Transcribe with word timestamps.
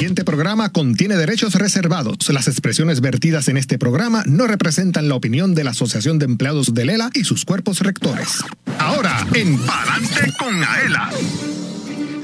siguiente 0.00 0.24
programa 0.24 0.70
contiene 0.70 1.14
derechos 1.14 1.56
reservados. 1.56 2.26
Las 2.30 2.48
expresiones 2.48 3.02
vertidas 3.02 3.48
en 3.48 3.58
este 3.58 3.76
programa 3.76 4.22
no 4.24 4.46
representan 4.46 5.10
la 5.10 5.14
opinión 5.14 5.54
de 5.54 5.62
la 5.62 5.72
Asociación 5.72 6.18
de 6.18 6.24
Empleados 6.24 6.72
de 6.72 6.86
Lela 6.86 7.10
y 7.12 7.24
sus 7.24 7.44
cuerpos 7.44 7.80
rectores. 7.80 8.42
Ahora, 8.78 9.26
en 9.34 9.58
Palante 9.58 10.32
con 10.38 10.64
Aela. 10.64 11.10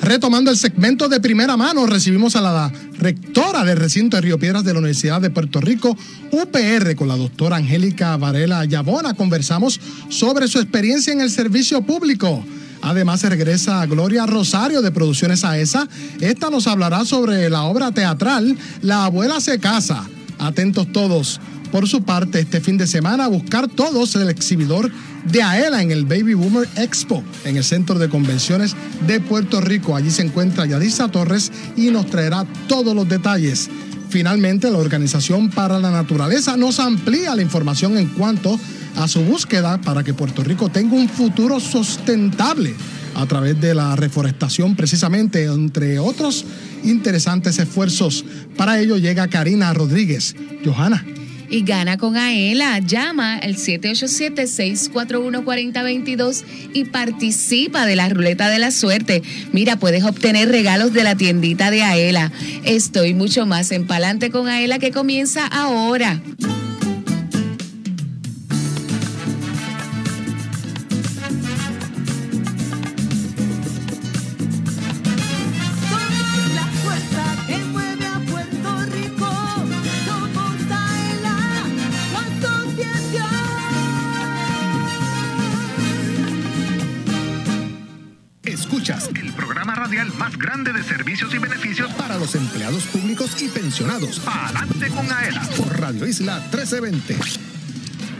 Retomando 0.00 0.50
el 0.50 0.56
segmento 0.56 1.10
de 1.10 1.20
primera 1.20 1.58
mano, 1.58 1.86
recibimos 1.86 2.34
a 2.34 2.40
la 2.40 2.72
rectora 2.98 3.62
del 3.62 3.77
recinto 3.77 4.16
de 4.16 4.22
Río 4.22 4.38
Piedras 4.38 4.64
de 4.64 4.72
la 4.72 4.79
Universidad 4.79 5.20
de 5.20 5.29
Puerto 5.29 5.61
Rico, 5.61 5.98
UPR, 6.30 6.96
con 6.96 7.08
la 7.08 7.16
doctora 7.18 7.56
Angélica 7.56 8.16
Varela 8.16 8.64
Yabona. 8.64 9.12
Conversamos 9.12 9.79
sobre 10.08 10.48
su 10.48 10.61
experiencia 10.61 11.12
en 11.12 11.20
el 11.20 11.29
servicio 11.29 11.82
público. 11.82 12.43
Además, 12.82 13.20
se 13.20 13.29
regresa 13.29 13.84
Gloria 13.86 14.27
Rosario 14.27 14.82
de 14.82 14.91
Producciones 14.91 15.45
AESA. 15.45 15.88
Esta 16.20 16.50
nos 16.50 16.66
hablará 16.66 17.05
sobre 17.05 17.48
la 17.50 17.62
obra 17.64 17.92
teatral 17.92 18.56
La 18.83 19.05
abuela 19.05 19.41
se 19.41 19.59
casa. 19.59 20.06
Atentos 20.38 20.92
todos. 20.92 21.41
Por 21.73 21.88
su 21.88 22.02
parte, 22.02 22.41
este 22.41 22.60
fin 22.60 22.78
de 22.78 22.86
semana, 22.86 23.27
buscar 23.27 23.69
todos 23.69 24.14
el 24.14 24.30
exhibidor 24.30 24.91
de 25.24 25.42
AELA 25.42 25.83
en 25.83 25.91
el 25.91 26.05
Baby 26.05 26.34
Boomer 26.34 26.69
Expo, 26.77 27.24
en 27.45 27.56
el 27.56 27.64
Centro 27.64 27.98
de 27.98 28.09
Convenciones 28.09 28.77
de 29.06 29.20
Puerto 29.20 29.61
Rico. 29.61 29.97
Allí 29.97 30.11
se 30.11 30.22
encuentra 30.22 30.66
Yadisa 30.66 31.08
Torres 31.08 31.50
y 31.77 31.91
nos 31.91 32.06
traerá 32.06 32.47
todos 32.69 32.95
los 32.95 33.08
detalles. 33.08 33.69
Finalmente, 34.08 34.70
la 34.70 34.78
Organización 34.78 35.50
para 35.50 35.80
la 35.80 35.91
Naturaleza 35.91 36.56
nos 36.56 36.78
amplía 36.78 37.34
la 37.34 37.42
información 37.42 37.98
en 37.98 38.06
cuanto 38.06 38.55
a 38.55 38.58
su 39.06 39.23
búsqueda 39.23 39.80
para 39.80 40.02
que 40.02 40.14
Puerto 40.14 40.42
Rico 40.42 40.68
tenga 40.68 40.96
un 40.96 41.09
futuro 41.09 41.60
sustentable 41.60 42.74
a 43.14 43.24
través 43.27 43.60
de 43.60 43.74
la 43.74 43.95
reforestación, 43.96 44.77
precisamente, 44.77 45.45
entre 45.45 45.98
otros 45.98 46.45
interesantes 46.84 47.58
esfuerzos. 47.58 48.24
Para 48.56 48.78
ello 48.80 48.98
llega 48.98 49.28
Karina 49.28 49.72
Rodríguez. 49.72 50.36
Johanna. 50.64 51.05
Y 51.48 51.62
gana 51.62 51.97
con 51.97 52.17
Aela. 52.17 52.80
Llama 52.80 53.36
al 53.36 53.55
787-641-4022 53.56 56.42
y 56.72 56.86
participa 56.86 57.86
de 57.86 57.94
la 57.97 58.08
ruleta 58.08 58.48
de 58.48 58.58
la 58.58 58.72
suerte. 58.72 59.22
Mira, 59.52 59.77
puedes 59.77 60.02
obtener 60.05 60.48
regalos 60.48 60.92
de 60.92 61.05
la 61.05 61.14
tiendita 61.14 61.70
de 61.70 61.83
Aela. 61.83 62.33
Estoy 62.64 63.14
mucho 63.14 63.47
más 63.47 63.70
en 63.70 63.86
Palante 63.86 64.30
con 64.30 64.48
Aela 64.48 64.80
que 64.80 64.91
comienza 64.91 65.47
ahora. 65.47 66.20
Servicios 90.97 91.34
y 91.34 91.39
beneficios 91.39 91.92
para 91.92 92.16
los 92.16 92.34
empleados 92.34 92.84
públicos 92.84 93.30
y 93.42 93.48
pensionados. 93.48 94.19
Palante 94.20 94.89
con 94.89 95.12
Aela 95.12 95.42
por 95.55 95.78
Radio 95.78 96.06
Isla 96.06 96.39
1320. 96.50 97.16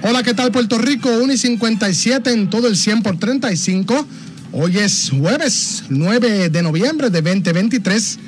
Hola, 0.03 0.23
¿qué 0.23 0.35
tal 0.35 0.53
Puerto 0.53 0.77
Rico? 0.77 1.09
1 1.09 1.33
y 1.33 1.39
57 1.39 2.31
en 2.31 2.51
todo 2.51 2.69
el 2.69 2.77
100 2.77 3.03
por 3.03 3.19
35. 3.19 4.07
Hoy 4.53 4.77
es 4.77 5.11
jueves 5.11 5.85
9 5.89 6.51
de 6.51 6.63
noviembre 6.63 7.09
de 7.09 7.23
2023. 7.23 8.19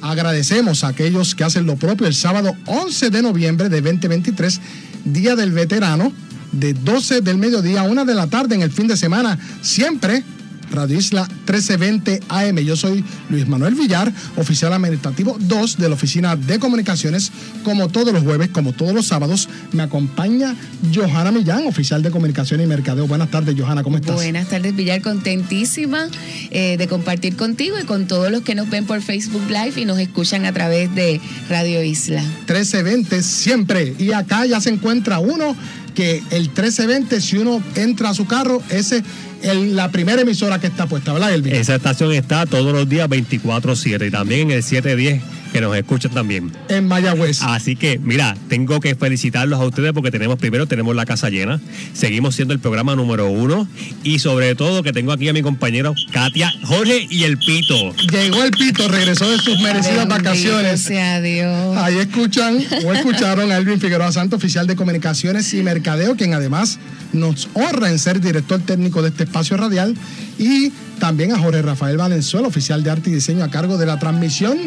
Agradecemos 0.00 0.82
a 0.82 0.88
aquellos 0.88 1.36
que 1.36 1.44
hacen 1.44 1.64
lo 1.64 1.76
propio 1.76 2.08
el 2.08 2.14
sábado 2.14 2.56
11 2.66 3.10
de 3.10 3.22
noviembre 3.22 3.68
de 3.68 3.80
2023, 3.80 4.60
Día 5.04 5.36
del 5.36 5.52
Veterano, 5.52 6.12
de 6.50 6.74
12 6.74 7.20
del 7.20 7.38
mediodía 7.38 7.82
a 7.82 7.84
1 7.84 8.04
de 8.04 8.14
la 8.14 8.26
tarde 8.26 8.56
en 8.56 8.62
el 8.62 8.72
fin 8.72 8.88
de 8.88 8.96
semana, 8.96 9.38
siempre 9.62 10.24
Radio 10.70 10.98
Isla 10.98 11.22
1320 11.22 12.20
AM. 12.28 12.58
Yo 12.58 12.76
soy 12.76 13.04
Luis 13.30 13.46
Manuel 13.46 13.74
Villar, 13.74 14.12
oficial 14.36 14.72
administrativo 14.72 15.36
2 15.40 15.78
de 15.78 15.88
la 15.88 15.94
Oficina 15.94 16.36
de 16.36 16.58
Comunicaciones. 16.58 17.30
Como 17.64 17.88
todos 17.88 18.12
los 18.12 18.22
jueves, 18.22 18.48
como 18.48 18.72
todos 18.72 18.92
los 18.92 19.06
sábados, 19.06 19.48
me 19.72 19.82
acompaña 19.82 20.54
Johanna 20.94 21.32
Millán, 21.32 21.66
oficial 21.66 22.02
de 22.02 22.10
Comunicación 22.10 22.60
y 22.60 22.66
Mercadeo. 22.66 23.06
Buenas 23.06 23.30
tardes, 23.30 23.54
Johanna, 23.58 23.82
¿cómo 23.82 23.96
estás? 23.96 24.14
Buenas 24.14 24.48
tardes, 24.48 24.74
Villar. 24.74 25.02
Contentísima 25.02 26.08
eh, 26.50 26.76
de 26.76 26.88
compartir 26.88 27.36
contigo 27.36 27.76
y 27.78 27.84
con 27.84 28.06
todos 28.06 28.30
los 28.30 28.42
que 28.42 28.54
nos 28.54 28.68
ven 28.70 28.86
por 28.86 29.00
Facebook 29.02 29.48
Live 29.48 29.74
y 29.76 29.84
nos 29.84 29.98
escuchan 29.98 30.44
a 30.44 30.52
través 30.52 30.94
de 30.94 31.20
Radio 31.48 31.82
Isla. 31.82 32.22
1320 32.22 33.22
siempre. 33.22 33.94
Y 33.98 34.12
acá 34.12 34.46
ya 34.46 34.60
se 34.60 34.70
encuentra 34.70 35.18
uno 35.18 35.56
que 35.94 36.22
el 36.30 36.42
1320, 36.42 37.20
si 37.20 37.38
uno 37.38 37.62
entra 37.74 38.10
a 38.10 38.14
su 38.14 38.26
carro, 38.26 38.62
ese 38.70 39.02
es 39.42 39.54
la 39.54 39.90
primera 39.90 40.22
emisora 40.22 40.60
que 40.60 40.66
está 40.66 40.86
puesta, 40.86 41.12
¿verdad, 41.12 41.34
Elvin? 41.34 41.54
Esa 41.54 41.76
estación 41.76 42.12
está 42.12 42.46
todos 42.46 42.72
los 42.72 42.88
días 42.88 43.08
24-7 43.08 44.08
y 44.08 44.10
también 44.10 44.50
en 44.50 44.56
el 44.56 44.62
710 44.62 45.37
que 45.52 45.60
nos 45.60 45.76
escuchan 45.76 46.12
también. 46.12 46.52
En 46.68 46.86
Mayagüez. 46.86 47.42
Así 47.42 47.76
que, 47.76 47.98
mira, 47.98 48.36
tengo 48.48 48.80
que 48.80 48.94
felicitarlos 48.94 49.60
a 49.60 49.64
ustedes 49.64 49.92
porque 49.92 50.10
tenemos 50.10 50.38
primero, 50.38 50.66
tenemos 50.66 50.94
la 50.94 51.06
casa 51.06 51.30
llena, 51.30 51.60
seguimos 51.92 52.34
siendo 52.34 52.54
el 52.54 52.60
programa 52.60 52.94
número 52.96 53.28
uno 53.30 53.68
y 54.02 54.18
sobre 54.18 54.54
todo 54.54 54.82
que 54.82 54.92
tengo 54.92 55.12
aquí 55.12 55.28
a 55.28 55.32
mi 55.32 55.42
compañero 55.42 55.94
Katia, 56.12 56.52
Jorge 56.64 57.06
y 57.10 57.24
el 57.24 57.38
Pito. 57.38 57.94
Llegó 58.10 58.42
el 58.44 58.50
pito, 58.50 58.88
regresó 58.88 59.30
de 59.30 59.38
sus 59.38 59.58
merecidas 59.60 60.08
Bendito 60.08 60.24
vacaciones. 60.24 60.82
sea 60.82 61.20
Dios. 61.20 61.76
Ahí 61.76 61.98
escuchan 61.98 62.58
o 62.84 62.92
escucharon 62.92 63.50
a 63.52 63.56
Elvin 63.56 63.80
Figueroa 63.80 64.12
Santo, 64.12 64.36
oficial 64.36 64.66
de 64.66 64.76
comunicaciones 64.76 65.52
y 65.54 65.62
mercadeo, 65.62 66.16
quien 66.16 66.34
además 66.34 66.78
nos 67.12 67.48
honra 67.54 67.90
en 67.90 67.98
ser 67.98 68.20
director 68.20 68.60
técnico 68.60 69.02
de 69.02 69.08
este 69.08 69.24
espacio 69.24 69.56
radial, 69.56 69.96
y 70.38 70.72
también 70.98 71.32
a 71.32 71.38
Jorge 71.38 71.62
Rafael 71.62 71.96
Valenzuela, 71.96 72.48
oficial 72.48 72.82
de 72.82 72.90
arte 72.90 73.10
y 73.10 73.14
diseño 73.14 73.44
a 73.44 73.50
cargo 73.50 73.78
de 73.78 73.86
la 73.86 73.98
transmisión 73.98 74.58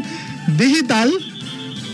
digital. 0.57 1.11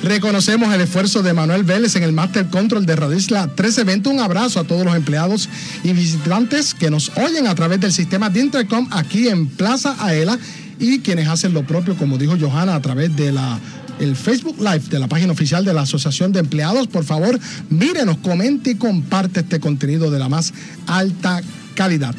Reconocemos 0.03 0.73
el 0.73 0.81
esfuerzo 0.81 1.23
de 1.23 1.33
Manuel 1.33 1.63
Vélez 1.63 1.95
en 1.95 2.03
el 2.03 2.13
Master 2.13 2.47
Control 2.47 2.85
de 2.85 2.95
Radio 2.95 3.17
Isla 3.17 3.47
1320. 3.47 4.09
Un 4.09 4.19
abrazo 4.19 4.59
a 4.59 4.63
todos 4.63 4.85
los 4.85 4.95
empleados 4.95 5.49
y 5.83 5.91
visitantes 5.93 6.73
que 6.73 6.91
nos 6.91 7.11
oyen 7.17 7.47
a 7.47 7.55
través 7.55 7.79
del 7.79 7.91
sistema 7.91 8.29
de 8.29 8.41
Intercom 8.41 8.87
aquí 8.91 9.27
en 9.27 9.47
Plaza 9.47 9.95
Aela 9.99 10.37
y 10.79 10.99
quienes 10.99 11.27
hacen 11.27 11.53
lo 11.53 11.65
propio, 11.65 11.97
como 11.97 12.17
dijo 12.17 12.37
Johanna, 12.39 12.75
a 12.75 12.81
través 12.81 13.15
de 13.15 13.31
la 13.31 13.59
el 13.99 14.15
Facebook 14.15 14.57
Live 14.59 14.83
de 14.89 14.99
la 14.99 15.07
página 15.07 15.31
oficial 15.31 15.65
de 15.65 15.73
la 15.73 15.81
Asociación 15.81 16.31
de 16.31 16.39
Empleados. 16.39 16.87
Por 16.87 17.03
favor, 17.03 17.39
mírenos, 17.69 18.17
comente 18.17 18.71
y 18.71 18.75
comparte 18.75 19.39
este 19.39 19.59
contenido 19.59 20.11
de 20.11 20.19
la 20.19 20.29
más 20.29 20.53
alta 20.85 21.41
calidad. 21.41 21.66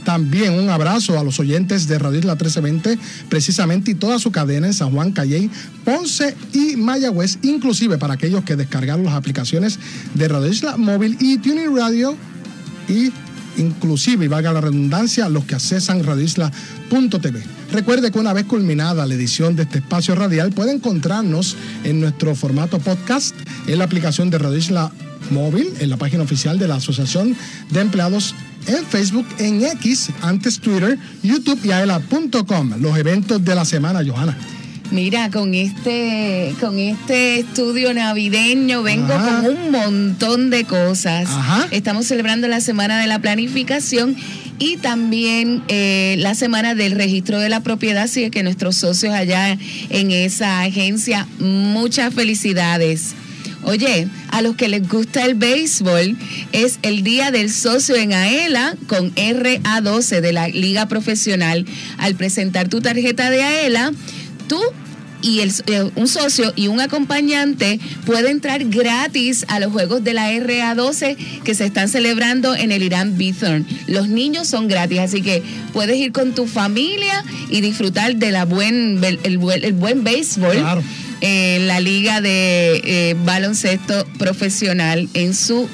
También 0.05 0.53
un 0.53 0.71
abrazo 0.71 1.19
a 1.19 1.25
los 1.25 1.41
oyentes 1.41 1.89
de 1.89 1.99
Radio 1.99 2.21
Isla 2.21 2.35
1320, 2.35 2.97
precisamente 3.29 3.91
y 3.91 3.95
toda 3.97 4.21
su 4.21 4.31
cadena 4.31 4.69
en 4.69 4.73
San 4.73 4.93
Juan, 4.93 5.11
Calley, 5.11 5.51
Ponce 5.85 6.37
y 6.53 6.77
Mayagüez, 6.77 7.39
inclusive 7.43 7.99
para 7.99 8.15
aquellos 8.15 8.45
que 8.45 8.55
descargaron 8.55 9.05
las 9.05 9.15
aplicaciones 9.15 9.81
de 10.15 10.29
Radio 10.29 10.47
Isla 10.47 10.77
Móvil 10.77 11.17
y 11.19 11.39
Tuning 11.39 11.77
Radio 11.77 12.17
y 12.89 13.11
inclusive, 13.57 14.27
y 14.27 14.29
valga 14.29 14.53
la 14.53 14.61
redundancia, 14.61 15.29
los 15.29 15.45
que 15.45 15.57
accesan 15.57 16.05
radioisla.tv. 16.05 17.43
Recuerde 17.73 18.13
que 18.13 18.19
una 18.21 18.33
vez 18.33 18.45
culminada 18.45 19.07
la 19.07 19.15
edición 19.15 19.57
de 19.57 19.65
este 19.65 19.79
espacio 19.79 20.15
radial, 20.15 20.53
puede 20.53 20.71
encontrarnos 20.71 21.57
en 21.83 22.01
nuestro 22.01 22.37
formato 22.37 22.79
podcast 22.79 23.35
en 23.67 23.79
la 23.79 23.85
aplicación 23.87 24.31
de 24.31 24.39
Radio 24.39 24.57
Isla 24.57 24.93
Móvil, 25.31 25.75
en 25.81 25.91
la 25.91 25.97
página 25.97 26.23
oficial 26.23 26.61
de 26.61 26.69
la 26.69 26.77
Asociación 26.77 27.37
de 27.71 27.81
Empleados 27.81 28.37
en 28.69 28.85
Facebook, 28.87 29.27
en 29.39 29.65
X, 29.65 30.11
antes 30.23 30.61
Twitter, 30.61 30.99
YouTube 31.23 31.59
y 31.65 31.73
aela.com. 31.73 32.75
Los 32.81 32.97
eventos 32.99 33.45
de 33.45 33.55
la 33.55 33.65
semana, 33.65 34.01
Johanna. 34.07 34.37
Mira, 34.91 35.31
con 35.31 35.53
este, 35.55 36.55
con 36.61 36.79
este 36.79 37.41
estudio 37.41 37.93
navideño 37.93 38.83
vengo 38.83 39.13
Ajá. 39.13 39.43
con 39.43 39.57
un 39.57 39.71
montón 39.71 40.49
de 40.49 40.65
cosas. 40.65 41.29
Ajá. 41.29 41.69
Estamos 41.71 42.07
celebrando 42.07 42.49
la 42.49 42.61
semana 42.61 42.99
de 42.99 43.07
la 43.07 43.19
planificación 43.19 44.17
y 44.59 44.79
también 44.79 45.63
eh, 45.69 46.17
la 46.19 46.35
semana 46.35 46.75
del 46.75 46.93
registro 46.93 47.39
de 47.39 47.51
la 47.51 47.61
propiedad, 47.61 48.05
así 48.05 48.31
que 48.31 48.43
nuestros 48.43 48.77
socios 48.77 49.13
allá 49.13 49.59
en 49.91 50.11
esa 50.11 50.63
agencia, 50.63 51.27
muchas 51.39 52.15
felicidades. 52.15 53.15
Oye, 53.69 54.09
a 54.31 54.41
los 54.41 54.57
que 54.57 54.67
les 54.67 54.89
gusta 54.89 55.27
el 55.27 55.35
béisbol, 55.35 56.17
es 56.53 56.79
el 56.81 57.03
día 57.03 57.31
del 57.31 57.53
socio 57.53 57.97
en 57.97 58.15
AELA 58.15 58.75
con 58.87 59.15
RA12 59.15 60.23
de 60.23 60.33
la 60.33 60.49
Liga 60.49 60.89
Profesional. 60.89 61.67
Al 61.99 62.15
presentar 62.15 62.69
tu 62.69 62.81
tarjeta 62.81 63.29
de 63.29 63.43
AELA, 63.43 63.93
tú 64.49 64.59
y 65.21 65.41
el, 65.41 65.53
eh, 65.67 65.91
un 65.97 66.09
socio 66.09 66.51
y 66.57 66.69
un 66.69 66.81
acompañante 66.81 67.79
puede 68.07 68.31
entrar 68.31 68.65
gratis 68.65 69.45
a 69.49 69.61
los 69.61 69.71
juegos 69.71 70.03
de 70.03 70.15
la 70.15 70.33
RA12 70.33 71.43
que 71.45 71.55
se 71.55 71.67
están 71.67 71.91
celebrando 71.91 72.55
en 72.55 72.73
el 72.73 72.83
Irán 72.83 73.19
Bithorn. 73.19 73.67
Los 73.87 74.09
niños 74.09 74.49
son 74.49 74.69
gratis, 74.69 75.01
así 75.01 75.21
que 75.21 75.43
puedes 75.75 75.99
ir 75.99 76.13
con 76.13 76.35
tu 76.35 76.47
familia 76.47 77.23
y 77.51 77.61
disfrutar 77.61 78.17
de 78.17 78.31
la 78.31 78.47
buen, 78.47 79.05
el, 79.05 79.21
el 79.25 79.73
buen 79.75 80.05
béisbol. 80.05 80.57
Claro. 80.57 80.83
Eh, 81.21 81.59
la 81.67 81.81
liga 81.81 82.21
de 82.21 82.81
eh, 82.85 83.17
baloncesto 83.25 84.07
profesional 84.19 85.09
en 85.15 85.35
su 85.35 85.69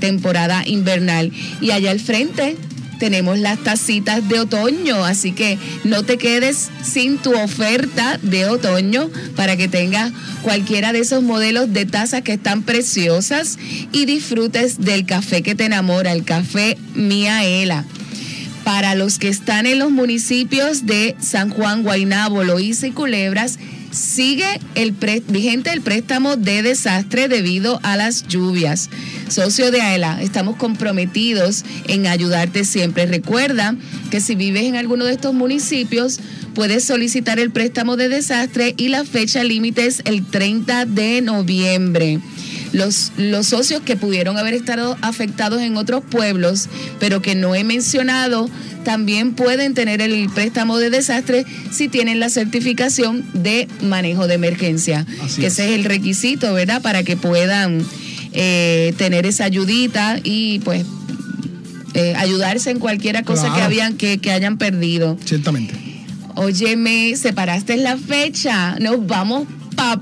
temporada 0.00 0.62
invernal. 0.66 1.32
Y 1.60 1.70
allá 1.70 1.90
al 1.90 2.00
frente 2.00 2.56
tenemos 3.00 3.38
las 3.38 3.58
tacitas 3.64 4.28
de 4.28 4.40
otoño, 4.40 5.04
así 5.04 5.32
que 5.32 5.58
no 5.84 6.04
te 6.04 6.18
quedes 6.18 6.68
sin 6.82 7.18
tu 7.18 7.32
oferta 7.32 8.18
de 8.22 8.46
otoño 8.46 9.10
para 9.36 9.56
que 9.56 9.68
tengas 9.68 10.12
cualquiera 10.42 10.92
de 10.92 11.00
esos 11.00 11.22
modelos 11.22 11.72
de 11.72 11.86
tazas 11.86 12.22
que 12.22 12.34
están 12.34 12.62
preciosas 12.62 13.58
y 13.92 14.04
disfrutes 14.04 14.80
del 14.80 15.06
café 15.06 15.42
que 15.42 15.54
te 15.54 15.64
enamora, 15.64 16.12
el 16.12 16.24
café 16.24 16.76
Miaela. 16.94 17.84
Para 18.64 18.94
los 18.94 19.18
que 19.18 19.28
están 19.28 19.64
en 19.64 19.78
los 19.78 19.90
municipios 19.90 20.84
de 20.84 21.16
San 21.18 21.48
Juan, 21.48 21.82
Guaynabo, 21.82 22.44
Loíza 22.44 22.86
y 22.86 22.90
Culebras, 22.90 23.58
sigue 23.90 24.60
el 24.74 24.92
vigente 25.28 25.70
el 25.70 25.80
préstamo 25.80 26.36
de 26.36 26.62
desastre 26.62 27.28
debido 27.28 27.80
a 27.82 27.96
las 27.96 28.26
lluvias. 28.26 28.88
Socio 29.28 29.70
de 29.70 29.80
AELA, 29.80 30.22
estamos 30.22 30.56
comprometidos 30.56 31.64
en 31.86 32.06
ayudarte 32.06 32.64
siempre. 32.64 33.06
Recuerda 33.06 33.76
que 34.10 34.20
si 34.20 34.34
vives 34.34 34.64
en 34.64 34.76
alguno 34.76 35.04
de 35.04 35.12
estos 35.12 35.34
municipios, 35.34 36.20
puedes 36.54 36.84
solicitar 36.84 37.38
el 37.38 37.50
préstamo 37.50 37.96
de 37.96 38.08
desastre 38.08 38.74
y 38.76 38.88
la 38.88 39.04
fecha 39.04 39.44
límite 39.44 39.86
es 39.86 40.02
el 40.04 40.24
30 40.26 40.86
de 40.86 41.20
noviembre. 41.20 42.20
Los, 42.72 43.12
los 43.16 43.48
socios 43.48 43.80
que 43.82 43.96
pudieron 43.96 44.38
haber 44.38 44.54
estado 44.54 44.96
afectados 45.02 45.60
en 45.60 45.76
otros 45.76 46.04
pueblos, 46.04 46.68
pero 47.00 47.20
que 47.20 47.34
no 47.34 47.54
he 47.54 47.64
mencionado, 47.64 48.48
también 48.84 49.34
pueden 49.34 49.74
tener 49.74 50.00
el 50.00 50.28
préstamo 50.30 50.78
de 50.78 50.90
desastre 50.90 51.44
si 51.70 51.88
tienen 51.88 52.20
la 52.20 52.30
certificación 52.30 53.24
de 53.34 53.68
manejo 53.82 54.26
de 54.26 54.34
emergencia. 54.34 55.06
Así 55.22 55.40
que 55.40 55.48
es. 55.48 55.54
ese 55.54 55.70
es 55.70 55.78
el 55.78 55.84
requisito, 55.84 56.52
¿verdad? 56.54 56.80
Para 56.80 57.02
que 57.02 57.16
puedan 57.16 57.84
eh, 58.32 58.94
tener 58.96 59.26
esa 59.26 59.44
ayudita 59.44 60.20
y 60.22 60.60
pues 60.60 60.84
eh, 61.94 62.14
ayudarse 62.16 62.70
en 62.70 62.78
cualquiera 62.78 63.22
cosa 63.24 63.52
que, 63.54 63.60
habían, 63.60 63.96
que, 63.96 64.18
que 64.18 64.30
hayan 64.30 64.58
perdido. 64.58 65.18
Ciertamente. 65.24 65.74
Óyeme, 66.36 67.16
separaste 67.16 67.76
la 67.76 67.96
fecha. 67.96 68.76
Nos 68.78 69.04
vamos 69.06 69.48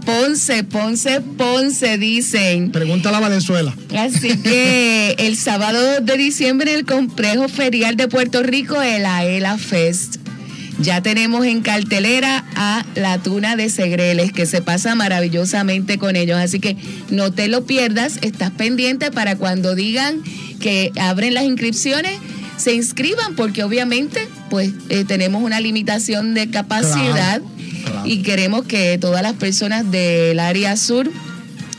Ponce, 0.05 0.65
Ponce, 0.65 1.21
Ponce, 1.21 1.99
dicen. 1.99 2.73
Pregúntale 2.73 3.17
a 3.17 3.21
Valenzuela. 3.21 3.75
Así 3.97 4.37
que 4.39 5.15
el 5.19 5.37
sábado 5.37 6.01
de 6.01 6.17
diciembre 6.17 6.73
en 6.73 6.81
el 6.81 6.85
complejo 6.85 7.49
ferial 7.49 7.97
de 7.97 8.09
Puerto 8.09 8.43
Rico, 8.43 8.81
el 8.83 9.07
AELA 9.07 9.57
Fest. 9.57 10.17
Ya 10.81 11.03
tenemos 11.03 11.45
en 11.45 11.63
cartelera 11.63 12.45
a 12.55 12.85
la 12.95 13.19
tuna 13.19 13.57
de 13.57 13.69
Segreles, 13.69 14.33
que 14.33 14.47
se 14.47 14.63
pasa 14.63 14.95
maravillosamente 14.95 15.99
con 15.99 16.15
ellos. 16.15 16.39
Así 16.39 16.61
que 16.61 16.77
no 17.11 17.33
te 17.33 17.49
lo 17.49 17.65
pierdas, 17.65 18.19
estás 18.23 18.53
pendiente 18.53 19.11
para 19.11 19.37
cuando 19.37 19.75
digan 19.75 20.23
que 20.61 20.93
abren 21.01 21.35
las 21.35 21.45
inscripciones, 21.45 22.13
se 22.57 22.75
inscriban, 22.75 23.35
porque 23.35 23.65
obviamente 23.65 24.29
pues 24.51 24.71
eh, 24.89 25.05
tenemos 25.05 25.43
una 25.43 25.61
limitación 25.61 26.35
de 26.35 26.49
capacidad 26.51 27.41
Claro, 27.41 27.57
claro. 27.85 28.03
y 28.07 28.23
queremos 28.23 28.65
que 28.65 28.99
todas 28.99 29.23
las 29.23 29.35
personas 29.35 29.91
del 29.91 30.39
área 30.39 30.77
sur 30.77 31.11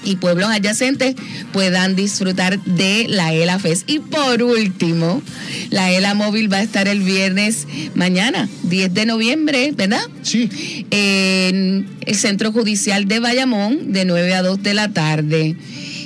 y 0.03 0.15
pueblos 0.15 0.49
adyacentes 0.49 1.15
puedan 1.51 1.95
disfrutar 1.95 2.59
de 2.63 3.05
la 3.07 3.33
ELA 3.33 3.59
Fest. 3.59 3.89
Y 3.89 3.99
por 3.99 4.41
último, 4.43 5.21
la 5.69 5.91
ELA 5.91 6.13
Móvil 6.13 6.51
va 6.51 6.57
a 6.57 6.63
estar 6.63 6.87
el 6.87 7.01
viernes 7.01 7.67
mañana, 7.95 8.49
10 8.63 8.93
de 8.93 9.05
noviembre, 9.05 9.71
¿verdad? 9.75 10.01
Sí. 10.21 10.49
En 10.91 11.87
el 12.05 12.15
Centro 12.15 12.51
Judicial 12.51 13.07
de 13.07 13.19
Bayamón, 13.19 13.91
de 13.91 14.05
9 14.05 14.33
a 14.33 14.41
2 14.41 14.63
de 14.63 14.73
la 14.73 14.89
tarde. 14.89 15.55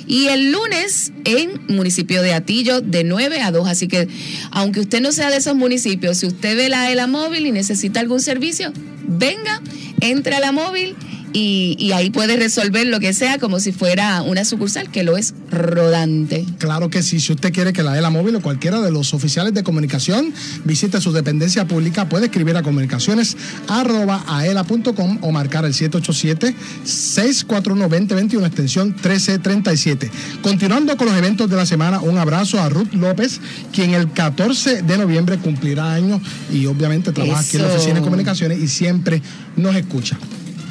Y 0.08 0.28
el 0.28 0.52
lunes 0.52 1.12
en 1.26 1.62
municipio 1.68 2.22
de 2.22 2.34
Atillo, 2.34 2.82
de 2.82 3.04
9 3.04 3.42
a 3.42 3.52
2. 3.52 3.68
Así 3.68 3.88
que, 3.88 4.08
aunque 4.52 4.82
usted 4.82 5.02
no 5.02 5.12
sea 5.12 5.30
de 5.30 5.38
esos 5.38 5.56
municipios, 5.56 6.18
si 6.18 6.28
usted 6.28 6.56
ve 6.56 6.70
la 6.70 6.92
ELA 6.92 7.08
Móvil 7.08 7.46
y 7.46 7.52
necesita 7.52 8.00
algún 8.00 8.20
servicio, 8.20 8.74
venga, 9.08 9.62
entre 10.02 10.36
a 10.36 10.40
la 10.40 10.52
móvil 10.52 10.96
y, 11.34 11.76
y 11.80 11.92
ahí 11.92 12.12
puede 12.12 12.38
resolver 12.38 12.88
lo 12.88 13.00
que 13.00 13.14
sea 13.14 13.40
como 13.40 13.60
si 13.60 13.72
fuera 13.72 14.22
una 14.22 14.46
sucursal, 14.46 14.90
que 14.90 15.04
lo 15.04 15.18
es 15.18 15.34
rodante. 15.52 16.46
Claro 16.60 16.90
que 16.90 17.04
sí. 17.04 17.20
Si 17.20 17.34
usted 17.34 17.52
quiere 17.52 17.74
que 17.74 17.84
la 17.84 17.98
ELA 17.98 18.10
móvil 18.10 18.36
o 18.36 18.42
cualquiera 18.42 18.80
de 18.82 18.92
los 18.92 19.14
oficiales 19.14 19.54
de 19.54 19.64
comunicación 19.64 20.34
visite 20.64 21.02
su 21.02 21.12
dependencia 21.12 21.68
pública, 21.68 22.08
puede 22.08 22.26
escribir 22.26 22.56
a 22.56 22.64
comunicaciones 22.64 23.36
arroba 23.68 24.24
aela.com 24.28 25.18
o 25.22 25.32
marcar 25.32 25.66
el 25.66 25.74
787-641-2021, 25.74 28.46
extensión 28.46 28.90
1337. 28.90 30.12
Continuando 30.42 30.96
con 30.98 31.08
los 31.08 31.18
eventos 31.18 31.50
de 31.50 31.56
la 31.56 31.66
semana, 31.66 32.02
un 32.02 32.18
abrazo 32.18 32.62
a 32.62 32.68
Ruth 32.70 32.94
López, 32.94 33.40
quien 33.72 33.94
el 33.94 34.12
14 34.12 34.84
de 34.84 34.98
noviembre 34.98 35.40
cumplirá 35.40 35.94
años 35.94 36.22
y 36.52 36.66
obviamente 36.66 37.12
trabaja 37.12 37.42
aquí 37.42 37.58
en 37.58 37.64
la 37.64 37.70
oficina 37.70 37.96
de 37.96 38.02
comunicaciones 38.02 38.60
y 38.60 38.68
siempre 38.68 39.22
nos 39.56 39.76
escucha. 39.76 40.18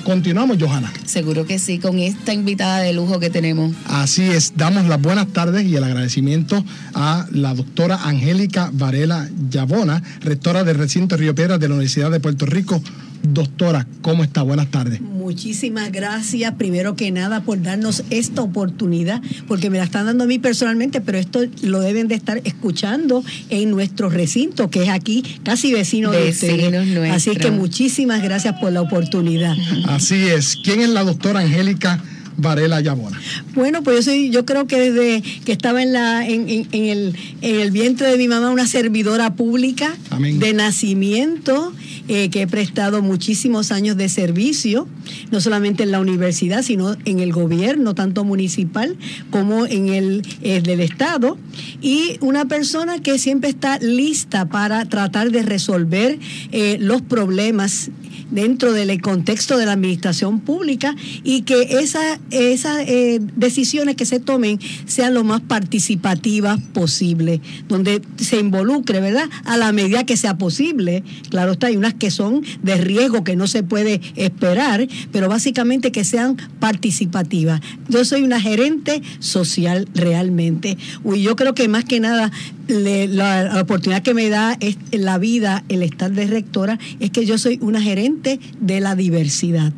Continuamos, 0.04 0.58
Johanna. 0.60 0.92
Seguro 1.04 1.46
que 1.46 1.58
sí, 1.58 1.78
con 1.78 1.98
esta 1.98 2.32
invitada 2.32 2.80
de 2.80 2.92
lujo 2.92 3.20
que 3.20 3.30
tenemos. 3.30 3.74
Así 3.86 4.22
es, 4.22 4.54
damos 4.56 4.86
las 4.86 5.00
buenas 5.00 5.28
tardes 5.28 5.64
y 5.64 5.76
el 5.76 5.84
agradecimiento 5.84 6.64
a 6.94 7.26
la 7.30 7.54
doctora 7.54 8.00
Angélica 8.02 8.70
Varela 8.72 9.28
Yabona, 9.50 10.02
rectora 10.20 10.64
del 10.64 10.78
recinto 10.78 11.16
Río 11.16 11.34
Piedras 11.34 11.60
de 11.60 11.68
la 11.68 11.74
Universidad 11.74 12.10
de 12.10 12.20
Puerto 12.20 12.46
Rico. 12.46 12.82
Doctora, 13.22 13.86
¿cómo 14.00 14.24
está? 14.24 14.42
Buenas 14.42 14.70
tardes. 14.70 15.00
Muchísimas 15.22 15.92
gracias, 15.92 16.52
primero 16.54 16.96
que 16.96 17.12
nada, 17.12 17.44
por 17.44 17.62
darnos 17.62 18.02
esta 18.10 18.42
oportunidad, 18.42 19.22
porque 19.46 19.70
me 19.70 19.78
la 19.78 19.84
están 19.84 20.06
dando 20.06 20.24
a 20.24 20.26
mí 20.26 20.40
personalmente, 20.40 21.00
pero 21.00 21.16
esto 21.16 21.40
lo 21.62 21.78
deben 21.78 22.08
de 22.08 22.16
estar 22.16 22.40
escuchando 22.44 23.22
en 23.48 23.70
nuestro 23.70 24.10
recinto, 24.10 24.68
que 24.68 24.82
es 24.82 24.88
aquí 24.88 25.22
casi 25.44 25.72
vecino 25.72 26.10
de 26.10 26.24
Vecinos 26.24 26.56
ustedes. 26.56 26.86
nuestros. 26.88 27.10
Así 27.10 27.36
que 27.36 27.52
muchísimas 27.52 28.20
gracias 28.20 28.56
por 28.60 28.72
la 28.72 28.82
oportunidad. 28.82 29.54
Así 29.86 30.16
es. 30.16 30.56
¿Quién 30.56 30.80
es 30.80 30.88
la 30.88 31.04
doctora 31.04 31.40
Angélica 31.40 32.02
Varela 32.36 32.80
Yabona? 32.80 33.20
Bueno, 33.54 33.82
pues 33.82 33.96
yo 33.96 34.02
soy, 34.12 34.30
yo 34.30 34.44
creo 34.46 34.66
que 34.66 34.90
desde 34.90 35.22
que 35.44 35.52
estaba 35.52 35.82
en 35.82 35.92
la, 35.92 36.26
en, 36.26 36.48
en- 36.48 36.68
en 36.72 36.84
el, 36.86 37.16
en 37.42 37.60
el 37.60 37.70
vientre 37.70 38.08
de 38.08 38.16
mi 38.18 38.28
mamá, 38.28 38.50
una 38.50 38.66
servidora 38.66 39.34
pública 39.34 39.94
Amén. 40.10 40.38
de 40.38 40.52
nacimiento, 40.52 41.72
eh, 42.08 42.30
que 42.30 42.42
he 42.42 42.46
prestado 42.46 43.02
muchísimos 43.02 43.70
años 43.72 43.96
de 43.96 44.08
servicio, 44.08 44.88
no 45.30 45.40
solamente 45.40 45.82
en 45.82 45.90
la 45.92 46.00
universidad, 46.00 46.62
sino 46.62 46.96
en 47.04 47.20
el 47.20 47.32
gobierno, 47.32 47.94
tanto 47.94 48.24
municipal 48.24 48.96
como 49.30 49.66
en 49.66 49.88
el 49.88 50.22
eh, 50.42 50.60
del 50.60 50.80
estado, 50.80 51.38
y 51.80 52.16
una 52.20 52.46
persona 52.46 53.00
que 53.00 53.18
siempre 53.18 53.50
está 53.50 53.78
lista 53.78 54.46
para 54.46 54.84
tratar 54.86 55.30
de 55.30 55.42
resolver 55.42 56.18
eh, 56.50 56.76
los 56.80 57.02
problemas 57.02 57.90
dentro 58.32 58.72
del 58.72 59.00
contexto 59.00 59.56
de 59.58 59.66
la 59.66 59.72
administración 59.72 60.40
pública 60.40 60.94
y 61.22 61.42
que 61.42 61.62
esa- 61.80 62.18
esas 62.30 62.78
eh, 62.88 63.20
decisiones 63.36 63.94
que 63.94 64.04
se 64.06 64.18
tomen 64.18 64.58
sean 64.86 65.14
lo 65.14 65.22
más 65.22 65.40
participativas 65.42 66.58
posible, 66.72 67.40
donde 67.68 68.02
se 68.16 68.40
involucre, 68.40 69.00
¿verdad? 69.00 69.28
A 69.44 69.56
la 69.56 69.70
medida 69.72 70.04
que 70.04 70.16
sea 70.16 70.36
posible. 70.38 71.04
Claro 71.30 71.52
está, 71.52 71.68
hay 71.68 71.76
unas 71.76 71.94
que 71.94 72.10
son 72.10 72.42
de 72.62 72.76
riesgo 72.76 73.22
que 73.24 73.36
no 73.36 73.46
se 73.46 73.62
puede 73.62 74.00
esperar, 74.16 74.88
pero 75.12 75.28
básicamente 75.28 75.92
que 75.92 76.04
sean 76.04 76.36
participativas. 76.58 77.60
Yo 77.88 78.04
soy 78.04 78.22
una 78.22 78.40
gerente 78.40 79.02
social 79.20 79.88
realmente. 79.94 80.76
Y 81.14 81.22
yo 81.22 81.36
creo 81.36 81.54
que 81.54 81.68
más 81.68 81.84
que 81.84 82.00
nada 82.00 82.32
le- 82.68 83.08
la, 83.08 83.44
la 83.44 83.60
oportunidad 83.60 84.02
que 84.02 84.14
me 84.14 84.28
da 84.28 84.56
es 84.60 84.76
la 84.92 85.18
vida, 85.18 85.64
el 85.68 85.82
estar 85.82 86.10
de 86.12 86.26
rectora, 86.26 86.78
es 87.00 87.10
que 87.10 87.26
yo 87.26 87.38
soy 87.38 87.58
una 87.62 87.80
gerente 87.82 88.40
de 88.60 88.80
la 88.80 88.94
diversidad. 88.94 89.72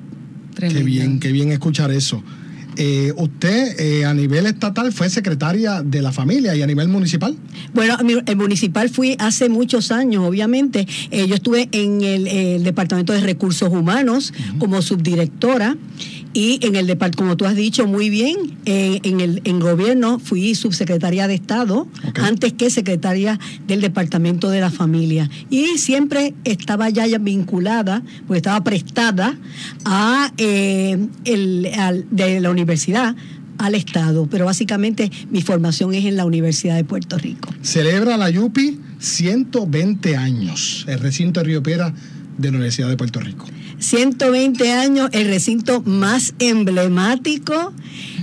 Qué 0.51 0.57
Tremendo. 0.57 0.85
bien, 0.87 1.21
qué 1.21 1.33
bien 1.33 1.51
escuchar 1.51 1.91
eso. 1.91 2.23
Eh, 2.77 3.13
usted 3.17 3.79
eh, 3.79 4.05
a 4.05 4.13
nivel 4.15 4.47
estatal 4.47 4.93
fue 4.93 5.09
secretaria 5.09 5.83
de 5.85 6.03
la 6.03 6.11
familia 6.11 6.57
y 6.57 6.63
a 6.63 6.67
nivel 6.67 6.89
municipal. 6.89 7.37
Bueno, 7.73 7.97
mi- 8.03 8.17
el 8.27 8.37
municipal 8.37 8.89
fui 8.89 9.15
hace 9.21 9.49
muchos 9.49 9.93
años, 9.93 10.25
obviamente. 10.27 10.85
Eh, 11.13 11.29
yo 11.29 11.37
estuve 11.37 11.69
en 11.71 12.03
el, 12.03 12.27
el 12.27 12.65
Departamento 12.65 13.13
de 13.13 13.21
Recursos 13.21 13.69
Humanos 13.71 14.33
como 14.59 14.83
subdirectora 14.83 15.77
y 16.35 16.59
en 16.67 16.77
el 16.77 16.87
departamento, 16.87 17.23
como 17.23 17.37
tú 17.37 17.47
has 17.47 17.55
dicho 17.57 17.87
muy 17.87 18.11
bien, 18.11 18.37
eh, 18.67 19.01
en 19.05 19.21
el 19.21 19.41
en 19.45 19.61
gobierno 19.61 20.19
fui 20.19 20.55
subsecretaria 20.55 21.27
de 21.29 21.35
Estado 21.35 21.87
antes 22.17 22.53
que 22.53 22.69
secretaria 22.71 23.39
del 23.67 23.81
Departamento 23.81 24.51
de 24.51 24.61
la 24.61 24.71
Familia. 24.71 25.31
Y 25.49 25.79
siempre 25.79 26.35
estaba 26.45 26.91
ya, 26.91 27.07
ya 27.07 27.19
vinculada, 27.19 28.03
porque 28.27 28.39
estaba 28.39 28.63
prestada 28.65 29.39
a 29.85 30.33
eh, 30.37 30.99
el, 31.25 31.71
al- 31.79 32.05
de 32.11 32.41
la 32.41 32.51
universidad 32.51 33.15
al 33.57 33.77
Estado, 33.77 34.27
pero 34.29 34.47
básicamente 34.47 35.11
mi 35.31 35.41
formación 35.41 35.95
es 35.95 36.05
en 36.05 36.17
la 36.17 36.25
Universidad 36.25 36.75
de 36.75 36.83
Puerto 36.83 37.17
Rico. 37.17 37.49
Celebra 37.63 38.17
la 38.17 38.29
YUPI 38.29 38.81
120 38.99 40.17
años, 40.17 40.85
el 40.89 40.99
recinto 40.99 41.39
de 41.41 41.47
Río 41.47 41.63
Piedra 41.63 41.95
de 42.37 42.51
la 42.51 42.57
Universidad 42.57 42.89
de 42.89 42.97
Puerto 42.97 43.21
Rico. 43.21 43.47
120 43.85 44.73
años, 44.73 45.09
el 45.13 45.29
recinto 45.29 45.83
más 45.83 46.35
emblemático, 46.39 47.73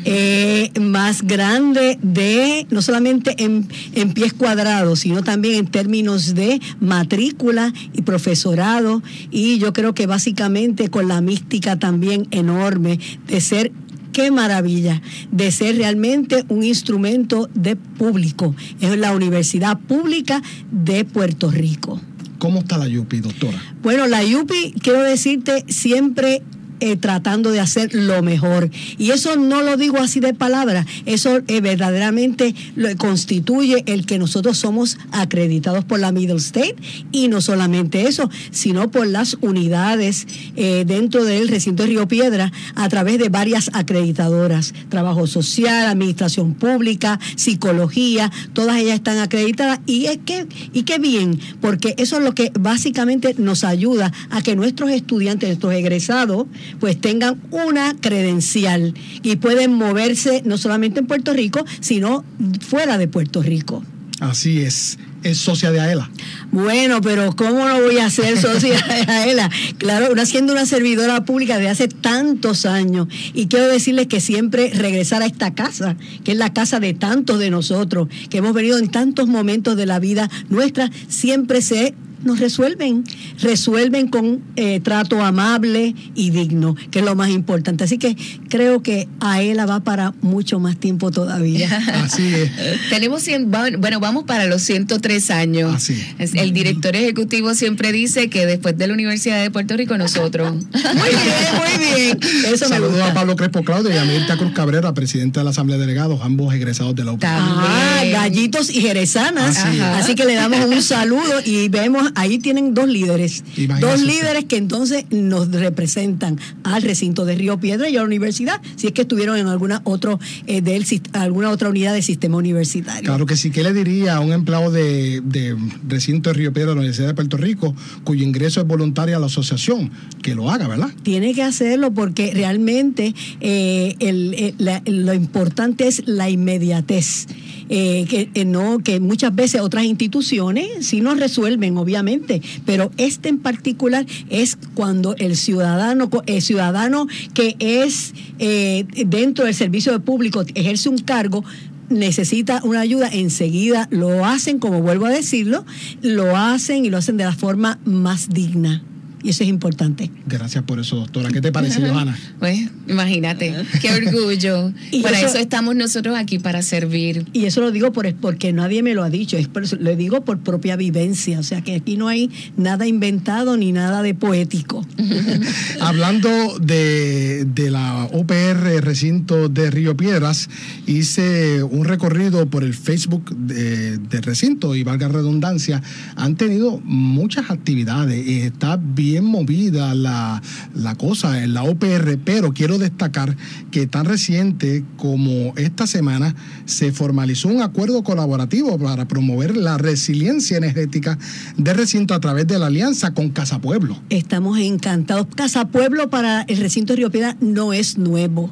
eh, 0.03 0.71
más 0.79 1.21
grande 1.21 1.99
de, 2.01 2.65
no 2.71 2.81
solamente 2.81 3.35
en, 3.43 3.67
en 3.93 4.13
pies 4.13 4.33
cuadrados, 4.33 5.01
sino 5.01 5.23
también 5.23 5.55
en 5.55 5.67
términos 5.67 6.33
de 6.33 6.59
matrícula 6.79 7.73
y 7.93 8.01
profesorado. 8.01 9.03
Y 9.29 9.59
yo 9.59 9.73
creo 9.73 9.93
que 9.93 10.07
básicamente 10.07 10.89
con 10.89 11.07
la 11.07 11.21
mística 11.21 11.77
también 11.77 12.27
enorme 12.31 12.99
de 13.27 13.41
ser 13.41 13.71
qué 14.11 14.31
maravilla 14.31 15.01
de 15.31 15.51
ser 15.51 15.77
realmente 15.77 16.45
un 16.49 16.63
instrumento 16.63 17.49
de 17.53 17.75
público. 17.75 18.55
Es 18.79 18.97
la 18.97 19.15
Universidad 19.15 19.79
Pública 19.79 20.41
de 20.71 21.05
Puerto 21.05 21.49
Rico. 21.49 22.01
¿Cómo 22.41 22.61
está 22.61 22.79
la 22.79 22.87
YUPI, 22.87 23.19
doctora? 23.19 23.61
Bueno, 23.83 24.07
la 24.07 24.23
YUPI, 24.23 24.73
quiero 24.81 25.03
decirte, 25.03 25.63
siempre 25.67 26.41
eh, 26.81 26.97
tratando 26.97 27.51
de 27.51 27.59
hacer 27.59 27.93
lo 27.93 28.21
mejor. 28.21 28.69
Y 28.97 29.11
eso 29.11 29.35
no 29.35 29.61
lo 29.61 29.77
digo 29.77 29.99
así 29.99 30.19
de 30.19 30.33
palabra, 30.33 30.85
eso 31.05 31.41
eh, 31.47 31.61
verdaderamente 31.61 32.55
constituye 32.97 33.83
el 33.85 34.05
que 34.05 34.17
nosotros 34.17 34.57
somos 34.57 34.97
acreditados 35.11 35.85
por 35.85 35.99
la 35.99 36.11
Middle 36.11 36.37
State 36.37 36.75
y 37.11 37.27
no 37.27 37.39
solamente 37.39 38.07
eso, 38.07 38.29
sino 38.49 38.91
por 38.91 39.07
las 39.07 39.37
unidades 39.41 40.27
eh, 40.55 40.83
dentro 40.85 41.23
del 41.23 41.47
recinto 41.47 41.83
de 41.83 41.89
Río 41.89 42.07
Piedra 42.07 42.51
a 42.75 42.89
través 42.89 43.19
de 43.19 43.29
varias 43.29 43.69
acreditadoras, 43.73 44.73
trabajo 44.89 45.27
social, 45.27 45.87
administración 45.87 46.53
pública, 46.53 47.19
psicología, 47.35 48.31
todas 48.53 48.77
ellas 48.77 48.95
están 48.95 49.19
acreditadas 49.19 49.79
y 49.85 50.05
es 50.05 50.19
que 50.25 50.47
y 50.73 50.83
qué 50.83 50.99
bien, 50.99 51.39
porque 51.59 51.93
eso 51.97 52.17
es 52.17 52.23
lo 52.23 52.33
que 52.33 52.51
básicamente 52.59 53.35
nos 53.37 53.63
ayuda 53.63 54.11
a 54.29 54.41
que 54.41 54.55
nuestros 54.55 54.89
estudiantes, 54.91 55.49
nuestros 55.49 55.73
egresados, 55.73 56.47
pues 56.79 56.99
tengan 56.99 57.41
una 57.51 57.95
credencial 57.99 58.93
y 59.23 59.35
pueden 59.37 59.73
moverse 59.73 60.41
no 60.45 60.57
solamente 60.57 60.99
en 60.99 61.07
Puerto 61.07 61.33
Rico, 61.33 61.65
sino 61.79 62.23
fuera 62.61 62.97
de 62.97 63.07
Puerto 63.07 63.41
Rico. 63.41 63.83
Así 64.21 64.61
es, 64.61 64.99
es 65.23 65.39
socia 65.39 65.71
de 65.71 65.79
AELA. 65.79 66.07
Bueno, 66.51 67.01
pero 67.01 67.35
¿cómo 67.35 67.67
no 67.67 67.81
voy 67.81 67.97
a 67.97 68.09
ser 68.11 68.37
socia 68.37 68.79
de 68.87 69.11
AELA? 69.11 69.49
Claro, 69.79 70.11
una 70.11 70.27
siendo 70.27 70.53
una 70.53 70.67
servidora 70.67 71.25
pública 71.25 71.57
de 71.57 71.67
hace 71.67 71.87
tantos 71.87 72.67
años. 72.67 73.07
Y 73.33 73.47
quiero 73.47 73.67
decirles 73.67 74.05
que 74.05 74.21
siempre 74.21 74.69
regresar 74.75 75.23
a 75.23 75.25
esta 75.25 75.55
casa, 75.55 75.97
que 76.23 76.33
es 76.33 76.37
la 76.37 76.53
casa 76.53 76.79
de 76.79 76.93
tantos 76.93 77.39
de 77.39 77.49
nosotros, 77.49 78.09
que 78.29 78.37
hemos 78.37 78.53
venido 78.53 78.77
en 78.77 78.91
tantos 78.91 79.27
momentos 79.27 79.75
de 79.75 79.87
la 79.87 79.97
vida 79.97 80.29
nuestra, 80.49 80.91
siempre 81.07 81.63
se 81.63 81.95
nos 82.23 82.39
resuelven, 82.39 83.03
resuelven 83.39 84.07
con 84.07 84.41
eh, 84.55 84.79
trato 84.81 85.21
amable 85.23 85.95
y 86.15 86.29
digno, 86.31 86.75
que 86.91 86.99
es 86.99 87.05
lo 87.05 87.15
más 87.15 87.29
importante. 87.29 87.83
Así 87.83 87.97
que 87.97 88.15
creo 88.49 88.81
que 88.83 89.07
AELA 89.19 89.65
va 89.65 89.79
para 89.81 90.13
mucho 90.21 90.59
más 90.59 90.77
tiempo 90.77 91.11
todavía. 91.11 91.69
Así 92.03 92.33
es. 92.33 92.51
Tenemos, 92.89 93.25
cien- 93.27 93.47
bueno, 93.79 93.99
vamos 93.99 94.23
para 94.25 94.45
los 94.47 94.61
103 94.61 95.31
años. 95.31 95.73
Así 95.75 96.01
Es- 96.19 96.33
El 96.35 96.53
director 96.53 96.95
ejecutivo 96.95 97.53
siempre 97.55 97.91
dice 97.91 98.29
que 98.29 98.45
después 98.45 98.77
de 98.77 98.87
la 98.87 98.93
Universidad 98.93 99.41
de 99.41 99.51
Puerto 99.51 99.75
Rico, 99.77 99.97
nosotros. 99.97 100.53
Muy 100.73 101.09
bien, 101.09 101.51
muy 101.57 101.95
bien. 101.95 102.19
Eso 102.53 102.65
me 102.65 102.75
Saludos 102.75 102.93
a 102.95 102.97
gusta. 102.97 103.13
Pablo 103.13 103.35
Crespo 103.35 103.63
Claudio 103.63 103.91
y 103.93 103.97
a 103.97 104.05
Mirta 104.05 104.37
Cruz 104.37 104.51
Cabrera, 104.53 104.93
presidente 104.93 105.39
de 105.39 105.43
la 105.43 105.49
Asamblea 105.51 105.77
de 105.77 105.85
Delegados, 105.85 106.19
ambos 106.23 106.53
egresados 106.53 106.95
de 106.95 107.03
la 107.03 107.11
UPI. 107.13 107.25
Ah, 107.27 108.01
gallitos 108.11 108.69
y 108.69 108.81
jerezanas. 108.81 109.57
Así. 109.57 109.79
Así 109.79 110.15
que 110.15 110.25
le 110.25 110.35
damos 110.35 110.59
un 110.65 110.81
saludo 110.81 111.21
y 111.45 111.69
vemos, 111.69 112.10
ahí 112.15 112.39
tienen 112.39 112.73
dos 112.73 112.87
líderes. 112.87 113.43
Dos 113.79 114.01
líderes 114.01 114.45
que 114.45 114.57
entonces 114.57 115.05
nos 115.11 115.49
representan 115.51 116.39
al 116.63 116.81
recinto 116.81 117.25
de 117.25 117.35
Río 117.35 117.59
Piedra 117.59 117.89
y 117.89 117.95
a 117.97 117.99
la 117.99 118.05
universidad, 118.05 118.61
si 118.75 118.87
es 118.87 118.93
que 118.93 119.01
estuvieron 119.03 119.37
en 119.37 119.47
alguna, 119.47 119.81
otro, 119.83 120.19
eh, 120.47 120.61
del, 120.61 120.85
alguna 121.13 121.49
otra 121.49 121.69
unidad 121.69 121.93
del 121.93 122.03
sistema 122.03 122.37
universitario. 122.37 123.03
Claro 123.03 123.25
que 123.25 123.35
sí. 123.35 123.51
¿Qué 123.51 123.63
le 123.63 123.73
diría 123.73 124.15
a 124.15 124.19
un 124.19 124.31
empleado 124.33 124.71
de, 124.71 125.21
de 125.23 125.55
recinto 125.87 126.29
de 126.29 126.33
Río 126.33 126.53
Piedra 126.53 126.69
de 126.69 126.75
la 126.75 126.79
Universidad 126.81 127.07
de 127.07 127.13
Puerto 127.13 127.37
Rico 127.37 127.75
cuyo 128.03 128.23
ingreso 128.23 128.61
es 128.61 128.67
voluntario 128.67 129.15
a 129.17 129.19
la 129.19 129.25
asociación? 129.27 129.91
Que 130.21 130.35
lo 130.35 130.49
haga, 130.49 130.67
¿verdad? 130.67 130.89
Tiene 131.03 131.33
que 131.33 131.43
hacerlo 131.43 131.91
porque 131.93 132.31
realmente 132.33 133.13
eh, 133.39 133.95
el- 133.99 134.33
el- 134.35 134.55
la- 134.57 134.81
lo 134.85 135.13
importante 135.13 135.87
es 135.87 136.03
la 136.05 136.29
inmediatez. 136.29 137.27
Eh, 137.73 138.05
que 138.09 138.29
eh, 138.33 138.43
no 138.43 138.79
que 138.79 138.99
muchas 138.99 139.33
veces 139.33 139.61
otras 139.61 139.85
instituciones 139.85 140.67
sí 140.85 140.99
nos 140.99 141.17
resuelven 141.17 141.77
obviamente 141.77 142.41
pero 142.65 142.91
este 142.97 143.29
en 143.29 143.37
particular 143.37 144.05
es 144.29 144.57
cuando 144.73 145.15
el 145.15 145.37
ciudadano 145.37 146.09
el 146.25 146.41
ciudadano 146.41 147.07
que 147.33 147.55
es 147.59 148.13
eh, 148.39 148.85
dentro 149.05 149.45
del 149.45 149.55
servicio 149.55 149.97
público 150.01 150.43
ejerce 150.53 150.89
un 150.89 150.97
cargo 150.97 151.45
necesita 151.87 152.61
una 152.63 152.81
ayuda, 152.81 153.09
enseguida 153.11 153.87
lo 153.91 154.25
hacen, 154.25 154.59
como 154.59 154.81
vuelvo 154.81 155.05
a 155.05 155.09
decirlo, 155.09 155.65
lo 156.01 156.37
hacen 156.37 156.85
y 156.85 156.89
lo 156.89 156.97
hacen 156.97 157.17
de 157.17 157.25
la 157.25 157.33
forma 157.33 157.79
más 157.85 158.29
digna. 158.29 158.83
Y 159.23 159.29
eso 159.29 159.43
es 159.43 159.49
importante. 159.49 160.09
Gracias 160.27 160.63
por 160.63 160.79
eso, 160.79 160.95
doctora. 160.95 161.29
¿Qué 161.29 161.41
te 161.41 161.51
pareció, 161.51 161.85
Johanna? 161.91 162.17
Pues, 162.39 162.69
imagínate, 162.87 163.53
qué 163.81 163.91
orgullo. 163.91 164.73
Y 164.91 165.01
para 165.01 165.17
eso- 165.19 165.27
eso 165.27 165.37
estamos 165.37 165.75
nosotros 165.75 166.15
aquí, 166.17 166.39
para 166.39 166.61
servir. 166.61 167.25
Y 167.33 167.45
eso 167.45 167.61
lo 167.61 167.71
digo 167.71 167.91
por, 167.93 168.13
porque 168.15 168.51
nadie 168.53 168.83
me 168.83 168.93
lo 168.93 169.03
ha 169.03 169.09
dicho, 169.09 169.37
es 169.37 169.47
por 169.47 169.61
lo 169.81 169.95
digo 169.95 170.25
por 170.25 170.39
propia 170.39 170.75
vivencia, 170.75 171.39
o 171.39 171.43
sea 171.43 171.61
que 171.61 171.75
aquí 171.75 171.97
no 171.97 172.07
hay 172.07 172.29
nada 172.57 172.87
inventado 172.87 173.57
ni 173.57 173.71
nada 173.71 174.01
de 174.01 174.13
poético. 174.13 174.85
Hablando 175.79 176.29
de, 176.59 177.45
de 177.45 177.71
la 177.71 178.05
OPR 178.11 178.81
recinto 178.81 179.49
de 179.49 179.69
Río 179.71 179.95
Piedras, 179.95 180.49
hice 180.87 181.63
un 181.63 181.85
recorrido 181.85 182.47
por 182.49 182.63
el 182.63 182.73
Facebook 182.73 183.35
de, 183.35 183.97
del 183.97 184.23
recinto 184.23 184.75
y 184.75 184.83
valga 184.83 185.07
redundancia, 185.07 185.81
han 186.15 186.35
tenido 186.35 186.79
muchas 186.83 187.49
actividades 187.49 188.25
y 188.27 188.39
está 188.41 188.77
bien 188.77 189.10
movida 189.19 189.93
la, 189.93 190.41
la 190.73 190.95
cosa 190.95 191.43
en 191.43 191.53
la 191.53 191.63
OPR, 191.63 192.17
pero 192.23 192.53
quiero 192.53 192.77
destacar 192.77 193.35
que 193.71 193.87
tan 193.87 194.05
reciente 194.05 194.85
como 194.95 195.53
esta 195.57 195.87
semana 195.87 196.35
se 196.65 196.91
formalizó 196.91 197.49
un 197.49 197.61
acuerdo 197.61 198.03
colaborativo 198.03 198.77
para 198.77 199.07
promover 199.07 199.57
la 199.57 199.77
resiliencia 199.77 200.57
energética 200.57 201.17
del 201.57 201.75
recinto 201.75 202.13
a 202.13 202.19
través 202.19 202.47
de 202.47 202.59
la 202.59 202.67
alianza 202.67 203.13
con 203.13 203.29
Casa 203.29 203.59
Pueblo. 203.59 203.97
Estamos 204.09 204.59
encantados. 204.59 205.27
Casa 205.35 205.67
Pueblo 205.67 206.09
para 206.09 206.43
el 206.43 206.57
recinto 206.57 206.93
de 206.93 206.97
Río 206.97 207.11
Piedra 207.11 207.35
no 207.41 207.73
es 207.73 207.97
nuevo. 207.97 208.51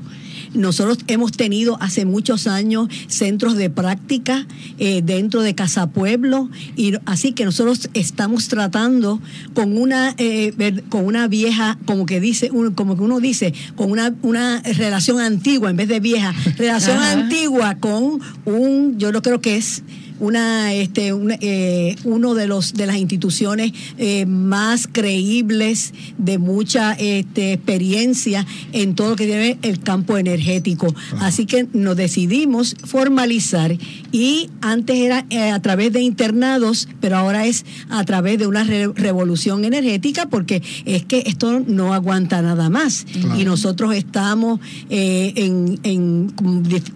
Nosotros 0.53 0.99
hemos 1.07 1.31
tenido 1.31 1.77
hace 1.81 2.05
muchos 2.05 2.47
años 2.47 2.87
centros 3.07 3.55
de 3.55 3.69
práctica 3.69 4.47
eh, 4.77 5.01
dentro 5.03 5.41
de 5.41 5.55
Casa 5.55 5.87
Pueblo 5.87 6.49
y 6.75 6.93
así 7.05 7.33
que 7.33 7.45
nosotros 7.45 7.89
estamos 7.93 8.47
tratando 8.47 9.19
con 9.53 9.77
una 9.77 10.15
eh, 10.17 10.53
con 10.89 11.05
una 11.05 11.27
vieja 11.27 11.77
como 11.85 12.05
que 12.05 12.19
dice 12.19 12.49
como 12.75 12.95
que 12.95 13.01
uno 13.01 13.19
dice 13.19 13.53
con 13.75 13.91
una 13.91 14.13
una 14.21 14.61
relación 14.61 15.19
antigua 15.19 15.69
en 15.69 15.77
vez 15.77 15.87
de 15.87 15.99
vieja 15.99 16.33
relación 16.57 16.97
Ajá. 16.97 17.11
antigua 17.11 17.75
con 17.75 18.19
un 18.45 18.97
yo 18.97 19.11
no 19.11 19.21
creo 19.21 19.41
que 19.41 19.57
es 19.57 19.83
una 20.19 20.73
este 20.73 21.13
una, 21.13 21.35
eh, 21.41 21.95
uno 22.03 22.33
de 22.33 22.47
los 22.47 22.73
de 22.73 22.85
las 22.87 22.97
instituciones 22.97 23.71
eh, 23.97 24.25
más 24.25 24.87
creíbles 24.91 25.93
de 26.17 26.37
mucha 26.37 26.93
este, 26.93 27.53
experiencia 27.53 28.45
en 28.73 28.95
todo 28.95 29.11
lo 29.11 29.15
que 29.15 29.25
tiene 29.25 29.57
el 29.61 29.79
campo 29.79 30.17
energético. 30.17 30.93
Así 31.19 31.45
que 31.45 31.67
nos 31.73 31.95
decidimos 31.95 32.75
formalizar 32.83 33.75
y 34.11 34.49
antes 34.61 34.97
era 34.97 35.25
eh, 35.29 35.51
a 35.51 35.61
través 35.61 35.93
de 35.93 36.01
internados 36.01 36.87
pero 36.99 37.17
ahora 37.17 37.45
es 37.45 37.65
a 37.89 38.03
través 38.05 38.39
de 38.39 38.47
una 38.47 38.63
re- 38.63 38.87
revolución 38.93 39.65
energética 39.65 40.27
porque 40.29 40.61
es 40.85 41.05
que 41.05 41.23
esto 41.25 41.61
no 41.65 41.93
aguanta 41.93 42.41
nada 42.41 42.69
más. 42.69 43.05
Claro. 43.11 43.39
y 43.39 43.45
nosotros 43.45 43.95
estamos 43.95 44.59
en, 44.89 45.79
en- 45.83 46.29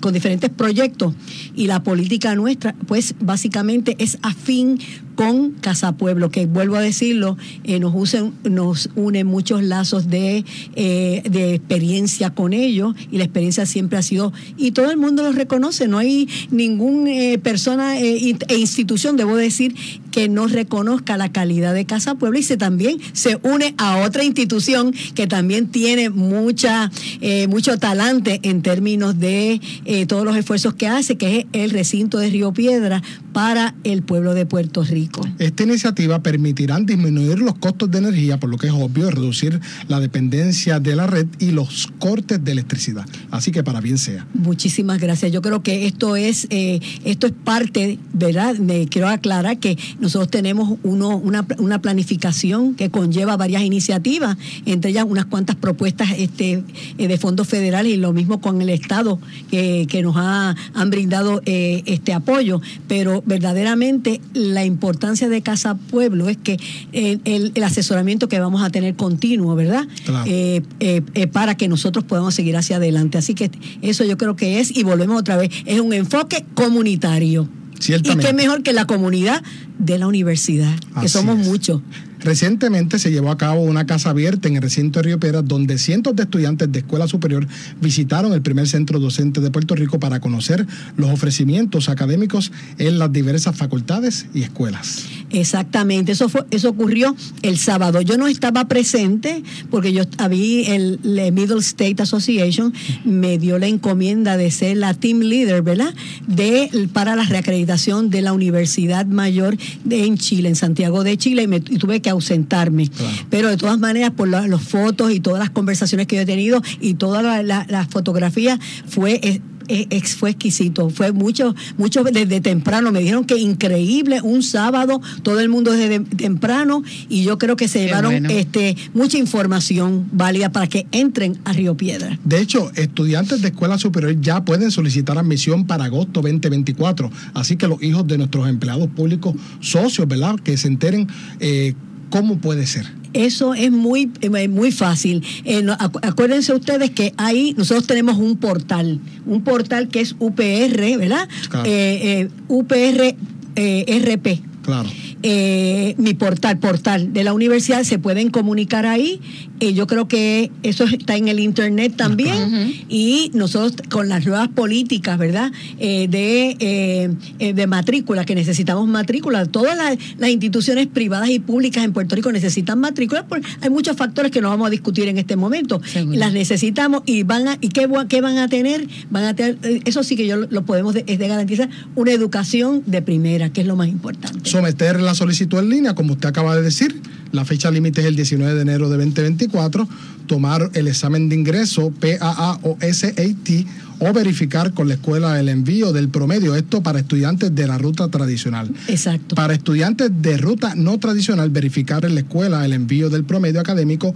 con 0.01 0.13
diferentes 0.13 0.49
proyectos 0.49 1.13
y 1.55 1.67
la 1.67 1.83
política 1.83 2.35
nuestra, 2.35 2.75
pues 2.87 3.12
básicamente 3.19 3.95
es 3.99 4.17
afín 4.21 4.79
con 5.15 5.51
Casa 5.51 5.93
Pueblo, 5.97 6.29
que 6.29 6.45
vuelvo 6.45 6.75
a 6.75 6.81
decirlo, 6.81 7.37
eh, 7.63 7.79
nos, 7.79 7.93
usen- 7.93 8.33
nos 8.43 8.89
une 8.95 9.23
muchos 9.23 9.63
lazos 9.63 10.09
de, 10.09 10.43
eh, 10.75 11.23
de 11.29 11.55
experiencia 11.55 12.31
con 12.31 12.53
ellos 12.53 12.95
y 13.11 13.17
la 13.17 13.23
experiencia 13.25 13.65
siempre 13.65 13.97
ha 13.97 14.01
sido, 14.01 14.33
y 14.57 14.71
todo 14.71 14.91
el 14.91 14.97
mundo 14.97 15.23
los 15.23 15.35
reconoce, 15.35 15.87
no 15.87 15.97
hay 15.97 16.27
ninguna 16.51 17.11
persona 17.41 17.99
eh, 17.99 18.35
e 18.47 18.57
institución, 18.57 19.17
debo 19.17 19.35
decir, 19.35 19.75
que 20.11 20.29
no 20.29 20.47
reconozca 20.47 21.17
la 21.17 21.31
calidad 21.31 21.73
de 21.73 21.85
Casa 21.85 22.15
Pueblo 22.15 22.37
y 22.37 22.43
se 22.43 22.55
también 22.57 22.97
se 23.13 23.39
une 23.41 23.73
a 23.77 23.97
otra 23.97 24.23
institución 24.23 24.93
que 25.15 25.25
también 25.25 25.67
tiene 25.67 26.09
mucha 26.11 26.91
eh, 27.21 27.47
mucho 27.47 27.77
talante 27.79 28.39
en 28.43 28.61
términos 28.61 29.19
de 29.19 29.59
eh, 29.85 30.05
todos 30.05 30.23
los 30.23 30.35
esfuerzos 30.37 30.75
que 30.75 30.87
hace, 30.87 31.17
que 31.17 31.39
es 31.39 31.45
el 31.53 31.71
recinto 31.71 32.19
de 32.19 32.29
Río 32.29 32.53
Piedra 32.53 33.01
para 33.33 33.73
el 33.83 34.03
pueblo 34.03 34.35
de 34.35 34.45
Puerto 34.45 34.83
Rico. 34.83 35.02
Esta 35.39 35.63
iniciativa 35.63 36.21
permitirá 36.21 36.79
disminuir 36.79 37.39
los 37.39 37.55
costos 37.55 37.89
de 37.91 37.99
energía, 37.99 38.39
por 38.39 38.49
lo 38.49 38.57
que 38.57 38.67
es 38.67 38.73
obvio, 38.73 39.09
reducir 39.11 39.59
la 39.87 39.99
dependencia 39.99 40.79
de 40.79 40.95
la 40.95 41.07
red 41.07 41.27
y 41.39 41.51
los 41.51 41.87
cortes 41.99 42.43
de 42.43 42.51
electricidad. 42.51 43.05
Así 43.31 43.51
que 43.51 43.63
para 43.63 43.81
bien 43.81 43.97
sea. 43.97 44.25
Muchísimas 44.33 44.99
gracias. 44.99 45.31
Yo 45.31 45.41
creo 45.41 45.63
que 45.63 45.85
esto 45.85 46.15
es 46.15 46.47
eh, 46.49 46.79
esto 47.03 47.27
es 47.27 47.33
parte, 47.33 47.99
¿verdad? 48.13 48.55
Me 48.57 48.87
quiero 48.87 49.07
aclarar 49.07 49.57
que 49.59 49.77
nosotros 49.99 50.29
tenemos 50.29 50.77
uno, 50.83 51.17
una, 51.17 51.45
una 51.57 51.81
planificación 51.81 52.75
que 52.75 52.89
conlleva 52.89 53.37
varias 53.37 53.63
iniciativas, 53.63 54.37
entre 54.65 54.91
ellas 54.91 55.05
unas 55.07 55.25
cuantas 55.25 55.55
propuestas 55.55 56.09
este, 56.17 56.63
eh, 56.97 57.07
de 57.07 57.17
fondos 57.17 57.47
federales 57.47 57.93
y 57.93 57.97
lo 57.97 58.13
mismo 58.13 58.41
con 58.41 58.61
el 58.61 58.69
Estado 58.69 59.19
que, 59.49 59.87
que 59.89 60.01
nos 60.01 60.15
ha, 60.17 60.55
han 60.73 60.89
brindado 60.89 61.41
eh, 61.45 61.83
este 61.85 62.13
apoyo. 62.13 62.61
Pero 62.87 63.23
verdaderamente 63.25 64.21
la 64.33 64.65
importancia 64.65 64.92
de 65.29 65.41
Casa 65.41 65.75
Pueblo 65.75 66.29
es 66.29 66.37
que 66.37 66.57
eh, 66.91 67.19
el, 67.25 67.51
el 67.55 67.63
asesoramiento 67.63 68.27
que 68.27 68.39
vamos 68.39 68.63
a 68.63 68.69
tener 68.69 68.95
continuo, 68.95 69.55
¿verdad? 69.55 69.87
Claro. 70.05 70.25
Eh, 70.27 70.61
eh, 70.79 71.01
eh, 71.13 71.27
para 71.27 71.55
que 71.55 71.67
nosotros 71.67 72.03
podamos 72.03 72.35
seguir 72.35 72.55
hacia 72.57 72.77
adelante. 72.77 73.17
Así 73.17 73.33
que 73.33 73.51
eso 73.81 74.03
yo 74.03 74.17
creo 74.17 74.35
que 74.35 74.59
es, 74.59 74.75
y 74.75 74.83
volvemos 74.83 75.19
otra 75.19 75.37
vez, 75.37 75.51
es 75.65 75.79
un 75.79 75.93
enfoque 75.93 76.45
comunitario. 76.53 77.47
Y 77.87 78.17
qué 78.17 78.33
mejor 78.33 78.63
que 78.63 78.71
la 78.71 78.85
comunidad 78.85 79.43
de 79.77 79.97
la 79.97 80.07
universidad, 80.07 80.73
que 80.79 80.99
Así 80.99 81.09
somos 81.09 81.37
muchos. 81.37 81.81
Recientemente 82.23 82.99
se 82.99 83.11
llevó 83.11 83.31
a 83.31 83.37
cabo 83.37 83.61
una 83.61 83.85
casa 83.85 84.09
abierta 84.09 84.47
en 84.47 84.55
el 84.55 84.61
recinto 84.61 84.99
de 84.99 85.03
Río 85.03 85.19
Piedras 85.19 85.45
donde 85.45 85.77
cientos 85.77 86.15
de 86.15 86.23
estudiantes 86.23 86.71
de 86.71 86.79
escuela 86.79 87.07
superior 87.07 87.45
visitaron 87.81 88.31
el 88.31 88.41
primer 88.41 88.67
centro 88.67 88.99
docente 88.99 89.41
de 89.41 89.51
Puerto 89.51 89.75
Rico 89.75 89.99
para 89.99 90.21
conocer 90.21 90.65
los 90.95 91.09
ofrecimientos 91.09 91.89
académicos 91.89 92.53
en 92.77 92.97
las 92.97 93.11
diversas 93.11 93.57
facultades 93.57 94.27
y 94.33 94.43
escuelas. 94.43 95.05
Exactamente, 95.33 96.11
eso 96.13 96.29
fue, 96.29 96.45
eso 96.51 96.69
ocurrió 96.69 97.15
el 97.41 97.57
sábado. 97.57 97.99
Yo 98.01 98.17
no 98.17 98.27
estaba 98.27 98.67
presente 98.67 99.43
porque 99.69 99.91
yo 99.91 100.03
había 100.17 100.75
el, 100.75 100.99
la 101.03 101.29
Middle 101.31 101.59
State 101.59 102.01
Association 102.01 102.73
me 103.03 103.37
dio 103.39 103.59
la 103.59 103.67
encomienda 103.67 104.37
de 104.37 104.51
ser 104.51 104.77
la 104.77 104.93
team 104.93 105.19
leader, 105.19 105.61
¿verdad? 105.61 105.93
De 106.27 106.69
para 106.93 107.15
la 107.15 107.23
reacreditación 107.23 108.09
de 108.09 108.21
la 108.21 108.31
Universidad 108.33 109.05
Mayor 109.07 109.57
de 109.83 110.05
en 110.05 110.17
Chile, 110.17 110.49
en 110.49 110.55
Santiago 110.55 111.03
de 111.03 111.17
Chile, 111.17 111.43
y, 111.43 111.47
me, 111.47 111.57
y 111.57 111.77
tuve 111.77 111.99
que 112.01 112.09
ausentarme. 112.09 112.87
Claro. 112.89 113.13
Pero 113.29 113.49
de 113.49 113.57
todas 113.57 113.79
maneras, 113.79 114.11
por 114.11 114.27
la- 114.27 114.47
las 114.47 114.61
fotos 114.61 115.11
y 115.11 115.19
todas 115.19 115.39
las 115.39 115.49
conversaciones 115.49 116.07
que 116.07 116.15
yo 116.17 116.21
he 116.21 116.25
tenido 116.25 116.61
y 116.79 116.93
todas 116.93 117.23
las 117.23 117.43
la, 117.43 117.65
las 117.69 117.87
fotografías 117.87 118.59
fue 118.87 119.19
eh, 119.23 119.41
ex- 119.67 120.15
fue 120.15 120.31
exquisito, 120.31 120.89
fue 120.89 121.11
mucho, 121.11 121.55
mucho 121.77 122.03
desde 122.03 122.41
temprano. 122.41 122.91
Me 122.91 122.99
dijeron 122.99 123.25
que 123.25 123.37
increíble, 123.37 124.21
un 124.21 124.43
sábado, 124.43 125.01
todo 125.23 125.39
el 125.39 125.49
mundo 125.49 125.71
desde 125.71 125.99
temprano, 125.99 126.83
y 127.09 127.23
yo 127.23 127.37
creo 127.37 127.55
que 127.55 127.67
se 127.67 127.79
Qué 127.79 127.85
llevaron 127.85 128.11
bueno. 128.11 128.29
este 128.29 128.75
mucha 128.93 129.17
información 129.17 130.07
válida 130.11 130.51
para 130.51 130.67
que 130.67 130.87
entren 130.91 131.37
a 131.45 131.53
Río 131.53 131.75
Piedra. 131.75 132.19
De 132.23 132.39
hecho, 132.39 132.71
estudiantes 132.75 133.41
de 133.41 133.49
escuela 133.49 133.77
superior 133.77 134.19
ya 134.21 134.43
pueden 134.45 134.71
solicitar 134.71 135.17
admisión 135.17 135.65
para 135.65 135.85
agosto 135.85 136.21
2024. 136.21 137.09
Así 137.33 137.55
que 137.57 137.67
los 137.67 137.81
hijos 137.83 138.07
de 138.07 138.17
nuestros 138.17 138.47
empleados 138.47 138.87
públicos 138.89 139.35
socios, 139.59 140.07
¿verdad? 140.07 140.35
Que 140.39 140.57
se 140.57 140.67
enteren 140.67 141.07
eh, 141.39 141.73
cómo 142.09 142.37
puede 142.37 142.65
ser. 142.67 142.85
Eso 143.13 143.53
es 143.53 143.71
muy, 143.71 144.11
eh, 144.21 144.47
muy 144.47 144.71
fácil. 144.71 145.23
Eh, 145.45 145.65
acuérdense 146.01 146.53
ustedes 146.53 146.89
que 146.91 147.13
ahí 147.17 147.53
nosotros 147.57 147.87
tenemos 147.87 148.17
un 148.17 148.37
portal, 148.37 148.99
un 149.25 149.43
portal 149.43 149.87
que 149.87 150.01
es 150.01 150.15
UPR, 150.19 150.97
¿verdad? 150.97 151.27
Claro. 151.49 151.69
Eh, 151.69 152.21
eh, 152.21 152.29
UPR 152.47 153.15
eh, 153.55 154.01
RP. 154.03 154.41
Claro. 154.63 154.89
Eh, 155.23 155.95
mi 155.97 156.13
portal, 156.13 156.59
portal 156.59 157.13
de 157.13 157.23
la 157.23 157.33
universidad, 157.33 157.83
se 157.83 157.97
pueden 157.97 158.29
comunicar 158.29 158.85
ahí. 158.85 159.21
Eh, 159.59 159.73
yo 159.73 159.87
creo 159.87 160.07
que 160.07 160.51
eso 160.63 160.83
está 160.83 161.15
en 161.15 161.29
el 161.29 161.39
internet 161.39 161.93
también. 161.95 162.83
Y 162.89 163.31
nosotros 163.33 163.75
con 163.89 164.09
las 164.09 164.25
nuevas 164.25 164.49
políticas, 164.49 165.17
¿verdad? 165.17 165.51
Eh, 165.79 166.07
de, 166.09 166.57
eh, 166.59 167.09
eh, 167.39 167.53
de 167.53 167.67
matrícula, 167.67 168.25
que 168.25 168.35
necesitamos 168.35 168.87
matrícula. 168.87 169.45
Todas 169.45 169.77
las, 169.77 169.97
las 170.17 170.29
instituciones 170.29 170.87
privadas 170.87 171.29
y 171.29 171.39
públicas 171.39 171.83
en 171.83 171.93
Puerto 171.93 172.15
Rico 172.15 172.31
necesitan 172.31 172.79
matrícula. 172.79 173.25
porque 173.25 173.47
hay 173.61 173.69
muchos 173.69 173.95
factores 173.95 174.31
que 174.31 174.41
no 174.41 174.49
vamos 174.49 174.67
a 174.67 174.69
discutir 174.69 175.07
en 175.07 175.17
este 175.17 175.35
momento. 175.35 175.81
Seguro. 175.85 176.17
Las 176.17 176.33
necesitamos 176.33 177.03
y 177.05 177.23
van 177.23 177.47
a, 177.47 177.57
¿y 177.61 177.69
qué, 177.69 177.87
qué 178.09 178.21
van 178.21 178.37
a 178.37 178.49
tener? 178.49 178.87
Van 179.09 179.23
a 179.23 179.35
tener, 179.35 179.57
eso 179.85 180.03
sí 180.03 180.15
que 180.15 180.27
yo 180.27 180.35
lo, 180.35 180.47
lo 180.49 180.65
podemos 180.65 180.93
de, 180.93 181.05
es 181.07 181.17
de 181.17 181.27
garantizar, 181.27 181.69
una 181.95 182.11
educación 182.11 182.83
de 182.85 183.01
primera, 183.01 183.49
que 183.51 183.61
es 183.61 183.67
lo 183.67 183.75
más 183.75 183.87
importante. 183.87 184.49
someter 184.49 184.99
la 185.13 185.17
solicitud 185.17 185.59
en 185.59 185.69
línea, 185.69 185.93
como 185.93 186.13
usted 186.13 186.27
acaba 186.27 186.55
de 186.55 186.63
decir. 186.63 186.99
La 187.31 187.45
fecha 187.45 187.69
límite 187.69 188.01
es 188.01 188.07
el 188.07 188.15
19 188.15 188.55
de 188.55 188.61
enero 188.61 188.89
de 188.89 188.97
2024. 188.97 189.87
Tomar 190.25 190.71
el 190.73 190.87
examen 190.87 191.29
de 191.29 191.35
ingreso, 191.35 191.91
PAA 191.91 192.59
o 192.63 192.77
SAT, 192.81 193.67
o 193.99 194.11
verificar 194.11 194.73
con 194.73 194.87
la 194.87 194.95
escuela 194.95 195.39
el 195.39 195.49
envío 195.49 195.93
del 195.93 196.09
promedio. 196.09 196.55
Esto 196.55 196.81
para 196.81 196.99
estudiantes 196.99 197.53
de 197.53 197.67
la 197.67 197.77
ruta 197.77 198.07
tradicional. 198.07 198.71
Exacto. 198.87 199.35
Para 199.35 199.53
estudiantes 199.53 200.09
de 200.19 200.37
ruta 200.37 200.73
no 200.75 200.97
tradicional, 200.97 201.51
verificar 201.51 202.05
en 202.05 202.15
la 202.15 202.21
escuela 202.21 202.65
el 202.65 202.73
envío 202.73 203.11
del 203.11 203.23
promedio 203.23 203.59
académico 203.59 204.15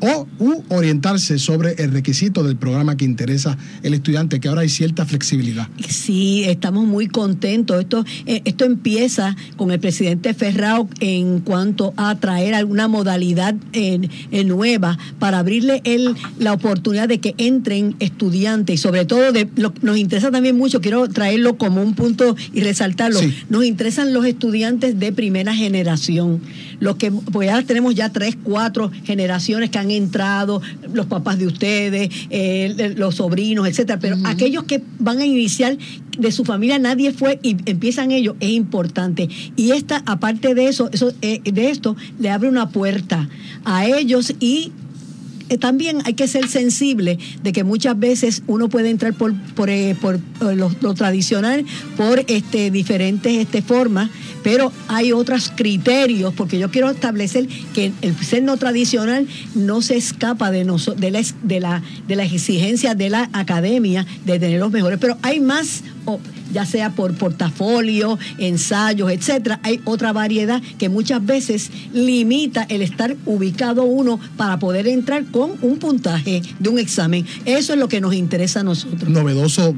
o 0.00 0.26
u 0.38 0.62
orientarse 0.68 1.38
sobre 1.38 1.72
el 1.82 1.92
requisito 1.92 2.42
del 2.42 2.56
programa 2.56 2.96
que 2.96 3.04
interesa 3.04 3.56
el 3.82 3.94
estudiante, 3.94 4.40
que 4.40 4.48
ahora 4.48 4.62
hay 4.62 4.68
cierta 4.68 5.04
flexibilidad. 5.06 5.68
Sí, 5.88 6.44
estamos 6.46 6.86
muy 6.86 7.08
contentos. 7.08 7.80
Esto, 7.80 8.04
eh, 8.26 8.42
esto 8.44 8.64
empieza 8.64 9.36
con 9.56 9.70
el 9.70 9.80
presidente 9.80 10.34
Ferrao 10.34 10.88
en 11.00 11.40
cuanto 11.40 11.92
a 11.96 12.14
traer 12.16 12.54
alguna 12.54 12.88
modalidad 12.88 13.54
eh, 13.72 14.08
eh, 14.30 14.44
nueva 14.44 14.98
para 15.18 15.38
abrirle 15.40 15.80
el, 15.84 16.14
la 16.38 16.52
oportunidad 16.52 17.08
de 17.08 17.18
que 17.18 17.34
entren 17.38 17.96
estudiantes 17.98 18.74
y 18.74 18.78
sobre 18.78 19.04
todo 19.04 19.32
de, 19.32 19.48
lo- 19.56 19.74
nos 19.82 19.98
interesa 19.98 20.30
también 20.30 20.56
mucho, 20.56 20.80
quiero 20.80 21.08
traerlo 21.08 21.56
como 21.58 21.82
un 21.82 21.94
punto 21.94 22.36
y 22.52 22.60
resaltarlo, 22.60 23.18
Sí. 23.18 23.34
nos 23.48 23.64
interesan 23.64 24.12
los 24.12 24.24
estudiantes 24.26 24.98
de 24.98 25.12
primera 25.12 25.54
generación, 25.54 26.40
los 26.80 26.96
que, 26.96 27.10
pues 27.10 27.48
ya 27.48 27.62
tenemos 27.62 27.94
ya 27.94 28.10
tres, 28.10 28.36
cuatro 28.42 28.90
generaciones 29.04 29.70
que 29.70 29.78
han 29.78 29.90
entrado, 29.90 30.62
los 30.92 31.06
papás 31.06 31.38
de 31.38 31.46
ustedes, 31.46 32.10
eh, 32.30 32.94
los 32.96 33.16
sobrinos, 33.16 33.66
etcétera, 33.68 33.98
pero 33.98 34.16
aquellos 34.24 34.64
que 34.64 34.82
van 34.98 35.18
a 35.18 35.26
iniciar 35.26 35.76
de 36.18 36.32
su 36.32 36.44
familia 36.44 36.78
nadie 36.78 37.12
fue 37.12 37.38
y 37.42 37.56
empiezan 37.66 38.10
ellos, 38.10 38.36
es 38.40 38.50
importante. 38.50 39.28
Y 39.56 39.72
esta, 39.72 40.02
aparte 40.06 40.54
de 40.54 40.68
eso, 40.68 40.90
eso 40.92 41.12
eh, 41.22 41.40
de 41.44 41.70
esto, 41.70 41.96
le 42.18 42.30
abre 42.30 42.48
una 42.48 42.70
puerta 42.70 43.28
a 43.64 43.86
ellos 43.86 44.34
y 44.40 44.72
también 45.56 45.98
hay 46.04 46.12
que 46.14 46.28
ser 46.28 46.46
sensible 46.48 47.18
de 47.42 47.52
que 47.52 47.64
muchas 47.64 47.98
veces 47.98 48.42
uno 48.46 48.68
puede 48.68 48.90
entrar 48.90 49.14
por, 49.14 49.32
por, 49.54 49.70
eh, 49.70 49.96
por, 50.00 50.16
eh, 50.16 50.54
lo, 50.56 50.94
tradicional, 50.94 51.64
por 51.96 52.24
este, 52.28 52.70
diferentes 52.70 53.32
este, 53.38 53.62
formas, 53.62 54.10
pero 54.42 54.70
hay 54.88 55.12
otros 55.12 55.50
criterios, 55.54 56.34
porque 56.34 56.58
yo 56.58 56.70
quiero 56.70 56.90
establecer 56.90 57.48
que 57.74 57.92
el 58.02 58.14
ser 58.16 58.42
no 58.42 58.56
tradicional 58.56 59.26
no 59.54 59.80
se 59.80 59.96
escapa 59.96 60.50
de, 60.50 60.64
noso- 60.66 60.94
de, 60.94 61.10
la, 61.10 61.22
de, 61.42 61.80
de 62.06 62.16
la 62.16 62.24
exigencia 62.24 62.94
de 62.94 63.08
la 63.10 63.30
academia 63.32 64.06
de 64.26 64.38
tener 64.38 64.60
los 64.60 64.70
mejores, 64.72 64.98
pero 65.00 65.16
hay 65.22 65.40
más 65.40 65.82
ya 66.52 66.64
sea 66.64 66.90
por 66.90 67.14
portafolio, 67.14 68.18
ensayos, 68.38 69.10
etcétera, 69.10 69.60
hay 69.62 69.80
otra 69.84 70.12
variedad 70.12 70.62
que 70.78 70.88
muchas 70.88 71.24
veces 71.24 71.70
limita 71.92 72.64
el 72.68 72.82
estar 72.82 73.16
ubicado 73.26 73.84
uno 73.84 74.20
para 74.36 74.58
poder 74.58 74.86
entrar 74.88 75.24
con 75.26 75.52
un 75.62 75.78
puntaje 75.78 76.42
de 76.58 76.68
un 76.68 76.78
examen. 76.78 77.26
Eso 77.44 77.72
es 77.72 77.78
lo 77.78 77.88
que 77.88 78.00
nos 78.00 78.14
interesa 78.14 78.60
a 78.60 78.64
nosotros. 78.64 79.08
novedoso 79.08 79.74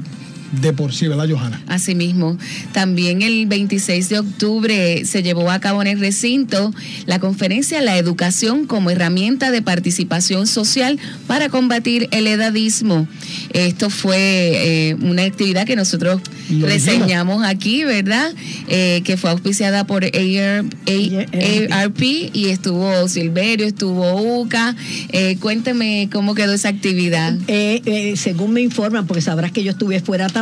de 0.51 0.73
por 0.73 0.93
sí, 0.93 1.07
¿verdad, 1.07 1.27
Johanna? 1.29 1.61
Asimismo, 1.67 2.37
también 2.73 3.21
el 3.21 3.45
26 3.45 4.09
de 4.09 4.19
octubre 4.19 5.05
se 5.05 5.23
llevó 5.23 5.49
a 5.49 5.59
cabo 5.59 5.81
en 5.81 5.87
el 5.87 5.99
recinto 5.99 6.73
la 7.05 7.19
conferencia 7.19 7.81
La 7.81 7.97
educación 7.97 8.65
como 8.65 8.89
herramienta 8.89 9.51
de 9.51 9.61
participación 9.61 10.47
social 10.47 10.99
para 11.27 11.49
combatir 11.49 12.07
el 12.11 12.27
edadismo. 12.27 13.07
Esto 13.53 13.89
fue 13.89 14.17
eh, 14.17 14.95
una 15.01 15.23
actividad 15.23 15.65
que 15.65 15.75
nosotros 15.75 16.21
Lo 16.49 16.67
reseñamos 16.67 17.43
aquí, 17.45 17.83
¿verdad? 17.83 18.33
Eh, 18.67 19.01
que 19.03 19.17
fue 19.17 19.29
auspiciada 19.29 19.85
por 19.85 20.03
AR, 20.03 20.65
ARP 21.71 22.01
y 22.33 22.49
estuvo 22.49 23.07
Silverio, 23.07 23.65
estuvo 23.65 24.39
UCA. 24.41 24.75
Eh, 25.09 25.37
cuéntame 25.39 26.09
cómo 26.11 26.35
quedó 26.35 26.53
esa 26.53 26.69
actividad. 26.69 27.37
Eh, 27.47 27.81
eh, 27.85 28.13
según 28.17 28.53
me 28.53 28.61
informan, 28.61 29.07
porque 29.07 29.21
sabrás 29.21 29.51
que 29.51 29.63
yo 29.63 29.71
estuve 29.71 29.99
fuera 29.99 30.27
también, 30.27 30.40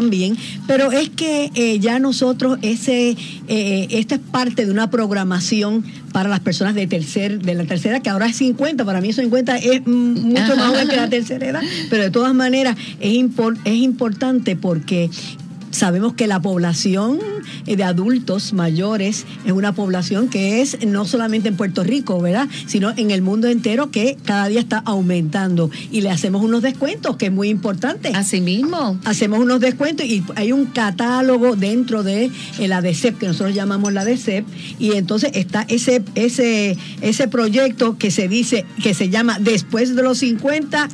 pero 0.67 0.91
es 0.91 1.09
que 1.09 1.51
eh, 1.55 1.79
ya 1.79 1.99
nosotros, 1.99 2.57
ese, 2.61 3.15
eh, 3.47 3.87
esta 3.91 4.15
es 4.15 4.21
parte 4.21 4.65
de 4.65 4.71
una 4.71 4.89
programación 4.89 5.83
para 6.13 6.29
las 6.29 6.39
personas 6.39 6.73
de 6.75 6.87
tercer, 6.87 7.41
de 7.41 7.53
la 7.55 7.65
tercera, 7.65 7.99
que 7.99 8.09
ahora 8.09 8.27
es 8.27 8.37
50, 8.37 8.85
para 8.85 9.01
mí 9.01 9.11
50 9.13 9.57
es 9.57 9.85
mucho 9.85 10.55
más 10.55 10.67
joven 10.69 10.87
que 10.87 10.95
la 10.95 11.09
tercera 11.09 11.47
edad, 11.47 11.61
pero 11.89 12.03
de 12.03 12.11
todas 12.11 12.33
maneras 12.33 12.75
es, 12.99 13.13
impor- 13.13 13.57
es 13.65 13.75
importante 13.75 14.55
porque 14.55 15.09
Sabemos 15.71 16.13
que 16.13 16.27
la 16.27 16.41
población 16.41 17.19
eh, 17.65 17.75
de 17.75 17.83
adultos 17.83 18.53
mayores 18.53 19.25
es 19.45 19.51
una 19.51 19.73
población 19.73 20.29
que 20.29 20.61
es 20.61 20.85
no 20.85 21.05
solamente 21.05 21.49
en 21.49 21.55
Puerto 21.55 21.83
Rico, 21.83 22.19
¿verdad? 22.21 22.47
Sino 22.65 22.91
en 22.95 23.11
el 23.11 23.21
mundo 23.21 23.47
entero 23.47 23.91
que 23.91 24.17
cada 24.25 24.47
día 24.47 24.59
está 24.59 24.79
aumentando. 24.79 25.69
Y 25.91 26.01
le 26.01 26.09
hacemos 26.09 26.43
unos 26.43 26.61
descuentos, 26.61 27.17
que 27.17 27.27
es 27.27 27.31
muy 27.31 27.49
importante. 27.49 28.11
Asimismo. 28.13 28.99
Hacemos 29.05 29.39
unos 29.39 29.59
descuentos 29.59 30.05
y 30.05 30.23
hay 30.35 30.51
un 30.51 30.65
catálogo 30.65 31.55
dentro 31.55 32.03
de 32.03 32.31
eh, 32.59 32.67
la 32.67 32.81
DECEP, 32.81 33.17
que 33.17 33.27
nosotros 33.27 33.55
llamamos 33.55 33.93
la 33.93 34.05
DECEP, 34.05 34.45
y 34.79 34.93
entonces 34.93 35.31
está 35.33 35.65
ese, 35.69 36.03
ese, 36.15 36.77
ese 37.01 37.27
proyecto 37.27 37.97
que 37.97 38.11
se 38.11 38.27
dice, 38.27 38.65
que 38.81 38.93
se 38.93 39.09
llama 39.09 39.37
Después 39.39 39.95
de 39.95 40.03
los 40.03 40.19
50, 40.19 40.89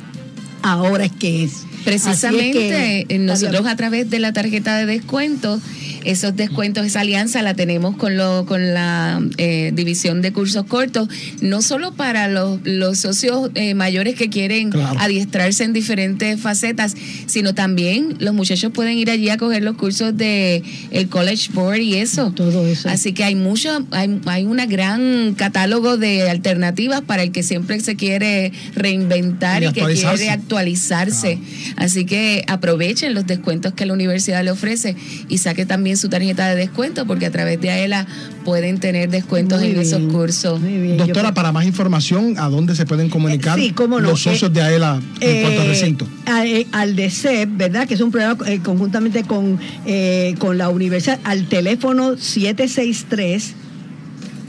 ahora 0.62 1.04
es 1.04 1.12
que 1.12 1.44
es. 1.44 1.66
Precisamente, 1.86 3.06
eh, 3.08 3.18
nosotros 3.18 3.64
a 3.66 3.76
través 3.76 4.10
de 4.10 4.18
la 4.18 4.32
tarjeta 4.32 4.76
de 4.76 4.86
descuento, 4.86 5.60
esos 6.06 6.36
descuentos, 6.36 6.86
esa 6.86 7.00
alianza 7.00 7.42
la 7.42 7.54
tenemos 7.54 7.96
con, 7.96 8.16
lo, 8.16 8.46
con 8.46 8.72
la 8.74 9.20
eh, 9.38 9.72
división 9.74 10.22
de 10.22 10.32
cursos 10.32 10.64
cortos, 10.66 11.08
no 11.40 11.62
solo 11.62 11.92
para 11.92 12.28
los, 12.28 12.60
los 12.64 12.98
socios 12.98 13.50
eh, 13.54 13.74
mayores 13.74 14.14
que 14.14 14.28
quieren 14.30 14.70
Claro. 14.70 14.98
adiestrarse 15.00 15.64
en 15.64 15.72
diferentes 15.72 16.40
facetas, 16.40 16.94
sino 17.26 17.54
también 17.54 18.16
los 18.18 18.34
muchachos 18.34 18.72
pueden 18.72 18.98
ir 18.98 19.10
allí 19.10 19.28
a 19.30 19.36
coger 19.36 19.62
los 19.62 19.76
cursos 19.76 20.16
de 20.16 20.62
el 20.90 21.08
College 21.08 21.50
Board 21.52 21.80
y 21.80 21.96
eso. 21.96 22.32
Todo 22.32 22.66
eso. 22.66 22.88
Así 22.88 23.12
que 23.12 23.24
hay 23.24 23.34
mucho, 23.34 23.84
hay, 23.90 24.20
hay 24.26 24.44
una 24.44 24.66
gran 24.66 25.34
catálogo 25.34 25.96
de 25.96 26.28
alternativas 26.28 27.02
para 27.02 27.22
el 27.22 27.32
que 27.32 27.42
siempre 27.42 27.80
se 27.80 27.96
quiere 27.96 28.52
reinventar 28.74 29.62
Y 29.62 29.66
y, 29.66 29.72
que 29.72 29.82
quiere 29.82 30.30
actualizarse. 30.30 31.38
Así 31.76 32.04
que 32.04 32.44
aprovechen 32.48 33.14
los 33.14 33.26
descuentos 33.26 33.72
que 33.74 33.86
la 33.86 33.92
universidad 33.92 34.44
le 34.44 34.50
ofrece 34.50 34.96
y 35.28 35.38
saque 35.38 35.66
también 35.66 35.95
su 35.96 36.08
tarjeta 36.08 36.48
de 36.48 36.56
descuento 36.56 37.06
porque 37.06 37.26
a 37.26 37.30
través 37.30 37.60
de 37.60 37.70
AELA 37.70 38.06
pueden 38.44 38.78
tener 38.80 39.08
descuentos 39.10 39.60
Muy 39.60 39.70
en 39.70 39.80
esos 39.80 40.00
cursos. 40.12 40.60
muy 40.60 40.78
bien. 40.78 40.96
Doctora, 40.96 41.28
Yo- 41.30 41.34
para 41.34 41.52
más 41.52 41.64
información, 41.66 42.34
¿a 42.38 42.48
dónde 42.48 42.74
se 42.76 42.86
pueden 42.86 43.08
comunicar 43.10 43.58
Eh, 43.58 43.62
sí, 43.66 43.70
cómo 43.72 44.00
no. 44.00 44.08
los 44.10 44.20
socios 44.22 44.50
Eh, 44.50 44.54
de 44.54 44.62
AELA 44.62 45.00
en 45.20 45.42
cuanto 45.42 45.60
al 45.62 45.66
Eh, 45.66 45.70
recinto? 45.70 46.08
a- 46.26 46.46
eh, 46.46 46.66
al 46.72 46.96
DECEP, 46.96 47.48
¿verdad? 47.56 47.86
Que 47.88 47.94
es 47.94 48.00
un 48.00 48.10
programa 48.10 48.48
eh, 48.48 48.60
conjuntamente 48.62 49.24
con, 49.24 49.58
eh, 49.86 50.34
con 50.38 50.58
la 50.58 50.68
universidad, 50.68 51.18
al 51.24 51.46
teléfono 51.48 52.16
763 52.16 53.54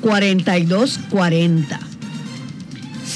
4240. 0.01 1.79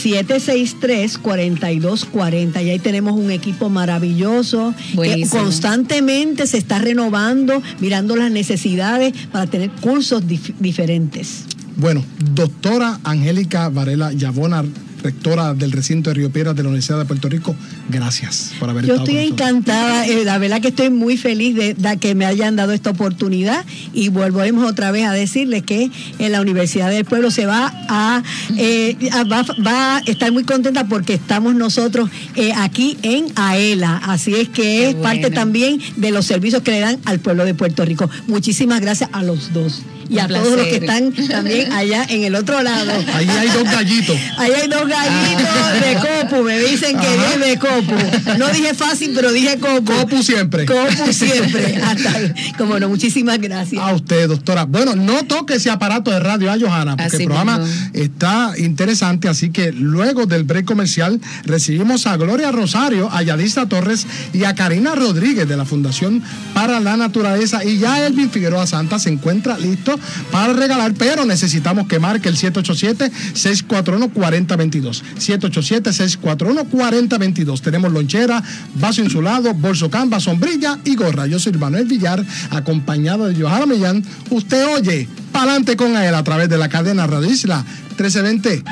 763-4240 0.03 2.63
y 2.63 2.69
ahí 2.69 2.79
tenemos 2.79 3.13
un 3.13 3.31
equipo 3.31 3.69
maravilloso 3.69 4.73
que 4.95 5.27
constantemente 5.29 6.47
se 6.47 6.57
está 6.57 6.79
renovando, 6.79 7.61
mirando 7.79 8.15
las 8.15 8.31
necesidades 8.31 9.13
para 9.31 9.47
tener 9.47 9.69
cursos 9.71 10.23
dif- 10.23 10.53
diferentes. 10.59 11.43
Bueno, 11.77 12.03
doctora 12.33 12.99
Angélica 13.03 13.69
Varela 13.69 14.11
Yabona, 14.13 14.63
rectora 15.03 15.53
del 15.53 15.71
recinto 15.71 16.09
de 16.09 16.15
Río 16.15 16.29
Piedras 16.31 16.55
de 16.55 16.63
la 16.63 16.69
Universidad 16.69 16.99
de 16.99 17.05
Puerto 17.05 17.27
Rico, 17.29 17.55
gracias 17.89 18.53
por 18.59 18.69
haber 18.69 18.85
Yo 18.85 18.93
estado 18.95 19.09
estoy 19.09 19.29
con 19.29 19.33
encantada, 19.39 20.05
eh, 20.07 20.23
la 20.25 20.37
verdad 20.37 20.61
que 20.61 20.67
estoy 20.69 20.89
muy 20.89 21.17
feliz 21.17 21.55
de, 21.55 21.73
de 21.73 21.97
que 21.97 22.15
me 22.15 22.25
hayan 22.25 22.55
dado 22.55 22.71
esta 22.71 22.91
oportunidad 22.91 23.65
y 23.93 24.09
volvemos 24.09 24.69
otra 24.69 24.91
vez 24.91 25.05
a 25.07 25.11
decirles 25.13 25.63
que 25.63 25.89
en 26.19 26.31
la 26.31 26.41
Universidad 26.41 26.89
del 26.89 27.05
Pueblo 27.05 27.31
se 27.31 27.45
va 27.45 27.73
a, 27.89 28.23
eh, 28.57 28.95
a- 29.11 29.23
va, 29.23 29.45
va 29.65 29.97
a 29.97 29.99
estar 30.05 30.31
muy 30.31 30.43
contenta 30.43 30.87
porque 30.87 31.13
estamos 31.13 31.55
nosotros 31.55 32.09
eh, 32.35 32.51
aquí 32.55 32.97
en 33.01 33.25
AELA, 33.35 33.97
así 34.05 34.35
es 34.35 34.49
que 34.49 34.89
es 34.89 34.95
parte 34.95 35.31
también 35.31 35.79
de 35.97 36.11
los 36.11 36.25
servicios 36.25 36.61
que 36.63 36.71
le 36.71 36.79
dan 36.79 36.97
al 37.05 37.19
pueblo 37.19 37.45
de 37.45 37.53
Puerto 37.53 37.83
Rico. 37.85 38.09
Muchísimas 38.27 38.81
gracias 38.81 39.09
a 39.13 39.23
los 39.23 39.53
dos 39.53 39.81
y 40.11 40.19
a 40.19 40.27
todos 40.27 40.57
los 40.57 40.67
que 40.67 40.75
están 40.75 41.11
también 41.29 41.71
allá 41.71 42.05
en 42.09 42.23
el 42.23 42.35
otro 42.35 42.61
lado. 42.61 42.91
Ahí 43.13 43.29
hay 43.29 43.47
dos 43.49 43.63
gallitos. 43.63 44.17
Ahí 44.37 44.51
hay 44.51 44.67
dos 44.67 44.87
gallitos 44.87 45.81
de 45.81 45.95
copu, 45.95 46.43
me 46.43 46.59
dicen 46.59 46.97
que 46.99 47.07
Ajá. 47.07 47.37
de 47.37 47.57
copu. 47.57 48.37
No 48.37 48.49
dije 48.49 48.73
fácil, 48.73 49.11
pero 49.15 49.31
dije 49.31 49.57
copu. 49.57 49.91
Copu 49.93 50.21
siempre. 50.21 50.65
Copu 50.65 51.13
siempre. 51.13 51.77
Hasta, 51.83 52.33
como 52.57 52.77
no, 52.79 52.89
muchísimas 52.89 53.39
gracias. 53.39 53.81
A 53.81 53.93
usted, 53.93 54.27
doctora. 54.27 54.65
Bueno, 54.65 54.95
no 54.95 55.23
toque 55.23 55.55
ese 55.55 55.69
aparato 55.69 56.11
de 56.11 56.19
radio 56.19 56.51
a 56.51 56.59
Johanna, 56.59 56.97
porque 56.97 57.15
Así 57.15 57.23
el 57.23 57.29
programa 57.29 57.59
mismo. 57.59 57.89
está 57.93 58.53
interesante, 58.57 59.29
así 59.29 59.49
que 59.51 59.71
luego 59.71 60.25
del 60.25 60.43
break 60.43 60.65
comercial 60.65 61.21
recibimos 61.45 62.05
a 62.07 62.17
Gloria 62.17 62.51
Rosario, 62.51 63.09
a 63.11 63.21
Yadisa 63.23 63.65
Torres 63.67 64.05
y 64.33 64.43
a 64.43 64.55
Karina 64.55 64.93
Rodríguez 64.95 65.47
de 65.47 65.55
la 65.55 65.63
Fundación 65.65 66.21
para 66.53 66.79
la 66.79 66.97
Naturaleza 66.97 67.63
y 67.63 67.77
ya 67.77 68.05
Elvin 68.05 68.29
Figueroa 68.29 68.67
Santa 68.67 68.99
se 68.99 69.09
encuentra 69.09 69.57
listo 69.57 69.99
para 70.31 70.53
regalar, 70.53 70.93
pero 70.93 71.25
necesitamos 71.25 71.87
que 71.87 71.99
marque 71.99 72.29
el 72.29 72.37
787-641-4022. 72.37 75.01
787-641-4022. 75.19 77.61
Tenemos 77.61 77.91
lonchera, 77.91 78.41
vaso 78.75 79.01
insulado, 79.01 79.53
bolso 79.53 79.89
camba, 79.89 80.19
sombrilla 80.19 80.79
y 80.83 80.95
gorra. 80.95 81.27
Yo 81.27 81.39
soy 81.39 81.53
Manuel 81.53 81.85
Villar, 81.85 82.25
acompañado 82.49 83.27
de 83.27 83.41
Johanna 83.41 83.65
Millán. 83.65 84.03
Usted 84.29 84.65
oye, 84.75 85.07
pa'lante 85.31 85.75
con 85.75 85.95
él 85.95 86.15
a 86.15 86.23
través 86.23 86.49
de 86.49 86.57
la 86.57 86.69
cadena 86.69 87.07
Radio 87.07 87.29
Isla 87.29 87.63
1320. 87.97 88.63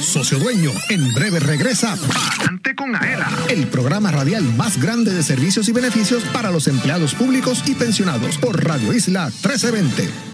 Socio 0.00 0.38
Dueño, 0.38 0.70
en 0.90 1.12
breve 1.14 1.40
regresa 1.40 1.96
Pa'lante 1.96 2.74
con 2.74 2.94
Aela, 2.94 3.28
el 3.48 3.66
programa 3.68 4.10
radial 4.10 4.44
más 4.56 4.80
grande 4.80 5.12
de 5.12 5.22
servicios 5.22 5.68
y 5.68 5.72
beneficios 5.72 6.22
para 6.32 6.50
los 6.50 6.68
empleados 6.68 7.14
públicos 7.14 7.62
y 7.66 7.74
pensionados 7.74 8.38
por 8.38 8.62
Radio 8.62 8.92
Isla 8.92 9.26
1320. 9.26 10.33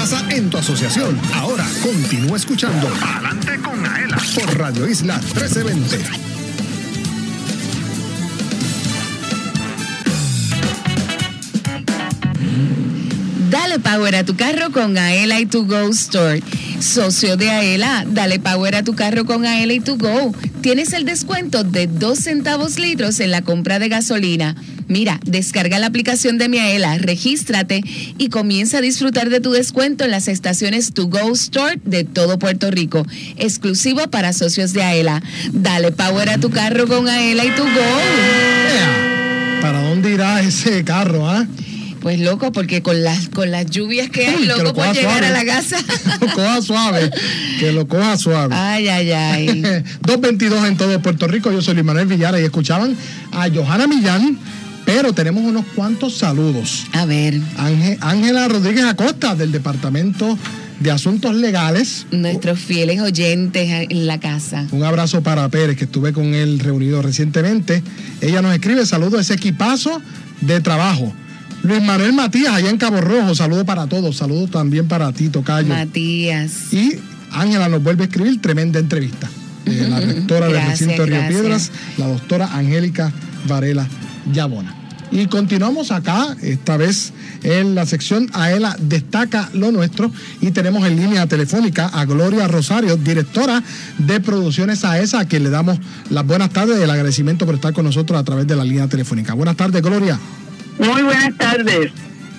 Pasa 0.00 0.24
en 0.30 0.48
tu 0.48 0.56
asociación. 0.56 1.20
Ahora 1.34 1.66
continúa 1.82 2.34
escuchando 2.34 2.88
Adelante 3.02 3.60
con 3.60 3.84
Aela 3.84 4.16
por 4.34 4.58
Radio 4.58 4.88
Isla 4.88 5.18
1320. 5.18 5.98
Dale 13.50 13.78
power 13.78 14.16
a 14.16 14.24
tu 14.24 14.36
carro 14.36 14.72
con 14.72 14.96
Aela 14.96 15.38
y 15.38 15.44
tu 15.44 15.66
Go 15.66 15.90
Store. 15.90 16.42
Socio 16.80 17.36
de 17.36 17.50
Aela, 17.50 18.06
dale 18.08 18.38
power 18.38 18.76
a 18.76 18.82
tu 18.82 18.94
carro 18.94 19.26
con 19.26 19.44
Aela 19.44 19.74
y 19.74 19.80
tu 19.80 19.98
Go. 19.98 20.34
Tienes 20.62 20.94
el 20.94 21.04
descuento 21.04 21.62
de 21.62 21.88
2 21.88 22.18
centavos 22.18 22.78
litros 22.78 23.20
en 23.20 23.30
la 23.30 23.42
compra 23.42 23.78
de 23.78 23.90
gasolina. 23.90 24.56
Mira, 24.90 25.20
descarga 25.24 25.78
la 25.78 25.86
aplicación 25.86 26.36
de 26.36 26.48
mi 26.48 26.58
Aela, 26.58 26.98
regístrate 26.98 27.80
y 28.18 28.28
comienza 28.28 28.78
a 28.78 28.80
disfrutar 28.80 29.30
de 29.30 29.40
tu 29.40 29.52
descuento 29.52 30.02
en 30.04 30.10
las 30.10 30.26
estaciones 30.26 30.92
To 30.94 31.06
Go 31.06 31.30
Store 31.32 31.78
de 31.84 32.02
todo 32.02 32.40
Puerto 32.40 32.72
Rico, 32.72 33.06
exclusivo 33.36 34.08
para 34.10 34.32
socios 34.32 34.72
de 34.72 34.82
Aela. 34.82 35.22
Dale 35.52 35.92
power 35.92 36.28
a 36.30 36.38
tu 36.38 36.50
carro 36.50 36.88
con 36.88 37.06
Aela 37.08 37.44
y 37.44 37.50
tu 37.54 37.62
Go. 37.62 39.60
¿Para 39.62 39.80
dónde 39.82 40.10
irá 40.12 40.40
ese 40.40 40.82
carro, 40.84 41.28
ah? 41.28 41.46
Pues 42.00 42.18
loco, 42.18 42.50
porque 42.50 42.82
con 42.82 43.04
las 43.04 43.28
con 43.28 43.50
las 43.50 43.66
lluvias 43.66 44.08
que 44.10 44.26
hay, 44.26 44.34
Uy, 44.34 44.40
que 44.42 44.48
loco 44.48 44.62
lo 44.62 44.74
por 44.74 44.84
coja 44.86 44.92
llegar 44.94 45.18
suave. 45.18 45.26
a 45.26 45.30
la 45.32 45.44
casa. 45.52 45.76
lo 46.20 46.26
coja 46.32 46.62
suave, 46.62 47.10
que 47.60 47.72
lo 47.72 47.86
coja 47.86 48.16
suave. 48.16 48.54
Ay, 48.56 48.88
ay, 48.88 49.12
ay. 49.12 49.46
222 50.00 50.66
en 50.66 50.76
todo 50.78 51.00
Puerto 51.02 51.28
Rico. 51.28 51.52
Yo 51.52 51.60
soy 51.60 51.74
Luis 51.74 51.84
Manuel 51.86 52.06
Villara 52.06 52.40
y 52.40 52.44
escuchaban 52.44 52.96
a 53.32 53.48
Johanna 53.50 53.86
Millán, 53.86 54.38
pero 54.92 55.12
tenemos 55.12 55.44
unos 55.44 55.64
cuantos 55.76 56.16
saludos. 56.18 56.86
A 56.92 57.04
ver. 57.04 57.40
Ángel- 57.56 57.96
Ángela 58.00 58.48
Rodríguez 58.48 58.84
Acosta, 58.84 59.36
del 59.36 59.52
Departamento 59.52 60.36
de 60.80 60.90
Asuntos 60.90 61.32
Legales. 61.34 62.06
Nuestros 62.10 62.58
fieles 62.58 63.00
oyentes 63.00 63.86
en 63.88 64.06
la 64.08 64.18
casa. 64.18 64.66
Un 64.72 64.82
abrazo 64.82 65.22
para 65.22 65.48
Pérez, 65.48 65.76
que 65.76 65.84
estuve 65.84 66.12
con 66.12 66.34
él 66.34 66.58
reunido 66.58 67.02
recientemente. 67.02 67.84
Ella 68.20 68.42
nos 68.42 68.52
escribe, 68.52 68.84
saludo 68.84 69.18
a 69.18 69.20
ese 69.20 69.34
equipazo 69.34 70.02
de 70.40 70.60
trabajo. 70.60 71.12
Luis 71.62 71.82
Manuel 71.82 72.12
Matías, 72.14 72.52
allá 72.54 72.70
en 72.70 72.78
Cabo 72.78 73.00
Rojo, 73.00 73.34
saludo 73.36 73.64
para 73.64 73.86
todos, 73.86 74.16
saludo 74.16 74.48
también 74.48 74.88
para 74.88 75.12
ti, 75.12 75.28
Tocayo. 75.28 75.68
Matías. 75.68 76.72
Y 76.72 76.94
Ángela 77.30 77.68
nos 77.68 77.80
vuelve 77.82 78.02
a 78.04 78.06
escribir, 78.06 78.40
tremenda 78.40 78.80
entrevista. 78.80 79.30
de 79.66 79.88
la 79.88 80.00
rectora 80.00 80.46
del 80.46 80.54
Gracias, 80.54 80.80
recinto 80.80 81.06
Río 81.06 81.14
gracias. 81.16 81.40
Piedras, 81.40 81.70
la 81.98 82.06
doctora 82.08 82.56
Angélica 82.56 83.12
Varela 83.46 83.86
Yabona. 84.32 84.74
Y 85.12 85.26
continuamos 85.26 85.90
acá, 85.90 86.36
esta 86.40 86.76
vez 86.76 87.12
en 87.42 87.74
la 87.74 87.84
sección 87.84 88.28
AELA 88.32 88.76
Destaca 88.78 89.50
lo 89.54 89.72
Nuestro. 89.72 90.12
Y 90.40 90.52
tenemos 90.52 90.86
en 90.86 90.96
línea 90.96 91.26
telefónica 91.26 91.86
a 91.86 92.04
Gloria 92.04 92.46
Rosario, 92.46 92.96
directora 92.96 93.62
de 93.98 94.20
Producciones 94.20 94.84
AESA, 94.84 95.20
a 95.20 95.24
quien 95.24 95.42
le 95.42 95.50
damos 95.50 95.78
las 96.10 96.24
buenas 96.24 96.50
tardes 96.50 96.78
y 96.78 96.82
el 96.82 96.90
agradecimiento 96.90 97.44
por 97.44 97.56
estar 97.56 97.72
con 97.72 97.84
nosotros 97.84 98.20
a 98.20 98.24
través 98.24 98.46
de 98.46 98.54
la 98.54 98.64
línea 98.64 98.86
telefónica. 98.86 99.34
Buenas 99.34 99.56
tardes, 99.56 99.82
Gloria. 99.82 100.18
Muy 100.78 101.02
buenas 101.02 101.36
tardes. 101.36 101.90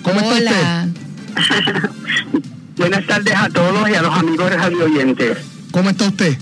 ¿Cómo 0.02 0.20
está 0.20 0.34
usted? 0.34 0.50
Hola. 0.50 0.88
Buenas 2.76 3.06
tardes 3.06 3.34
a 3.36 3.48
todos 3.50 3.88
y 3.88 3.94
a 3.94 4.02
los 4.02 4.14
amigos 4.14 4.50
radio 4.50 4.84
oyentes. 4.84 5.38
¿Cómo 5.70 5.90
está 5.90 6.06
usted? 6.06 6.36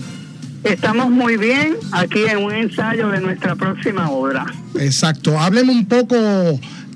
Estamos 0.63 1.09
muy 1.09 1.37
bien 1.37 1.75
aquí 1.91 2.23
en 2.23 2.37
un 2.43 2.53
ensayo 2.53 3.09
de 3.09 3.19
nuestra 3.21 3.55
próxima 3.55 4.09
obra. 4.09 4.45
Exacto. 4.79 5.39
Hábleme 5.39 5.71
un 5.71 5.85
poco 5.87 6.15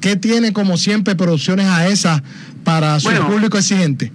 qué 0.02 0.16
tiene 0.16 0.54
como 0.54 0.78
siempre 0.78 1.16
Producciones 1.16 1.66
AESA 1.68 2.22
para 2.64 3.00
su 3.00 3.10
Bueno. 3.10 3.28
público 3.28 3.58
exigente. 3.58 4.12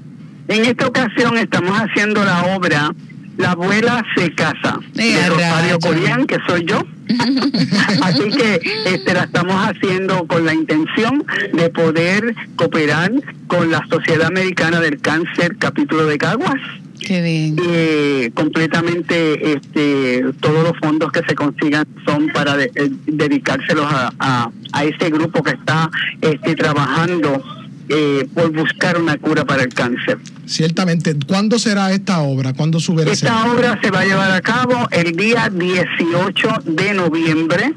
En 0.49 0.65
esta 0.65 0.87
ocasión 0.87 1.37
estamos 1.37 1.73
haciendo 1.79 2.25
la 2.25 2.57
obra 2.57 2.91
La 3.39 3.53
abuela 3.53 4.05
se 4.17 4.35
casa 4.35 4.79
de 4.93 5.19
a 5.21 5.29
Rosario. 5.31 5.79
Corián, 5.79 6.27
que 6.27 6.37
soy 6.47 6.67
yo. 6.67 6.83
Así 8.03 8.29
que 8.29 8.61
este, 8.85 9.15
la 9.15 9.23
estamos 9.25 9.55
haciendo 9.55 10.27
con 10.27 10.45
la 10.45 10.53
intención 10.53 11.25
de 11.55 11.71
poder 11.71 12.35
cooperar 12.57 13.13
con 13.47 13.71
la 13.71 13.83
Sociedad 13.89 14.27
Americana 14.27 14.81
del 14.81 15.01
Cáncer, 15.01 15.57
capítulo 15.59 16.07
de 16.07 16.19
Caguas. 16.19 16.61
Qué 17.01 17.21
bien. 17.23 17.57
Eh, 17.69 18.31
completamente 18.35 19.53
este, 19.55 20.23
todos 20.41 20.63
los 20.63 20.79
fondos 20.79 21.11
que 21.13 21.23
se 21.29 21.35
consigan 21.35 21.87
son 22.07 22.29
para 22.29 22.57
de- 22.57 22.71
eh, 22.75 22.91
dedicárselos 23.07 23.87
a, 23.87 24.13
a, 24.19 24.51
a 24.73 24.85
ese 24.85 25.11
grupo 25.11 25.43
que 25.43 25.53
está 25.53 25.91
este, 26.21 26.55
trabajando 26.55 27.43
eh, 27.89 28.29
por 28.35 28.53
buscar 28.53 28.99
una 29.01 29.17
cura 29.19 29.45
para 29.45 29.63
el 29.65 29.71
cáncer. 29.75 30.19
Ciertamente. 30.47 31.17
¿Cuándo 31.27 31.59
será 31.59 31.91
esta 31.93 32.21
obra? 32.21 32.53
¿Cuándo 32.53 32.79
sube 32.81 33.05
la 33.05 33.13
Esta 33.13 33.51
obra 33.51 33.79
se 33.83 33.91
va 33.91 34.01
a 34.01 34.05
llevar 34.05 34.31
a 34.31 34.41
cabo 34.41 34.89
el 34.93 35.13
día 35.17 35.49
18 35.53 36.49
de 36.67 36.95
noviembre 36.95 37.73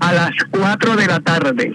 a 0.00 0.12
las 0.12 0.30
4 0.50 0.96
de 0.96 1.06
la 1.06 1.20
tarde. 1.20 1.72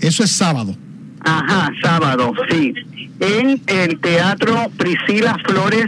Eso 0.00 0.22
es 0.24 0.30
sábado. 0.30 0.76
Ajá, 1.24 1.70
sábado, 1.82 2.32
sí. 2.50 2.74
En 3.20 3.60
el 3.66 4.00
Teatro 4.00 4.70
Priscila 4.76 5.36
Flores 5.46 5.86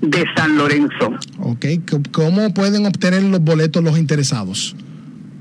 de 0.00 0.24
San 0.34 0.56
Lorenzo. 0.56 1.12
¿Ok? 1.38 1.66
¿Cómo 2.10 2.54
pueden 2.54 2.86
obtener 2.86 3.22
los 3.22 3.40
boletos 3.40 3.84
los 3.84 3.98
interesados? 3.98 4.74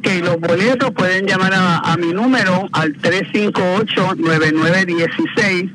que 0.02 0.20
los 0.20 0.40
boletos 0.40 0.92
pueden 0.92 1.26
llamar 1.28 1.54
a, 1.54 1.78
a 1.78 1.96
mi 1.96 2.12
número 2.12 2.68
al 2.72 3.00
358-9916 3.02 5.72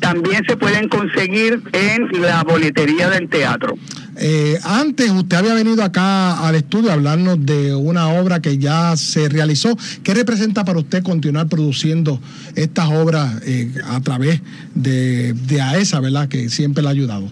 también 0.00 0.42
se 0.48 0.56
pueden 0.56 0.88
conseguir 0.88 1.62
en 1.72 2.22
la 2.22 2.42
boletería 2.42 3.08
del 3.10 3.28
teatro. 3.28 3.74
Eh, 4.18 4.58
antes 4.64 5.10
usted 5.10 5.36
había 5.36 5.54
venido 5.54 5.82
acá 5.82 6.46
al 6.46 6.54
estudio 6.54 6.90
a 6.90 6.94
hablarnos 6.94 7.44
de 7.44 7.74
una 7.74 8.08
obra 8.08 8.40
que 8.40 8.56
ya 8.58 8.96
se 8.96 9.28
realizó. 9.28 9.76
¿Qué 10.02 10.14
representa 10.14 10.64
para 10.64 10.78
usted 10.78 11.02
continuar 11.02 11.48
produciendo 11.48 12.20
estas 12.54 12.88
obras 12.88 13.42
eh, 13.44 13.72
a 13.86 14.00
través 14.00 14.40
de, 14.74 15.34
de 15.34 15.60
AESA, 15.60 16.00
verdad? 16.00 16.28
Que 16.28 16.48
siempre 16.48 16.82
le 16.82 16.88
ha 16.88 16.92
ayudado. 16.92 17.30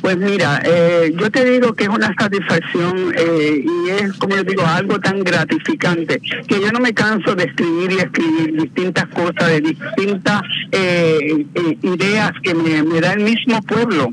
Pues 0.00 0.16
mira, 0.16 0.62
eh, 0.64 1.12
yo 1.18 1.30
te 1.30 1.44
digo 1.44 1.74
que 1.74 1.84
es 1.84 1.90
una 1.90 2.14
satisfacción 2.18 3.12
eh, 3.16 3.64
y 3.64 3.90
es, 3.90 4.12
como 4.14 4.36
yo 4.36 4.44
digo, 4.44 4.64
algo 4.66 4.98
tan 4.98 5.22
gratificante 5.22 6.20
que 6.20 6.60
yo 6.60 6.72
no 6.72 6.80
me 6.80 6.94
canso 6.94 7.34
de 7.34 7.44
escribir 7.44 7.92
y 7.92 7.96
escribir 7.96 8.62
distintas 8.62 9.06
cosas, 9.08 9.48
de 9.48 9.60
distintas 9.60 10.42
eh, 10.72 11.44
eh, 11.54 11.78
ideas 11.82 12.32
que 12.42 12.54
me, 12.54 12.82
me 12.82 13.00
da 13.00 13.12
el 13.12 13.24
mismo 13.24 13.60
pueblo 13.62 14.10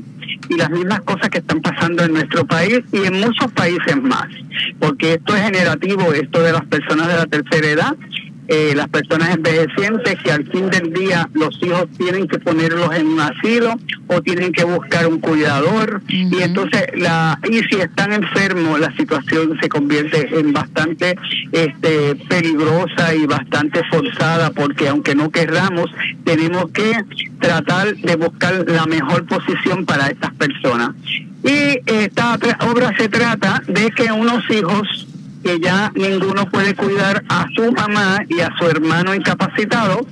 y 0.48 0.56
las 0.56 0.70
mismas 0.70 1.00
cosas 1.00 1.30
que 1.30 1.38
están 1.38 1.60
pasando 1.60 2.04
en 2.04 2.12
nuestro 2.12 2.46
país 2.46 2.80
y 2.92 3.04
en 3.04 3.20
muchos 3.20 3.50
países 3.52 3.96
más, 4.02 4.28
porque 4.78 5.14
esto 5.14 5.34
es 5.36 5.42
generativo, 5.42 6.12
esto 6.12 6.42
de 6.42 6.52
las 6.52 6.64
personas 6.66 7.08
de 7.08 7.16
la 7.16 7.26
tercera 7.26 7.68
edad 7.68 7.96
eh, 8.50 8.72
las 8.74 8.88
personas 8.88 9.34
envejecientes 9.34 10.16
que 10.24 10.32
al 10.32 10.46
fin 10.46 10.70
del 10.70 10.90
día 10.94 11.28
los 11.34 11.62
hijos 11.62 11.86
tienen 11.98 12.26
que 12.26 12.38
ponerlos 12.38 12.94
en 12.94 13.06
un 13.06 13.20
asilo 13.20 13.74
o 14.06 14.22
tienen 14.22 14.52
que 14.52 14.64
buscar 14.64 15.06
un 15.06 15.20
cuidador. 15.20 16.00
Y 16.08 16.42
entonces 16.42 16.86
la 16.96 17.38
y 17.44 17.58
si 17.64 17.80
están 17.80 18.14
enfermos 18.14 18.80
la 18.80 18.90
situación 18.96 19.58
se 19.60 19.68
convierte 19.68 20.38
en 20.38 20.54
bastante 20.54 21.14
este 21.52 22.14
peligrosa 22.14 23.14
y 23.14 23.26
bastante 23.26 23.82
forzada 23.84 24.50
porque 24.50 24.88
aunque 24.88 25.14
no 25.14 25.30
querramos 25.30 25.90
tenemos 26.24 26.70
que 26.70 26.92
tratar 27.40 27.94
de 27.96 28.16
buscar 28.16 28.64
la 28.66 28.86
mejor 28.86 29.26
posición 29.26 29.84
para 29.84 30.06
estas 30.06 30.32
personas. 30.34 30.92
Y 31.44 31.80
esta 31.84 32.38
obra 32.66 32.96
se 32.96 33.10
trata 33.10 33.62
de 33.66 33.90
que 33.90 34.10
unos 34.10 34.42
hijos 34.50 35.06
que 35.42 35.60
ya 35.60 35.92
ninguno 35.94 36.48
puede 36.50 36.74
cuidar 36.74 37.24
a 37.28 37.46
su 37.54 37.72
mamá 37.72 38.24
y 38.28 38.40
a 38.40 38.50
su 38.58 38.66
hermano 38.66 39.14
incapacitado, 39.14 40.06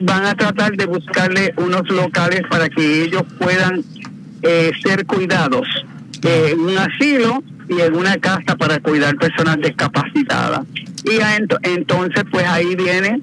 van 0.00 0.26
a 0.26 0.34
tratar 0.34 0.76
de 0.76 0.86
buscarle 0.86 1.54
unos 1.56 1.88
locales 1.88 2.42
para 2.48 2.68
que 2.68 3.04
ellos 3.04 3.22
puedan 3.38 3.82
eh, 4.42 4.70
ser 4.82 5.06
cuidados 5.06 5.66
eh, 6.22 6.50
en 6.52 6.60
un 6.60 6.78
asilo 6.78 7.42
y 7.68 7.80
en 7.80 7.94
una 7.96 8.16
casa 8.16 8.56
para 8.56 8.78
cuidar 8.80 9.16
personas 9.16 9.58
discapacitadas. 9.60 10.66
Y 11.04 11.18
entonces 11.62 12.24
pues 12.30 12.46
ahí 12.46 12.74
viene 12.76 13.20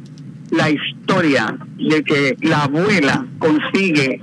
la 0.51 0.69
historia 0.69 1.57
de 1.77 2.03
que 2.03 2.37
la 2.41 2.63
abuela 2.63 3.25
consigue 3.39 4.21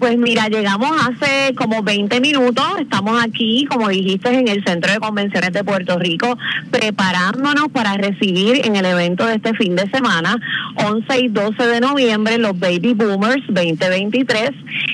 Pues 0.02 0.18
mira, 0.18 0.48
llegamos 0.48 0.90
hace 1.00 1.54
como 1.54 1.84
20 1.84 2.20
minutos, 2.20 2.64
estamos 2.80 3.22
aquí, 3.22 3.68
como 3.70 3.88
dijiste, 3.88 4.36
en 4.36 4.48
el 4.48 4.64
Centro 4.64 4.90
de 4.90 4.98
Convenciones 4.98 5.52
de 5.52 5.62
Puerto 5.62 5.96
Rico, 5.96 6.36
preparándonos 6.72 7.68
para 7.68 7.96
recibir 7.96 8.66
en 8.66 8.74
el 8.74 8.84
evento 8.84 9.24
de 9.24 9.36
este 9.36 9.54
fin 9.54 9.76
de 9.76 9.88
semana, 9.90 10.40
11 10.74 11.20
y 11.20 11.28
12 11.28 11.66
de 11.68 11.80
noviembre, 11.80 12.36
los 12.38 12.58
Baby 12.58 12.94
Boomers 12.94 13.44
2023. 13.46 14.50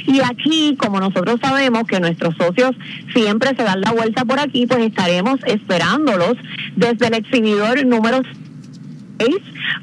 Y 0.09 0.21
aquí, 0.21 0.77
como 0.79 1.01
nosotros 1.01 1.41
sabemos 1.41 1.85
que 1.85 2.01
nuestros 2.01 2.35
socios 2.37 2.73
siempre 3.15 3.57
se 3.57 3.63
dan 3.63 3.81
la 3.81 3.93
vuelta 3.93 4.27
por 4.27 4.39
aquí, 4.39 4.67
pues 4.67 4.81
estaremos 4.81 5.41
esperándolos 5.47 6.35
desde 6.77 7.07
el 7.07 7.15
exhibidor 7.15 7.87
número 7.87 8.21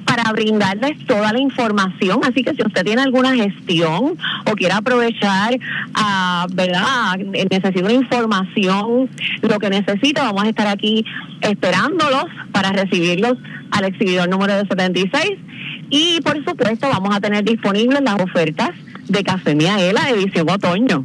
para 0.05 0.31
brindarles 0.31 1.05
toda 1.05 1.33
la 1.33 1.39
información. 1.39 2.21
Así 2.23 2.43
que 2.43 2.53
si 2.53 2.61
usted 2.61 2.83
tiene 2.83 3.01
alguna 3.01 3.35
gestión 3.35 4.17
o 4.45 4.51
quiere 4.55 4.73
aprovechar, 4.73 5.57
ah, 5.93 6.47
¿verdad? 6.53 7.17
Necesita 7.17 7.79
una 7.81 7.93
información, 7.93 9.09
lo 9.41 9.59
que 9.59 9.69
necesita, 9.69 10.23
vamos 10.23 10.43
a 10.43 10.49
estar 10.49 10.67
aquí 10.67 11.05
esperándolos 11.41 12.25
para 12.51 12.71
recibirlos 12.71 13.37
al 13.71 13.85
exhibidor 13.85 14.29
número 14.29 14.55
de 14.55 14.67
76. 14.67 15.31
Y 15.89 16.21
por 16.21 16.43
supuesto, 16.43 16.87
vamos 16.89 17.15
a 17.15 17.19
tener 17.19 17.43
disponibles 17.43 18.01
las 18.01 18.19
ofertas 18.19 18.71
de 19.07 19.23
Café 19.23 19.55
Miaela 19.55 20.09
edición 20.09 20.49
otoño. 20.49 21.03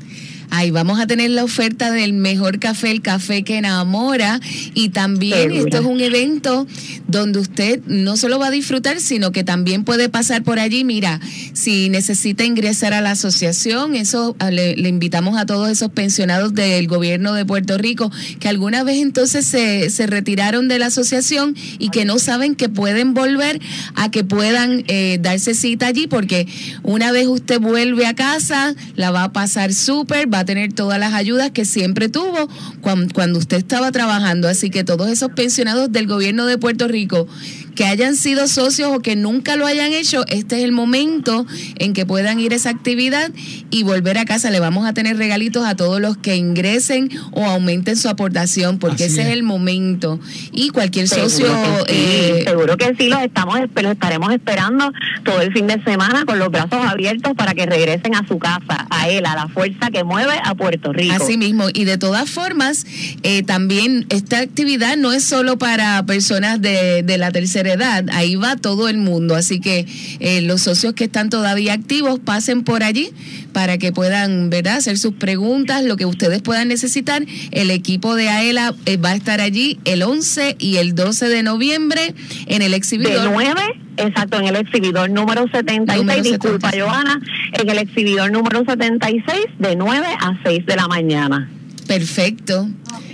Ahí 0.51 0.71
vamos 0.71 1.01
a 1.01 1.07
tener 1.07 1.31
la 1.31 1.45
oferta 1.45 1.91
del 1.91 2.13
mejor 2.13 2.59
café, 2.59 2.91
el 2.91 3.03
café 3.03 3.43
que 3.43 3.59
enamora. 3.59 4.41
Y 4.75 4.91
también 4.91 5.51
Segura. 5.51 5.61
esto 5.61 5.79
es 5.79 5.85
un 5.85 6.01
evento 6.01 6.67
donde 7.09 7.39
usted 7.39 7.81
no 7.87 8.17
solo 8.17 8.39
va 8.39 8.49
a 8.49 8.51
disfrutar, 8.51 9.01
sino 9.01 9.33
que 9.33 9.45
también 9.45 9.85
puede 9.85 10.09
pasar 10.09 10.43
por 10.43 10.59
allí. 10.59 10.85
Mira, 10.85 11.21
si 11.53 11.89
necesita 11.89 12.45
ingresar 12.45 12.93
a 12.93 13.01
la 13.01 13.13
asociación, 13.13 13.95
eso 13.95 14.37
ah, 14.39 14.51
le, 14.51 14.77
le 14.77 14.89
invitamos 14.89 15.39
a 15.39 15.47
todos 15.47 15.71
esos 15.71 15.91
pensionados 15.91 16.55
del 16.55 16.87
gobierno 16.87 17.33
de 17.35 17.45
Puerto 17.45 17.79
Rico 17.79 18.11
que 18.39 18.49
alguna 18.49 18.85
vez 18.85 18.99
entonces 18.99 19.47
se, 19.47 19.91
se 19.91 20.07
retiraron 20.07 20.69
de 20.69 20.79
la 20.79 20.87
asociación 20.87 21.57
y 21.79 21.91
que 21.91 22.05
no 22.05 22.19
saben 22.19 22.55
que 22.55 22.69
pueden 22.69 23.15
volver 23.15 23.61
a 23.95 24.11
que 24.11 24.25
puedan 24.25 24.85
eh, 24.89 25.19
darse 25.21 25.55
cita 25.55 25.87
allí, 25.87 26.07
porque 26.07 26.47
una 26.83 27.13
vez 27.13 27.27
usted 27.27 27.61
vuelve 27.61 28.07
a 28.07 28.15
casa, 28.15 28.75
la 28.97 29.11
va 29.11 29.25
a 29.25 29.33
pasar 29.33 29.73
súper, 29.73 30.33
va 30.33 30.40
a 30.41 30.45
tener 30.45 30.73
todas 30.73 30.99
las 30.99 31.15
ayudas 31.15 31.51
que 31.51 31.65
siempre 31.65 32.09
tuvo 32.09 32.49
cuan- 32.81 33.09
cuando 33.11 33.39
usted 33.39 33.59
estaba 33.59 33.93
trabajando. 33.93 34.49
Así 34.49 34.71
que 34.71 34.85
todos 34.85 35.09
esos 35.09 35.31
pensionados 35.33 35.93
del 35.93 36.07
gobierno 36.07 36.47
de 36.47 36.59
Puerto 36.59 36.89
Rico 36.89 37.27
que 37.75 37.85
hayan 37.85 38.17
sido 38.17 38.47
socios 38.49 38.91
o 38.95 39.01
que 39.01 39.17
nunca 39.17 39.57
lo 39.57 39.65
hayan 39.67 39.93
hecho, 39.93 40.25
este 40.29 40.59
es 40.59 40.65
el 40.65 40.73
momento 40.73 41.47
en 41.79 41.93
que 41.95 42.05
puedan 42.05 42.39
ir 42.41 42.53
a 42.53 42.57
esa 42.57 42.71
actividad 42.71 43.31
y 43.71 43.83
volver 43.83 44.19
a 44.19 44.25
casa. 44.25 44.51
Le 44.51 44.61
vamos 44.61 44.87
a 44.87 44.93
tener 44.93 45.17
regalitos 45.17 45.67
a 45.67 45.75
todos 45.75 46.01
los 46.01 46.17
que 46.17 46.37
ingresen 46.37 47.11
o 47.33 47.45
aumenten 47.45 47.97
su 47.97 48.09
aportación, 48.09 48.79
porque 48.79 49.05
Así 49.05 49.13
ese 49.13 49.23
es. 49.23 49.27
es. 49.29 49.33
el 49.35 49.43
momento. 49.43 50.21
Y 50.53 50.71
cualquier 50.71 51.09
socio... 51.09 51.47
Seguro 51.47 51.85
que 51.85 51.93
sí, 51.93 51.99
eh, 51.99 52.45
seguro 52.47 52.77
que 52.77 52.95
sí, 52.99 53.09
los 53.09 53.23
estamos 53.23 53.59
los 53.61 53.93
estaremos 53.93 54.33
esperando 54.33 54.93
todo 55.25 55.41
el 55.41 55.53
fin 55.53 55.67
de 55.67 55.83
semana 55.83 56.25
con 56.25 56.39
los 56.39 56.51
brazos 56.51 56.85
abiertos 56.85 57.33
para 57.37 57.55
que 57.55 57.67
regresen 57.67 58.15
a 58.15 58.27
su 58.27 58.39
casa, 58.39 58.87
a 58.91 59.09
él, 59.09 59.27
a 59.27 59.35
la 59.35 59.49
fuerza 59.49 59.91
que 59.91 60.05
mueve 60.05 60.35
a 60.43 60.55
Puerto 60.55 60.93
Rico. 60.93 61.15
Así 61.15 61.37
mismo, 61.37 61.67
y 61.73 61.85
de 61.85 61.99
todas 61.99 62.29
formas, 62.29 62.87
eh, 63.23 63.43
también 63.43 64.07
esta 64.11 64.39
actividad 64.39 64.97
no 64.97 65.13
es 65.13 65.25
solo 65.25 65.59
para 65.59 66.05
personas 66.05 66.61
de, 66.61 67.03
de 67.03 67.19
la 67.19 67.31
tercera 67.31 67.73
edad, 67.73 68.05
ahí 68.13 68.37
va 68.37 68.57
todo 68.57 68.89
el 68.89 68.99
mundo, 68.99 69.35
así 69.35 69.61
que 69.61 69.87
eh, 70.21 70.41
los 70.43 70.63
socios 70.63 70.95
que 70.95 71.05
están 71.05 71.31
todavía 71.31 71.73
activos 71.73 72.19
pasen 72.19 72.65
por 72.65 72.83
allí 72.83 73.13
para 73.53 73.79
que 73.79 73.93
puedan 73.93 74.51
¿verdad? 74.51 74.77
hacer 74.77 74.99
sus 74.99 75.15
preguntas, 75.15 75.85
lo 75.85 75.97
que 75.97 76.07
ustedes 76.07 76.43
puedan 76.43 76.69
necesitar. 76.69 77.25
El 77.51 77.71
equipo 77.71 78.15
de 78.15 78.29
AELA 78.29 78.75
eh, 78.87 78.97
va 78.97 79.11
a 79.11 79.15
estar 79.15 79.41
allí 79.41 79.79
el 79.85 80.03
11 80.03 80.57
y 80.59 80.77
el 80.77 80.95
12 80.95 81.29
de 81.29 81.43
noviembre 81.43 82.15
en 82.47 82.63
el 82.63 82.75
exhibidor. 82.75 83.23
De 83.25 83.31
9, 83.31 83.61
exacto, 83.99 84.39
en 84.39 84.47
el 84.47 84.57
exhibidor 84.57 85.11
número 85.11 85.47
76, 85.53 85.99
Número 85.99 86.23
disculpa 86.23 86.71
76. 86.71 86.83
Johanna, 86.83 87.21
en 87.53 87.69
el 87.71 87.79
exhibidor 87.79 88.31
número 88.33 88.65
76 88.65 89.25
de 89.59 89.77
9 89.77 90.07
a 90.21 90.39
6 90.45 90.67
de 90.67 90.77
la 90.77 90.89
mañana. 90.89 91.51
Perfecto. 91.87 92.69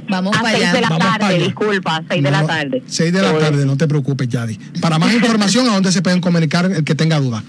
Vamos 0.09 0.37
a 0.37 0.43
para 0.43 0.59
6 0.59 0.63
allá. 0.65 0.73
de 0.75 0.81
la 0.83 0.89
Vamos 0.91 1.19
tarde, 1.19 1.39
disculpa, 1.39 2.05
6 2.09 2.23
de 2.23 2.31
la 2.31 2.41
No, 2.43 2.47
tarde. 2.47 2.83
6 2.87 3.13
de 3.13 3.23
la 3.23 3.39
tarde, 3.39 3.67
no 3.67 3.77
te 3.77 3.89
preocupes, 3.89 4.29
Yadi. 4.29 4.59
Para 4.81 4.99
más 4.99 5.13
información, 5.15 5.67
¿a 5.69 5.73
dónde 5.73 5.91
se 5.91 6.03
pueden 6.03 6.21
comunicar 6.21 6.67
el 6.71 6.85
que 6.85 6.95
tenga 6.95 7.19
duda? 7.19 7.43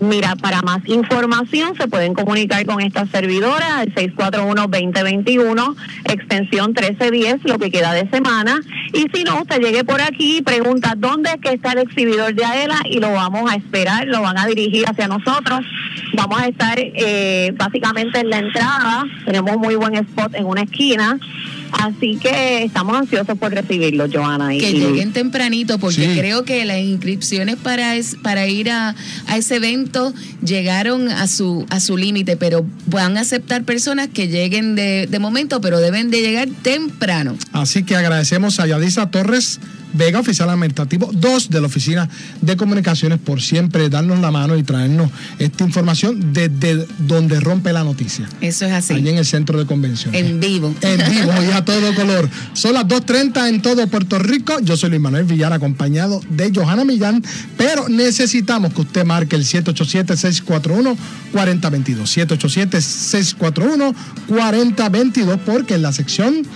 Mira, 0.00 0.36
para 0.36 0.62
más 0.62 0.80
información 0.86 1.74
se 1.76 1.88
pueden 1.88 2.14
comunicar 2.14 2.64
con 2.66 2.80
esta 2.80 3.06
servidora 3.06 3.78
al 3.78 3.92
641-2021, 3.94 5.76
extensión 6.04 6.66
1310, 6.68 7.44
lo 7.44 7.58
que 7.58 7.70
queda 7.70 7.92
de 7.92 8.08
semana. 8.08 8.60
Y 8.92 9.06
si 9.12 9.24
no, 9.24 9.40
usted 9.40 9.60
llegue 9.60 9.82
por 9.82 10.00
aquí 10.00 10.38
y 10.38 10.42
pregunta 10.42 10.94
dónde 10.96 11.30
es 11.30 11.40
que 11.40 11.52
está 11.52 11.72
el 11.72 11.78
exhibidor 11.78 12.34
de 12.34 12.44
AELA 12.44 12.80
y 12.84 13.00
lo 13.00 13.12
vamos 13.12 13.50
a 13.50 13.56
esperar, 13.56 14.06
lo 14.06 14.22
van 14.22 14.38
a 14.38 14.46
dirigir 14.46 14.84
hacia 14.88 15.08
nosotros 15.08 15.64
Vamos 16.14 16.40
a 16.40 16.46
estar 16.48 16.78
eh, 16.78 17.52
básicamente 17.56 18.20
en 18.20 18.30
la 18.30 18.38
entrada, 18.38 19.04
tenemos 19.24 19.56
muy 19.58 19.74
buen 19.76 19.94
spot 19.94 20.34
en 20.34 20.46
una 20.46 20.62
esquina, 20.62 21.18
así 21.72 22.16
que 22.20 22.64
estamos 22.64 22.96
ansiosos 22.96 23.36
por 23.38 23.52
recibirlos, 23.52 24.10
Joana. 24.12 24.54
y- 24.54 24.58
Que 24.58 24.72
lleguen 24.72 25.12
tempranito, 25.12 25.78
porque 25.78 26.08
Sí. 26.12 26.18
creo 26.18 26.44
que 26.44 26.64
las 26.64 26.78
inscripciones 26.78 27.56
para, 27.56 27.96
es- 27.96 28.16
para 28.22 28.46
ir 28.46 28.70
a, 28.70 28.94
a 29.26 29.36
ese 29.36 29.56
evento 29.56 30.12
llegaron 30.44 31.08
a 31.08 31.26
su, 31.26 31.66
a 31.70 31.80
su 31.80 31.96
límite, 31.96 32.36
pero 32.36 32.64
van 32.86 33.16
a 33.16 33.20
aceptar 33.20 33.64
personas 33.64 34.08
que 34.08 34.28
lleguen 34.28 34.74
de, 34.74 35.06
de 35.08 35.18
momento, 35.18 35.60
pero 35.60 35.78
deben 35.80 36.10
de 36.10 36.20
llegar 36.22 36.48
temprano. 36.62 37.36
Así 37.52 37.82
que 37.84 37.96
agradecemos 37.96 38.58
a 38.60 38.66
Yadisa 38.66 39.10
Torres 39.10 39.60
Vega, 39.92 40.20
oficial 40.20 40.50
administrativo 40.50 41.10
2 41.12 41.50
de 41.50 41.60
la 41.60 41.66
Oficina 41.66 42.08
de 42.40 42.56
Comunicaciones, 42.56 43.18
por 43.18 43.40
siempre 43.40 43.88
darnos 43.88 44.18
la 44.20 44.30
mano 44.30 44.56
y 44.56 44.62
traernos 44.62 45.10
esta 45.38 45.64
información 45.64 46.32
desde 46.32 46.86
donde 46.98 47.40
rompe 47.40 47.72
la 47.72 47.84
noticia. 47.84 48.28
Eso 48.40 48.66
es 48.66 48.72
así. 48.72 48.94
Allí 48.94 49.08
en 49.08 49.18
el 49.18 49.24
centro 49.24 49.58
de 49.58 49.66
convenciones. 49.66 50.20
En 50.20 50.40
vivo. 50.40 50.74
En 50.80 50.98
vivo 51.10 51.32
y 51.42 51.52
a 51.52 51.64
todo 51.64 51.94
color. 51.94 52.28
Son 52.52 52.74
las 52.74 52.84
2.30 52.86 53.48
en 53.48 53.62
todo 53.62 53.86
Puerto 53.88 54.18
Rico. 54.18 54.58
Yo 54.60 54.76
soy 54.76 54.90
Luis 54.90 55.00
Manuel 55.00 55.24
Villar, 55.24 55.52
acompañado 55.52 56.20
de 56.30 56.52
Johanna 56.54 56.84
Millán, 56.84 57.22
pero 57.56 57.88
necesitamos 57.88 58.74
que 58.74 58.82
usted 58.82 59.04
marque 59.04 59.36
el 59.36 59.44
787-641-4022. 59.44 60.96
787-641-4022, 64.28 65.38
porque 65.44 65.74
en 65.74 65.82
la 65.82 65.92
sección 65.92 66.46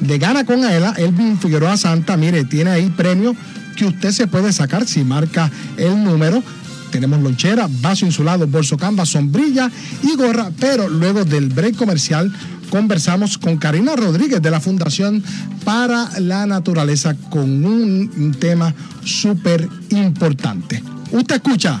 de 0.00 0.18
Gana 0.18 0.44
con 0.44 0.64
Aela, 0.64 0.94
Elvin 0.96 1.38
Figueroa 1.38 1.76
Santa, 1.76 2.16
mire, 2.16 2.44
tiene 2.44 2.70
ahí 2.70 2.90
premio 2.90 3.36
que 3.76 3.84
usted 3.86 4.10
se 4.10 4.26
puede 4.26 4.52
sacar 4.52 4.86
si 4.86 5.04
marca 5.04 5.50
el 5.76 6.02
número. 6.02 6.42
Tenemos 6.90 7.20
lonchera, 7.20 7.68
vaso 7.80 8.04
insulado, 8.04 8.46
bolso 8.46 8.76
camba, 8.76 9.06
sombrilla 9.06 9.70
y 10.02 10.16
gorra, 10.16 10.50
pero 10.58 10.88
luego 10.88 11.24
del 11.24 11.48
break 11.48 11.76
comercial 11.76 12.32
conversamos 12.68 13.38
con 13.38 13.58
Karina 13.58 13.94
Rodríguez 13.94 14.42
de 14.42 14.50
la 14.50 14.60
Fundación 14.60 15.22
para 15.64 16.18
la 16.18 16.46
Naturaleza 16.46 17.14
con 17.30 17.64
un 17.64 18.34
tema 18.38 18.74
súper 19.04 19.68
importante. 19.90 20.82
Usted 21.12 21.36
escucha 21.36 21.80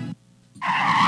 you 0.63 1.00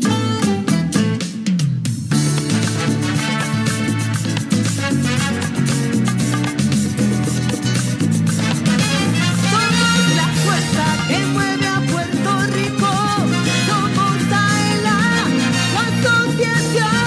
Somos 0.00 0.14
la 10.16 10.28
fuerza 10.44 10.84
que 11.08 11.18
mueve 11.32 11.66
a 11.66 11.80
Puerto 11.80 12.30
Rico. 12.52 12.90
Somos 13.66 14.22
Aela, 14.32 14.98
la 15.74 15.82
asociación. 15.88 16.98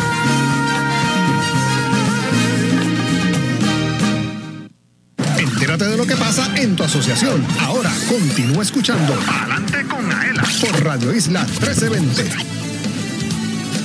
Entérate 5.37 5.85
de 5.85 5.97
lo 5.97 6.05
que 6.05 6.15
pasa 6.15 6.51
en 6.57 6.75
tu 6.75 6.83
asociación. 6.83 7.45
Ahora 7.61 7.91
continúa 8.09 8.63
escuchando 8.63 9.13
Adelante 9.27 9.85
con 9.87 10.11
Aela 10.11 10.43
por 10.59 10.83
Radio 10.83 11.13
Isla 11.15 11.45
1320. 11.45 12.60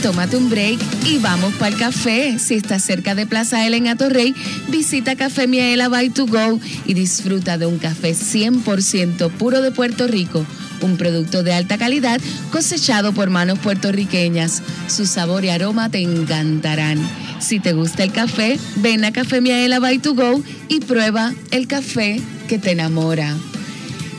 Tómate 0.06 0.36
un 0.36 0.48
break 0.48 0.78
y 1.04 1.18
vamos 1.18 1.52
para 1.54 1.74
el 1.74 1.76
café. 1.76 2.38
Si 2.38 2.54
estás 2.54 2.84
cerca 2.84 3.16
de 3.16 3.26
Plaza 3.26 3.66
Ela 3.66 3.76
en 3.76 3.88
Atorrey, 3.88 4.36
visita 4.68 5.16
Café 5.16 5.48
Miaela 5.48 5.88
by 5.88 6.10
to 6.10 6.26
go 6.26 6.60
y 6.84 6.94
disfruta 6.94 7.58
de 7.58 7.66
un 7.66 7.78
café 7.78 8.12
100% 8.14 9.32
puro 9.32 9.62
de 9.62 9.72
Puerto 9.72 10.06
Rico. 10.06 10.46
Un 10.80 10.96
producto 10.96 11.42
de 11.42 11.54
alta 11.54 11.76
calidad 11.76 12.20
cosechado 12.52 13.14
por 13.14 13.30
manos 13.30 13.58
puertorriqueñas. 13.58 14.62
Su 14.86 15.06
sabor 15.06 15.44
y 15.44 15.48
aroma 15.48 15.90
te 15.90 15.98
encantarán. 15.98 17.00
Si 17.40 17.58
te 17.58 17.72
gusta 17.72 18.04
el 18.04 18.12
café, 18.12 18.60
ven 18.76 19.04
a 19.04 19.10
Café 19.10 19.40
Miaela 19.40 19.80
by 19.80 19.98
to 19.98 20.14
go 20.14 20.40
y 20.68 20.78
prueba 20.78 21.34
el 21.50 21.66
café 21.66 22.20
que 22.46 22.60
te 22.60 22.70
enamora. 22.70 23.34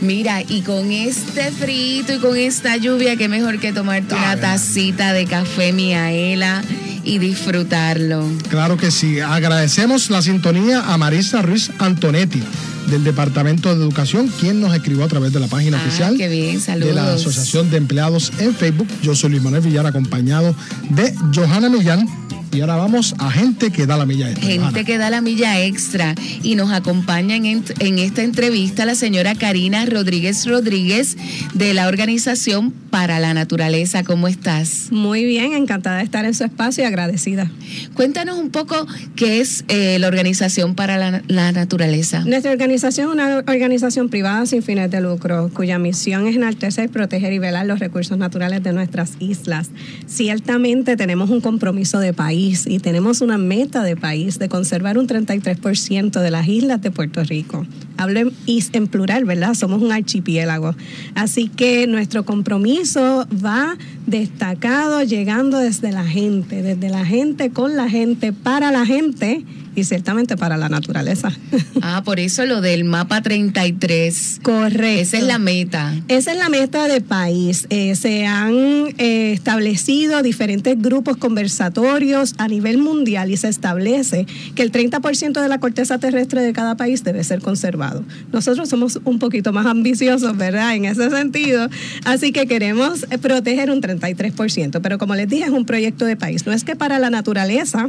Mira, 0.02 0.42
y 0.48 0.62
con 0.62 0.92
este 0.92 1.52
frito 1.52 2.14
y 2.14 2.18
con 2.20 2.38
esta 2.38 2.78
lluvia, 2.78 3.16
qué 3.16 3.28
mejor 3.28 3.60
que 3.60 3.74
tomarte 3.74 4.14
una 4.14 4.38
tacita 4.40 5.12
de 5.12 5.26
café 5.26 5.74
Miaela 5.74 6.62
y 7.04 7.18
disfrutarlo. 7.18 8.24
Claro 8.50 8.78
que 8.78 8.92
sí. 8.92 9.20
Agradecemos 9.20 10.10
la 10.12 10.22
sintonía 10.22 10.82
a 10.94 10.98
Marisa 10.98 11.42
Ruiz 11.42 11.72
Antonetti 11.80 12.44
del 12.92 13.04
Departamento 13.04 13.70
de 13.76 13.82
Educación, 13.84 14.32
quien 14.40 14.62
nos 14.62 14.74
escribió 14.76 15.04
a 15.04 15.08
través 15.08 15.34
de 15.34 15.40
la 15.40 15.48
página 15.48 15.78
Ah, 15.78 15.86
oficial 15.86 16.16
qué 16.16 16.30
bien, 16.30 16.62
de 16.64 16.94
la. 16.94 17.14
Asociación 17.16 17.70
de 17.70 17.78
Empleados 17.78 18.32
en 18.40 18.54
Facebook. 18.56 18.88
Yo 19.02 19.16
soy 19.16 19.32
Luis 19.32 19.42
Manuel 19.44 19.64
Villar, 19.64 19.86
acompañado 19.88 20.56
de 20.92 21.14
Johanna 21.34 21.70
Millán. 21.70 22.08
Y 22.52 22.62
ahora 22.62 22.76
vamos 22.76 23.14
a 23.20 23.30
gente 23.30 23.72
que 23.72 23.86
da 23.86 23.98
la 23.98 24.06
milla 24.06 24.30
extra. 24.30 24.48
Gente 24.48 24.86
que 24.86 24.98
da 24.98 25.10
la 25.10 25.22
milla 25.22 25.62
extra 25.64 26.16
y 26.42 26.56
nos 26.56 26.72
acompaña 26.72 27.36
en, 27.36 27.64
en 27.80 28.00
esta 28.00 28.24
entrevista 28.24 28.86
la 28.86 28.96
señora 28.96 29.36
Karina 29.36 29.86
Rodríguez 29.86 30.46
Rodríguez 30.46 31.18
de 31.54 31.74
la 31.74 31.88
Organización 31.88 32.72
para 32.72 33.20
la 33.20 33.34
Naturaleza. 33.34 34.04
¿Cómo 34.04 34.28
estás? 34.28 34.88
Muy 34.92 35.26
bien, 35.26 35.54
encantada 35.54 35.98
de 35.98 36.04
estar 36.04 36.26
en 36.26 36.34
su 36.34 36.46
espacio 36.46 36.84
y 36.84 36.88
agradecida. 36.88 37.52
Cuéntanos 37.94 38.40
un 38.40 38.50
poco 38.50 38.88
qué 39.16 39.42
es 39.42 39.66
eh, 39.68 40.00
la 40.00 40.08
Organización 40.08 40.74
para 40.74 40.98
la, 40.98 41.22
la 41.28 41.52
Naturaleza. 41.52 42.24
Nuestra 42.26 42.52
organización 42.52 43.08
es 43.08 43.14
una 43.14 43.38
organización 43.40 44.10
privada 44.10 44.46
sin 44.46 44.64
fines 44.64 44.90
de 44.90 45.02
lucro, 45.02 45.52
cuya 45.54 45.78
misión 45.80 46.28
es 46.28 46.38
enaltecer, 46.38 46.90
proteger 46.90 47.34
y 47.34 47.40
velar 47.40 47.66
los 47.66 47.80
recursos 47.80 48.18
naturales 48.18 48.64
de 48.64 48.74
nuestras 48.74 49.12
islas. 49.20 49.70
Ciertamente 50.08 50.96
tenemos 50.96 51.30
un 51.30 51.42
compromiso 51.42 52.00
de 52.00 52.14
país 52.14 52.37
y 52.38 52.80
tenemos 52.80 53.22
una 53.22 53.38
meta 53.38 53.84
de 53.84 53.96
país 53.96 54.40
de 54.40 54.48
conservar 54.48 54.98
un 54.98 55.08
33% 55.08 56.22
de 56.22 56.32
las 56.32 56.48
islas 56.48 56.82
de 56.82 56.92
Puerto 56.92 57.24
Rico. 57.24 57.66
Hablo 57.98 58.20
en, 58.20 58.32
en 58.46 58.88
plural, 58.88 59.26
¿verdad? 59.26 59.56
Somos 59.56 59.82
un 59.82 59.92
archipiélago. 59.92 60.76
Así 61.16 61.50
que 61.50 61.88
nuestro 61.88 62.26
compromiso 62.26 63.28
va 63.44 63.76
destacado 64.06 65.04
llegando 65.04 65.58
desde 65.58 65.92
la 65.92 66.06
gente, 66.06 66.62
desde 66.62 66.90
la 66.90 67.06
gente 67.06 67.50
con 67.50 67.76
la 67.76 67.90
gente, 67.90 68.34
para 68.34 68.72
la 68.72 68.86
gente 68.86 69.44
y 69.78 69.84
ciertamente 69.84 70.38
para 70.38 70.58
la 70.58 70.70
naturaleza. 70.70 71.32
Ah, 71.80 72.02
por 72.04 72.20
eso 72.20 72.46
lo 72.46 72.60
del 72.60 72.84
mapa 72.86 73.22
33. 73.22 74.40
Correcto. 74.42 75.02
Esa 75.02 75.18
es 75.18 75.24
la 75.24 75.38
meta. 75.38 75.94
Esa 76.08 76.32
es 76.32 76.38
la 76.38 76.50
meta 76.50 76.88
de 76.88 77.02
país. 77.02 77.68
Eh, 77.70 77.96
se 77.96 78.26
han 78.26 78.56
eh, 78.98 79.32
establecido 79.32 80.22
diferentes 80.24 80.82
grupos 80.82 81.18
conversatorios 81.18 82.34
a 82.40 82.48
nivel 82.48 82.80
mundial 82.80 83.32
y 83.32 83.38
se 83.38 83.48
establece 83.48 84.26
que 84.56 84.64
el 84.64 84.72
30% 84.72 85.40
de 85.40 85.48
la 85.48 85.60
corteza 85.60 86.00
terrestre 86.00 86.42
de 86.42 86.52
cada 86.52 86.76
país 86.76 87.04
debe 87.04 87.24
ser 87.24 87.42
conservado. 87.42 88.04
Nosotros 88.34 88.68
somos 88.68 89.00
un 89.06 89.20
poquito 89.20 89.54
más 89.54 89.68
ambiciosos, 89.68 90.36
¿verdad? 90.36 90.76
En 90.76 90.86
ese 90.86 91.10
sentido. 91.10 91.70
Así 92.06 92.32
que 92.32 92.48
queremos 92.48 93.06
eh, 93.12 93.18
proteger 93.18 93.70
un 93.72 93.82
33%. 93.82 94.82
Pero 94.82 94.98
como 94.98 95.16
les 95.16 95.30
dije, 95.30 95.46
es 95.46 95.52
un 95.52 95.66
proyecto 95.66 96.06
de 96.06 96.16
país. 96.16 96.46
No 96.46 96.54
es 96.54 96.64
que 96.64 96.76
para 96.76 97.00
la 97.00 97.12
naturaleza 97.12 97.88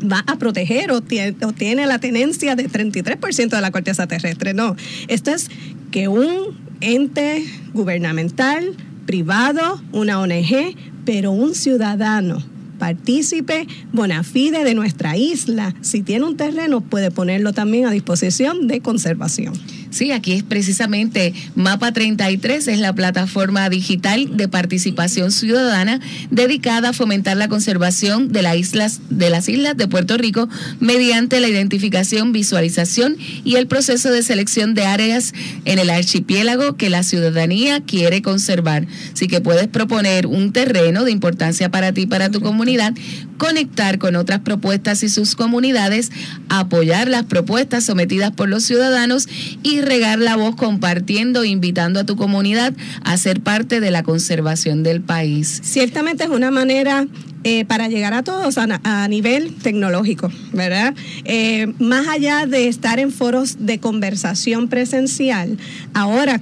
va 0.00 0.24
a 0.26 0.36
proteger 0.38 0.90
o 0.90 1.00
tiene, 1.00 1.36
o 1.44 1.52
tiene 1.52 1.86
la 1.86 1.98
tenencia 1.98 2.56
de 2.56 2.68
33% 2.68 3.50
de 3.50 3.60
la 3.60 3.70
corteza 3.70 4.06
terrestre. 4.06 4.54
No, 4.54 4.76
esto 5.08 5.30
es 5.30 5.48
que 5.90 6.08
un 6.08 6.58
ente 6.80 7.44
gubernamental, 7.72 8.74
privado, 9.06 9.80
una 9.92 10.20
ONG, 10.20 10.76
pero 11.04 11.32
un 11.32 11.54
ciudadano 11.54 12.42
partícipe 12.76 13.66
bona 13.92 14.22
fide 14.22 14.64
de 14.64 14.74
nuestra 14.74 15.16
isla, 15.16 15.74
si 15.80 16.02
tiene 16.02 16.26
un 16.26 16.36
terreno 16.36 16.80
puede 16.80 17.10
ponerlo 17.10 17.52
también 17.52 17.86
a 17.86 17.90
disposición 17.90 18.68
de 18.68 18.80
conservación. 18.80 19.54
Sí, 19.96 20.12
aquí 20.12 20.32
es 20.32 20.42
precisamente 20.42 21.32
Mapa 21.54 21.90
33, 21.90 22.68
es 22.68 22.78
la 22.80 22.92
plataforma 22.92 23.70
digital 23.70 24.36
de 24.36 24.46
participación 24.46 25.32
ciudadana 25.32 26.00
dedicada 26.30 26.90
a 26.90 26.92
fomentar 26.92 27.38
la 27.38 27.48
conservación 27.48 28.30
de, 28.30 28.42
las 28.42 28.56
islas, 28.56 29.00
de 29.08 29.30
las 29.30 29.48
islas 29.48 29.74
de 29.74 29.88
Puerto 29.88 30.18
Rico 30.18 30.50
mediante 30.80 31.40
la 31.40 31.48
identificación, 31.48 32.32
visualización 32.32 33.16
y 33.42 33.54
el 33.54 33.68
proceso 33.68 34.10
de 34.12 34.22
selección 34.22 34.74
de 34.74 34.84
áreas 34.84 35.32
en 35.64 35.78
el 35.78 35.88
archipiélago 35.88 36.76
que 36.76 36.90
la 36.90 37.02
ciudadanía 37.02 37.80
quiere 37.80 38.20
conservar. 38.20 38.86
Así 39.14 39.28
que 39.28 39.40
puedes 39.40 39.66
proponer 39.66 40.26
un 40.26 40.52
terreno 40.52 41.04
de 41.04 41.10
importancia 41.10 41.70
para 41.70 41.92
ti 41.92 42.02
y 42.02 42.06
para 42.06 42.30
tu 42.30 42.42
comunidad, 42.42 42.92
conectar 43.36 43.98
con 43.98 44.16
otras 44.16 44.40
propuestas 44.40 45.02
y 45.02 45.08
sus 45.08 45.34
comunidades, 45.34 46.10
apoyar 46.48 47.08
las 47.08 47.24
propuestas 47.24 47.84
sometidas 47.84 48.32
por 48.32 48.48
los 48.48 48.64
ciudadanos 48.64 49.28
y 49.62 49.80
regar 49.80 50.18
la 50.18 50.36
voz 50.36 50.56
compartiendo 50.56 51.44
invitando 51.44 52.00
a 52.00 52.04
tu 52.04 52.16
comunidad 52.16 52.72
a 53.04 53.16
ser 53.16 53.40
parte 53.40 53.80
de 53.80 53.90
la 53.90 54.02
conservación 54.02 54.82
del 54.82 55.00
país. 55.00 55.60
Ciertamente 55.62 56.24
es 56.24 56.30
una 56.30 56.50
manera 56.50 57.06
eh, 57.44 57.64
para 57.64 57.86
llegar 57.88 58.12
a 58.12 58.24
todos 58.24 58.58
a, 58.58 59.08
nivel 59.08 59.54
tecnológico, 59.54 60.32
¿verdad? 60.52 60.94
Eh, 61.24 61.72
más 61.78 62.08
allá 62.08 62.46
de 62.46 62.66
estar 62.66 62.98
en 62.98 63.12
foros 63.12 63.58
de 63.60 63.78
conversación 63.78 64.66
presencial, 64.66 65.56
ahora 65.94 66.40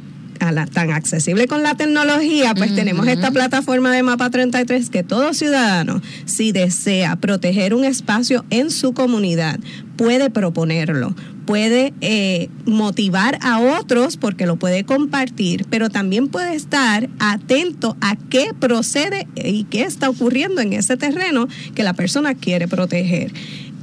la- 0.53 0.67
tan 0.67 0.91
accesible 0.91 1.47
con 1.47 1.63
la 1.63 1.75
tecnología, 1.77 2.55
pues 2.55 2.75
tenemos 2.75 3.07
esta 3.07 3.31
plataforma 3.31 3.93
de 3.93 4.03
Mapa 4.03 4.31
33 4.31 4.91
que 4.91 5.03
todo 5.03 5.35
ciudadano, 5.35 6.01
si 6.25 6.53
desea 6.53 7.17
proteger 7.17 7.75
un 7.75 7.85
espacio 7.85 8.45
en 8.51 8.71
su 8.71 8.93
comunidad, 8.95 9.59
puede 9.97 10.31
proponerlo, 10.31 11.15
puede 11.47 11.93
eh, 12.01 12.49
motivar 12.65 13.39
a 13.43 13.61
otros 13.61 14.17
porque 14.17 14.47
lo 14.47 14.57
puede 14.57 14.85
compartir, 14.85 15.67
pero 15.71 15.91
también 15.91 16.29
puede 16.29 16.55
estar 16.55 17.09
atento 17.19 17.97
a 18.01 18.17
qué 18.17 18.49
procede 18.59 19.29
y 19.37 19.65
qué 19.65 19.83
está 19.83 20.09
ocurriendo 20.09 20.61
en 20.61 20.73
ese 20.73 20.97
terreno 20.97 21.47
que 21.75 21.83
la 21.83 21.93
persona 21.93 22.35
quiere 22.35 22.67
proteger. 22.67 23.33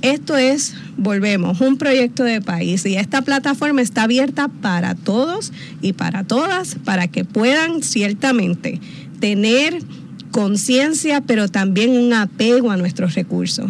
Esto 0.02 0.36
es, 0.36 0.74
volvemos, 0.98 1.62
un 1.62 1.78
proyecto 1.78 2.24
de 2.24 2.42
país 2.42 2.86
y 2.86 2.96
esta 2.96 3.22
plataforma 3.22 3.82
está 3.82 4.04
abierta 4.04 4.48
para 4.48 4.96
todos 4.96 5.52
y 5.82 5.94
para 5.94 6.24
todas, 6.24 6.76
para 6.84 7.08
que 7.08 7.24
puedan 7.24 7.84
ciertamente 7.84 8.80
tener 9.20 9.78
conciencia, 10.32 11.22
pero 11.22 11.50
también 11.50 11.92
un 11.92 12.14
apego 12.14 12.72
a 12.72 12.78
nuestros 12.78 13.14
recursos. 13.14 13.70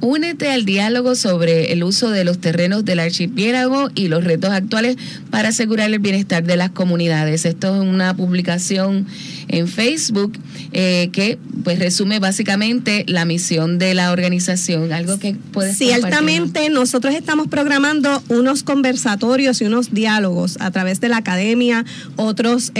Únete 0.00 0.50
al 0.50 0.64
diálogo 0.64 1.16
sobre 1.16 1.72
el 1.72 1.82
uso 1.82 2.10
de 2.10 2.22
los 2.22 2.38
terrenos 2.38 2.84
del 2.84 3.00
archipiélago 3.00 3.88
y 3.96 4.06
los 4.06 4.22
retos 4.22 4.50
actuales 4.50 4.96
para 5.30 5.48
asegurar 5.48 5.90
el 5.92 5.98
bienestar 5.98 6.44
de 6.44 6.56
las 6.56 6.70
comunidades. 6.70 7.44
Esto 7.44 7.74
es 7.74 7.88
una 7.88 8.14
publicación 8.14 9.06
en 9.48 9.68
Facebook 9.68 10.38
eh, 10.72 11.10
que 11.12 11.38
pues 11.64 11.78
resume 11.78 12.18
básicamente 12.18 13.04
la 13.08 13.24
misión 13.24 13.78
de 13.78 13.94
la 13.94 14.12
organización. 14.12 14.92
Algo 14.92 15.18
que 15.18 15.34
puedes? 15.52 15.76
Ciertamente 15.76 16.70
nosotros 16.70 17.14
estamos 17.14 17.48
programando 17.48 18.22
unos 18.28 18.62
conversatorios 18.62 19.60
y 19.60 19.64
unos 19.64 19.92
diálogos 19.92 20.56
a 20.60 20.70
través 20.70 21.00
de 21.00 21.08
la 21.08 21.18
academia, 21.18 21.84
otras 22.16 22.72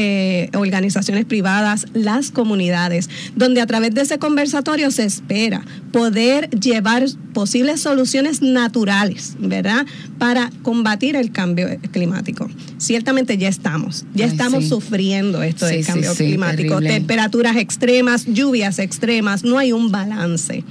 organizaciones 0.55 1.25
privadas, 1.25 1.87
las 1.95 2.31
comunidades, 2.31 3.09
donde 3.35 3.61
a 3.61 3.67
través 3.67 3.95
de 3.95 4.03
ese 4.03 4.19
conversatorio 4.19 4.91
se 4.91 5.05
espera 5.05 5.65
poder 5.93 6.51
llevar 6.51 7.07
posibles 7.33 7.81
soluciones 7.81 8.43
naturales, 8.43 9.35
¿verdad? 9.39 9.87
Para 10.19 10.51
combatir 10.63 11.17
el 11.17 11.33
cambio 11.33 11.69
climático. 11.93 12.49
Ciertamente 12.79 13.39
ya 13.39 13.49
estamos, 13.49 14.05
ya 14.15 14.25
Ay, 14.27 14.31
estamos 14.33 14.65
sí. 14.65 14.71
sufriendo 14.71 15.43
esto 15.43 15.67
del 15.67 15.85
Sí, 15.85 15.91
cambio 15.91 16.13
sí, 16.15 16.27
climático, 16.27 16.58
terrible. 16.63 16.91
temperaturas 16.91 17.57
extremas, 17.57 18.27
lluvias 18.27 18.79
extremas, 18.79 19.45
no 19.45 19.59
hay 19.59 19.73
un 19.73 19.91
balance 19.91 20.65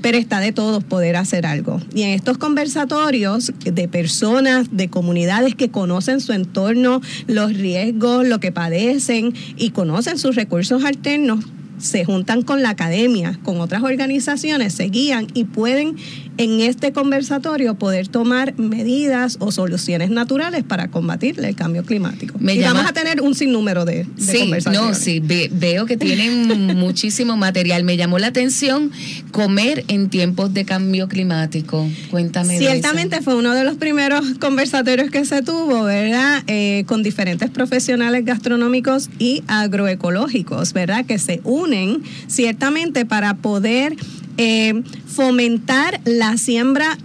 pero 0.00 0.18
está 0.18 0.40
de 0.40 0.52
todos 0.52 0.82
poder 0.84 1.16
hacer 1.16 1.46
algo. 1.46 1.80
Y 1.94 2.02
en 2.02 2.10
estos 2.10 2.38
conversatorios 2.38 3.52
de 3.64 3.88
personas, 3.88 4.68
de 4.70 4.88
comunidades 4.88 5.54
que 5.54 5.70
conocen 5.70 6.20
su 6.20 6.32
entorno, 6.32 7.00
los 7.26 7.54
riesgos, 7.54 8.26
lo 8.26 8.40
que 8.40 8.52
padecen 8.52 9.34
y 9.56 9.70
conocen 9.70 10.18
sus 10.18 10.36
recursos 10.36 10.84
alternos, 10.84 11.44
se 11.78 12.04
juntan 12.04 12.42
con 12.42 12.62
la 12.62 12.70
academia, 12.70 13.38
con 13.42 13.60
otras 13.60 13.82
organizaciones, 13.82 14.74
se 14.74 14.84
guían 14.84 15.28
y 15.32 15.44
pueden 15.44 15.96
en 16.38 16.60
este 16.60 16.92
conversatorio 16.92 17.74
poder 17.74 18.08
tomar 18.08 18.58
medidas 18.58 19.36
o 19.40 19.52
soluciones 19.52 20.10
naturales 20.10 20.64
para 20.64 20.88
combatir 20.88 21.38
el 21.44 21.54
cambio 21.54 21.84
climático. 21.84 22.36
Me 22.38 22.54
y 22.54 22.58
llama- 22.60 22.74
vamos 22.80 22.90
a 22.90 22.94
tener 22.94 23.20
un 23.20 23.34
sinnúmero 23.34 23.84
de, 23.84 24.04
de 24.04 24.22
Sí, 24.32 24.38
conversaciones. 24.40 24.88
no, 24.90 24.94
sí, 24.94 25.20
ve- 25.20 25.50
veo 25.52 25.86
que 25.86 25.96
tienen 25.96 26.46
muchísimo 26.78 27.36
material. 27.36 27.84
Me 27.84 27.96
llamó 27.96 28.18
la 28.18 28.28
atención 28.28 28.90
comer 29.32 29.84
en 29.88 30.08
tiempos 30.08 30.54
de 30.54 30.64
cambio 30.64 31.08
climático. 31.08 31.86
Cuéntame. 32.10 32.56
eso. 32.56 32.64
Ciertamente 32.70 33.20
fue 33.20 33.34
uno 33.36 33.52
de 33.54 33.64
los 33.64 33.76
primeros 33.76 34.24
conversatorios 34.40 35.10
que 35.10 35.24
se 35.24 35.42
tuvo, 35.42 35.84
¿verdad? 35.84 36.42
Eh, 36.46 36.84
con 36.86 37.02
diferentes 37.02 37.50
profesionales 37.50 38.24
gastronómicos 38.24 39.10
y 39.18 39.42
agroecológicos, 39.46 40.72
¿verdad? 40.72 41.04
Que 41.04 41.18
se 41.18 41.40
unen 41.44 42.02
ciertamente 42.28 43.04
para 43.04 43.34
poder 43.34 43.96
eh, 44.36 44.82
fomentar 45.06 46.00
la 46.04 46.36
siembra 46.36 46.96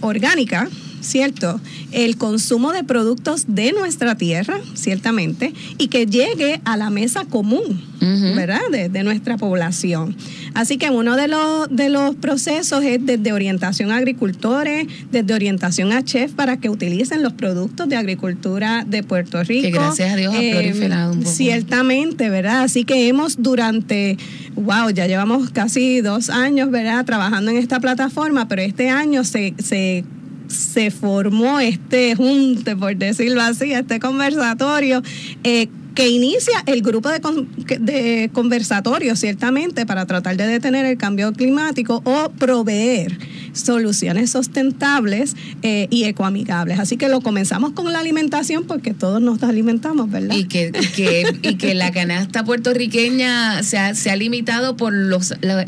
orgánica 0.00 0.68
¿cierto? 1.04 1.60
El 1.92 2.16
consumo 2.16 2.72
de 2.72 2.82
productos 2.82 3.44
de 3.46 3.72
nuestra 3.72 4.16
tierra, 4.16 4.60
ciertamente, 4.74 5.52
y 5.78 5.88
que 5.88 6.06
llegue 6.06 6.60
a 6.64 6.76
la 6.76 6.90
mesa 6.90 7.24
común, 7.24 7.82
¿verdad? 8.36 8.60
De, 8.70 8.88
de 8.88 9.02
nuestra 9.02 9.36
población. 9.36 10.16
Así 10.54 10.76
que 10.76 10.90
uno 10.90 11.16
de 11.16 11.26
los, 11.26 11.68
de 11.70 11.88
los 11.88 12.14
procesos 12.16 12.84
es 12.84 13.04
desde 13.04 13.32
orientación 13.32 13.90
a 13.90 13.96
agricultores, 13.96 14.86
desde 15.10 15.34
orientación 15.34 15.92
a 15.92 16.04
chef 16.04 16.32
para 16.32 16.58
que 16.58 16.68
utilicen 16.68 17.22
los 17.22 17.32
productos 17.32 17.88
de 17.88 17.96
agricultura 17.96 18.84
de 18.86 19.02
Puerto 19.02 19.42
Rico. 19.42 19.62
Que 19.62 19.70
gracias 19.70 20.12
a 20.12 20.16
Dios 20.16 20.34
ha 20.34 20.38
proliferado 20.38 21.12
un 21.12 21.20
poco. 21.20 21.30
Ciertamente, 21.30 22.30
¿verdad? 22.30 22.62
Así 22.62 22.84
que 22.84 23.08
hemos 23.08 23.42
durante, 23.42 24.16
wow, 24.54 24.90
ya 24.90 25.06
llevamos 25.06 25.50
casi 25.50 26.00
dos 26.00 26.30
años, 26.30 26.70
¿verdad? 26.70 27.04
Trabajando 27.04 27.50
en 27.50 27.56
esta 27.56 27.80
plataforma, 27.80 28.46
pero 28.46 28.62
este 28.62 28.90
año 28.90 29.24
se, 29.24 29.54
se 29.58 30.04
se 30.54 30.90
formó 30.90 31.60
este 31.60 32.14
junte, 32.14 32.76
por 32.76 32.96
decirlo 32.96 33.42
así, 33.42 33.72
este 33.72 34.00
conversatorio. 34.00 35.02
eh, 35.42 35.68
que 35.94 36.08
inicia 36.08 36.62
el 36.66 36.82
grupo 36.82 37.08
de, 37.08 37.20
con- 37.20 37.48
de 37.80 38.30
conversatorio, 38.32 39.16
ciertamente, 39.16 39.86
para 39.86 40.06
tratar 40.06 40.36
de 40.36 40.46
detener 40.46 40.84
el 40.86 40.96
cambio 40.98 41.32
climático 41.32 42.02
o 42.04 42.30
proveer 42.30 43.18
soluciones 43.52 44.30
sustentables 44.32 45.36
eh, 45.62 45.86
y 45.90 46.04
ecoamigables. 46.04 46.80
Así 46.80 46.96
que 46.96 47.08
lo 47.08 47.20
comenzamos 47.20 47.70
con 47.72 47.92
la 47.92 48.00
alimentación 48.00 48.64
porque 48.64 48.94
todos 48.94 49.22
nos 49.22 49.40
alimentamos, 49.44 50.10
¿verdad? 50.10 50.34
Y 50.36 50.44
que, 50.44 50.72
y 50.80 50.86
que, 50.88 51.38
y 51.42 51.54
que 51.54 51.74
la 51.74 51.92
canasta 51.92 52.44
puertorriqueña 52.44 53.62
se 53.62 53.78
ha, 53.78 53.94
se 53.94 54.10
ha 54.10 54.16
limitado 54.16 54.76
por 54.76 54.92
los, 54.92 55.34
la- 55.40 55.64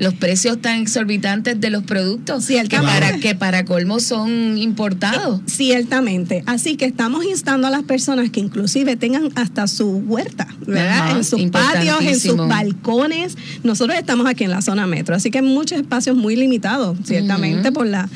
los 0.00 0.14
precios 0.14 0.60
tan 0.60 0.80
exorbitantes 0.82 1.60
de 1.60 1.70
los 1.70 1.84
productos 1.84 2.46
que 2.46 2.64
para, 2.68 3.18
que 3.18 3.34
para 3.34 3.64
colmo 3.64 4.00
son 4.00 4.58
importados. 4.58 5.40
Ciertamente. 5.46 6.42
Así 6.46 6.76
que 6.76 6.84
estamos 6.86 7.24
instando 7.24 7.66
a 7.68 7.70
las 7.70 7.84
personas 7.84 8.30
que 8.30 8.40
inclusive 8.40 8.96
tengan 8.96 9.30
hasta 9.44 9.66
su 9.68 9.86
huerta, 9.86 10.48
¿verdad? 10.66 10.98
Ajá, 10.98 11.16
en 11.16 11.24
sus 11.24 11.42
patios, 11.50 12.02
en 12.02 12.18
sus 12.18 12.36
balcones. 12.36 13.36
Nosotros 13.62 13.96
estamos 13.98 14.26
aquí 14.26 14.44
en 14.44 14.50
la 14.50 14.62
zona 14.62 14.86
metro, 14.86 15.14
así 15.14 15.30
que 15.30 15.38
hay 15.38 15.44
muchos 15.44 15.78
espacios 15.78 16.16
muy 16.16 16.34
limitados, 16.36 16.98
ciertamente 17.04 17.70
por 17.70 17.86
la 17.86 18.08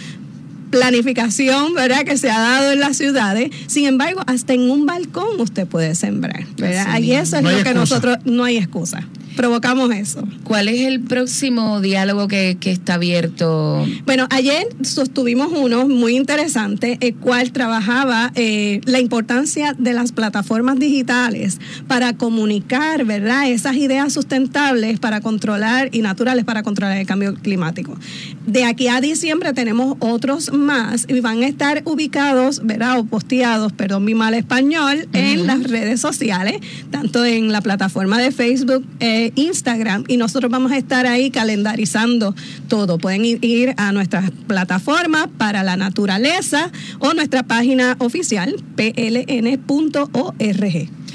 planificación, 0.71 1.75
¿verdad? 1.75 2.05
Que 2.05 2.17
se 2.17 2.31
ha 2.31 2.39
dado 2.39 2.73
en 2.73 2.81
las 2.81 2.97
ciudades. 2.97 3.51
Sin 3.67 3.87
embargo, 3.87 4.23
hasta 4.27 4.53
en 4.53 4.71
un 4.71 4.87
balcón 4.87 5.41
usted 5.41 5.67
puede 5.67 5.95
sembrar, 5.95 6.45
¿verdad? 6.57 6.87
Así 6.91 7.05
Y 7.05 7.13
eso 7.13 7.37
es 7.37 7.43
No 7.43 7.51
lo 7.51 7.57
que 7.57 7.71
excusa. 7.71 7.79
nosotros, 7.79 8.19
no 8.25 8.45
hay 8.45 8.59
excusa. 8.59 9.07
Provocamos 9.39 9.93
eso. 9.93 10.27
¿Cuál 10.43 10.67
es 10.67 10.81
el 10.81 10.99
próximo 10.99 11.81
diálogo 11.81 12.27
que, 12.27 12.57
que 12.59 12.73
está 12.73 12.95
abierto? 12.95 13.87
Bueno, 14.05 14.27
ayer 14.31 14.67
sostuvimos 14.83 15.53
uno 15.55 15.87
muy 15.87 16.17
interesante, 16.17 16.99
el 17.01 17.15
cual 17.15 17.53
trabajaba 17.53 18.33
eh, 18.35 18.81
la 18.85 18.99
importancia 18.99 19.77
de 19.79 19.93
las 19.93 20.11
plataformas 20.11 20.81
digitales 20.81 21.61
para 21.87 22.15
comunicar, 22.15 23.05
¿verdad?, 23.05 23.49
esas 23.49 23.77
ideas 23.77 24.13
sustentables 24.13 24.99
para 24.99 25.21
controlar 25.21 25.91
y 25.93 26.03
naturales 26.03 26.45
para 26.45 26.65
controlar 26.65 26.99
el 26.99 27.07
cambio 27.07 27.35
climático. 27.35 27.97
De 28.45 28.65
aquí 28.65 28.89
a 28.89 29.01
diciembre 29.01 29.53
tenemos 29.53 29.97
otros 30.01 30.53
más 30.53 31.07
y 31.09 31.21
van 31.21 31.45
a 31.45 31.47
estar 31.47 31.83
ubicados, 31.85 32.63
¿verdad?, 32.65 32.99
o 32.99 33.05
posteados, 33.05 33.73
perdón 33.73 34.05
mi 34.05 34.17
mal 34.17 34.35
español, 34.35 35.07
en 35.13 35.47
las 35.47 35.63
redes 35.63 36.01
sociales, 36.01 36.57
tanto 36.91 37.25
en 37.25 37.53
la 37.53 37.61
plataforma 37.61 38.19
de 38.19 38.33
Facebook, 38.33 38.85
eh, 38.99 39.28
Instagram, 39.37 40.05
y 40.09 40.17
nosotros 40.17 40.51
vamos 40.51 40.73
a 40.73 40.77
estar 40.77 41.07
ahí 41.07 41.31
calendarizando 41.31 42.35
todo. 42.69 42.99
Pueden 42.99 43.25
ir, 43.25 43.75
a 43.77 43.93
nuestra 43.93 44.31
plataforma 44.47 45.29
para 45.39 45.63
la 45.63 45.77
naturaleza 45.77 46.71
o 46.99 47.15
nuestra 47.15 47.43
página 47.43 47.97
oficial 47.99 48.57
pln.org. 48.77 49.69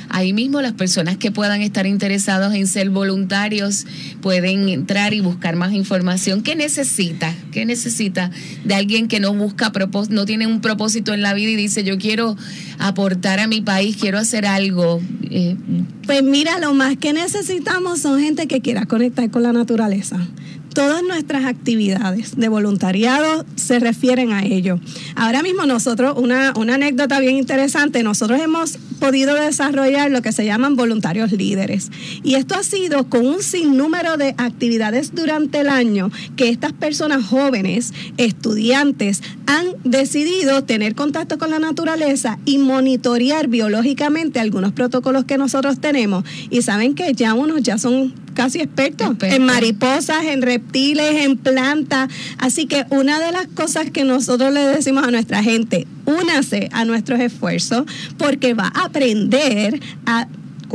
Ahí 0.10 0.34
mismo 0.34 0.62
las 0.62 0.74
personas 0.74 1.18
que 1.18 1.32
puedan 1.32 1.62
estar 1.62 1.88
interesados 1.88 2.54
en 2.54 2.68
ser 2.68 2.92
voluntarios 2.92 3.88
pueden 4.22 4.70
entrar 4.70 5.14
y 5.14 5.22
buscar 5.22 5.56
más 5.56 5.74
información. 5.74 6.44
¿Qué 6.44 6.56
necesita? 6.56 7.34
¿Qué 7.54 7.66
necesita 7.66 8.32
de 8.66 8.74
alguien 8.74 9.08
que 9.08 9.20
no 9.20 9.34
busca 9.34 9.72
propós- 9.72 10.10
no 10.10 10.26
tiene 10.26 10.48
un 10.48 10.60
propósito 10.60 11.14
en 11.14 11.22
la 11.22 11.34
vida 11.34 11.52
y 11.52 11.56
dice 11.56 11.84
yo 11.84 11.98
quiero 11.98 12.36
aportar 12.80 13.40
a 13.40 13.48
mi 13.48 13.62
país, 13.62 13.96
quiero 13.98 14.18
hacer 14.18 14.46
algo? 14.46 15.02
Eh, 15.30 15.56
Pues 16.06 16.22
mira, 16.24 16.60
lo 16.60 16.74
más 16.74 16.98
que 16.98 17.14
necesitamos 17.14 18.00
son 18.02 18.20
gente 18.20 18.48
que 18.48 18.60
quiera 18.62 18.86
conectar 18.86 19.30
con 19.30 19.44
la 19.44 19.54
naturaleza. 19.54 20.18
Todas 20.74 21.04
nuestras 21.04 21.46
actividades 21.46 22.36
de 22.36 22.50
voluntariado 22.50 23.46
se 23.56 23.80
refieren 23.80 24.32
a 24.32 24.44
ello. 24.44 24.80
Ahora 25.16 25.44
mismo 25.44 25.68
nosotros, 25.68 26.16
una, 26.18 26.52
una 26.58 26.76
anécdota 26.76 27.20
bien 27.20 27.36
interesante, 27.38 28.02
nosotros 28.02 28.42
hemos 28.42 28.80
podido 29.04 29.36
desarrollar 29.36 30.12
lo 30.12 30.22
que 30.22 30.32
se 30.32 30.46
llaman 30.46 30.78
voluntarios 30.78 31.34
líderes. 31.34 31.92
Y 32.24 32.36
esto 32.36 32.56
ha 32.56 32.64
sido 32.64 33.10
con 33.10 33.26
un 33.26 33.44
sinnúmero 33.44 34.16
de 34.16 34.34
actividades 34.38 35.14
durante 35.14 35.60
el 35.60 35.68
año 35.68 36.10
que 36.38 36.48
estas 36.48 36.72
personas 36.72 37.26
jóvenes, 37.26 37.94
estudiantes, 38.16 39.22
han 39.46 39.66
decidido 39.84 40.64
tener 40.64 40.96
contacto 40.96 41.38
con 41.38 41.50
la 41.50 41.60
naturaleza 41.60 42.40
y 42.46 42.60
monitorear 42.60 43.50
biológicamente 43.50 44.40
algunos 44.40 44.72
protocolos 44.72 45.26
que 45.26 45.38
nosotros 45.38 45.82
tenemos. 45.82 46.24
Y 46.50 46.62
saben 46.62 46.96
que 46.96 47.12
ya 47.12 47.34
unos 47.34 47.62
ya 47.62 47.78
son 47.78 48.14
casi 48.34 48.60
expertos, 48.60 49.18
en 49.22 49.44
mariposas, 49.46 50.24
en 50.28 50.42
reptiles, 50.42 51.26
en 51.26 51.38
plantas. 51.38 52.10
Así 52.38 52.68
que 52.68 52.86
una 52.90 53.20
de 53.20 53.34
las 53.34 53.48
cosas 53.48 53.92
que 53.92 54.06
nosotros 54.06 54.54
le 54.54 54.62
decimos 54.62 55.06
a 55.06 55.12
nuestra 55.12 55.44
gente, 55.44 55.88
únase 56.06 56.70
a 56.72 56.86
nuestros 56.86 57.20
esfuerzos 57.20 57.86
porque 58.18 58.54
va 58.54 58.72
a 58.74 58.86
aprender 58.86 59.80
a 60.06 60.28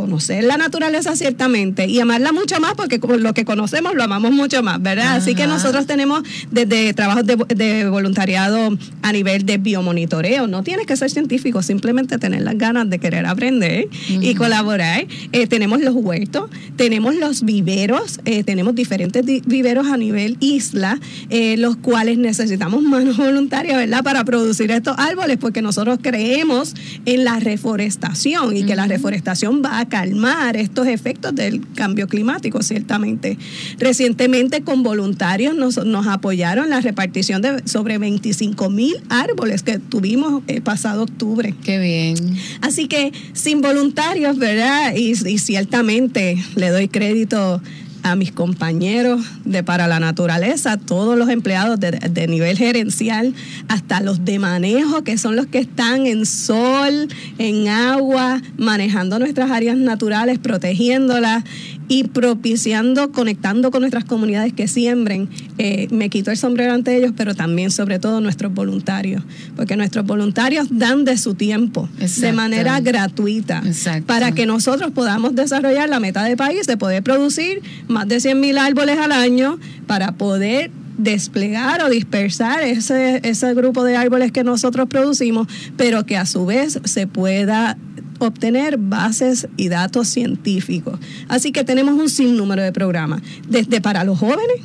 conocer 0.03 0.45
la 0.45 0.57
naturaleza 0.57 1.17
ciertamente 1.17 1.89
y 1.89 1.99
amarla 1.99 2.31
mucho 2.31 2.61
más 2.61 2.75
porque 2.77 3.01
lo 3.19 3.35
que 3.35 3.45
conocemos 3.45 3.95
lo 3.97 4.05
amamos 4.05 4.31
mucho 4.31 4.63
más, 4.63 4.81
¿verdad? 4.81 5.17
Así 5.17 5.35
que 5.35 5.49
nosotros 5.49 5.87
tenemos 5.89 6.23
desde 6.53 6.95
trabajos 6.95 7.27
de, 7.27 7.35
de 7.49 7.89
voluntariado 7.89 8.79
a 9.03 9.13
nivel 9.13 9.45
de 9.45 9.59
biomonitoreo. 9.59 10.47
No 10.47 10.63
tienes 10.63 10.87
que 10.87 10.97
ser 10.97 11.11
científico, 11.11 11.63
simplemente 11.65 12.17
tener 12.19 12.43
las 12.43 12.57
ganas 12.57 12.89
de 12.89 13.01
querer 13.01 13.27
aprender 13.27 13.89
y 14.09 14.37
colaborar. 14.37 15.05
Eh, 15.33 15.49
tenemos 15.49 15.81
los 15.81 15.97
huertos, 15.97 16.49
tenemos 16.77 17.17
los 17.17 17.43
viveros, 17.45 18.21
eh, 18.25 18.45
tenemos 18.45 18.77
diferentes 18.77 19.27
di- 19.27 19.43
viveros 19.47 19.89
a 19.89 19.97
nivel 19.97 20.37
isla, 20.39 21.01
eh, 21.29 21.57
los 21.57 21.75
cuales 21.77 22.19
necesitamos 22.19 22.83
manos 22.85 23.17
voluntarias, 23.27 23.77
¿verdad? 23.77 24.05
Para 24.05 24.25
producir 24.25 24.71
estos 24.71 24.97
árboles, 24.97 25.39
porque 25.39 25.61
nosotros 25.61 25.99
creemos 26.01 26.75
en 27.05 27.25
la 27.25 27.41
reforestación 27.41 28.57
y 28.57 28.63
que 28.63 28.77
la 28.77 28.87
reforestación 28.87 29.61
va 29.65 29.81
a 29.81 29.88
calmar 29.89 30.57
estos 30.57 30.87
efectos 30.87 31.35
del 31.35 31.67
cambio 31.75 32.09
climático, 32.09 32.63
ciertamente. 32.63 33.39
Recientemente 33.79 34.63
con 34.63 34.83
voluntarios 34.83 35.55
nos, 35.55 35.85
nos 35.85 36.07
apoyaron 36.07 36.71
la 36.71 36.81
repartición 36.81 37.43
de 37.43 37.63
sobre 37.67 37.99
25 37.99 38.71
mil 38.71 38.97
árboles 39.09 39.63
que 39.63 39.79
tuvimos 39.79 40.43
el 40.47 40.63
pasado 40.63 41.03
octubre. 41.03 41.55
Qué 41.65 41.79
bien. 41.79 42.37
Así 42.61 42.87
que 42.87 43.13
sin 43.33 43.61
voluntarios, 43.61 44.39
¿verdad? 44.39 44.95
Y, 44.95 45.11
y 45.11 45.39
ciertamente 45.39 46.37
le 46.55 46.71
doy 46.71 46.89
crédito 46.89 47.61
a 48.03 48.17
mis 48.17 48.33
compañeros 48.33 49.21
de 49.45 49.63
Para 49.63 49.87
la 49.87 50.01
Naturaleza, 50.01 50.77
todos 50.77 51.19
los 51.19 51.29
empleados 51.29 51.79
de, 51.81 51.93
de 51.93 52.29
nivel 52.29 52.57
gerencial, 52.57 53.35
hasta 53.69 54.01
los 54.01 54.25
de 54.25 54.39
manejo, 54.39 55.03
que 55.03 55.19
son 55.19 55.37
los 55.37 55.47
que 55.47 55.59
están 55.59 56.07
en 56.07 56.27
sol, 56.27 57.09
en 57.39 57.69
agua, 57.69 58.41
manejando 58.57 59.19
nuestras 59.19 59.51
áreas 59.51 59.77
naturales, 59.77 60.39
protegiéndolas 60.39 61.45
y 61.89 62.05
propiciando, 62.05 63.13
conectando 63.13 63.71
con 63.71 63.81
nuestras 63.81 64.05
comunidades 64.05 64.53
que 64.53 64.69
siembren. 64.69 65.29
Eh, 65.57 65.89
me 65.91 66.11
quito 66.11 66.31
el 66.31 66.37
sombrero 66.37 66.75
ante 66.75 66.97
ellos, 66.97 67.13
pero 67.17 67.35
también 67.35 67.71
sobre 67.71 67.99
todo 67.99 68.21
nuestros 68.21 68.53
voluntarios, 68.53 69.23
porque 69.57 69.77
nuestros 69.77 70.05
voluntarios 70.07 70.69
dan 70.71 71.05
de 71.05 71.17
su 71.17 71.35
tiempo 71.35 71.89
de 71.99 72.05
Exacto. 72.05 72.37
manera 72.37 72.81
gratuita 72.81 73.63
para 74.07 74.33
que 74.33 74.47
nosotros 74.47 74.93
podamos 74.93 75.35
desarrollar 75.35 75.89
la 75.89 76.01
meta 76.01 76.23
de 76.25 76.37
país 76.37 76.67
de 76.67 76.77
poder 76.77 77.03
producir 77.03 77.63
más 77.89 78.07
de 78.07 78.21
100 78.21 78.39
mil 78.39 78.59
árboles 78.59 78.99
al 78.99 79.13
año 79.13 79.59
para 79.87 80.13
poder 80.13 80.71
desplegar 80.99 81.83
o 81.83 81.89
dispersar 81.89 82.63
ese, 82.65 83.21
ese 83.23 83.55
grupo 83.55 83.85
de 83.85 83.97
árboles 83.97 84.33
que 84.33 84.45
nosotros 84.45 84.89
producimos, 84.89 85.47
pero 85.77 86.05
que 86.05 86.17
a 86.17 86.27
su 86.27 86.45
vez 86.45 86.81
se 86.85 87.07
pueda 87.07 87.79
obtener 88.19 88.77
bases 88.79 89.49
y 89.57 89.69
datos 89.69 90.09
científicos. 90.09 90.99
Así 91.29 91.53
que 91.53 91.65
tenemos 91.65 91.95
un 91.95 92.09
sinnúmero 92.09 92.63
de 92.63 92.73
programas, 92.73 93.23
desde 93.49 93.81
para 93.81 94.05
los 94.05 94.19
jóvenes, 94.19 94.61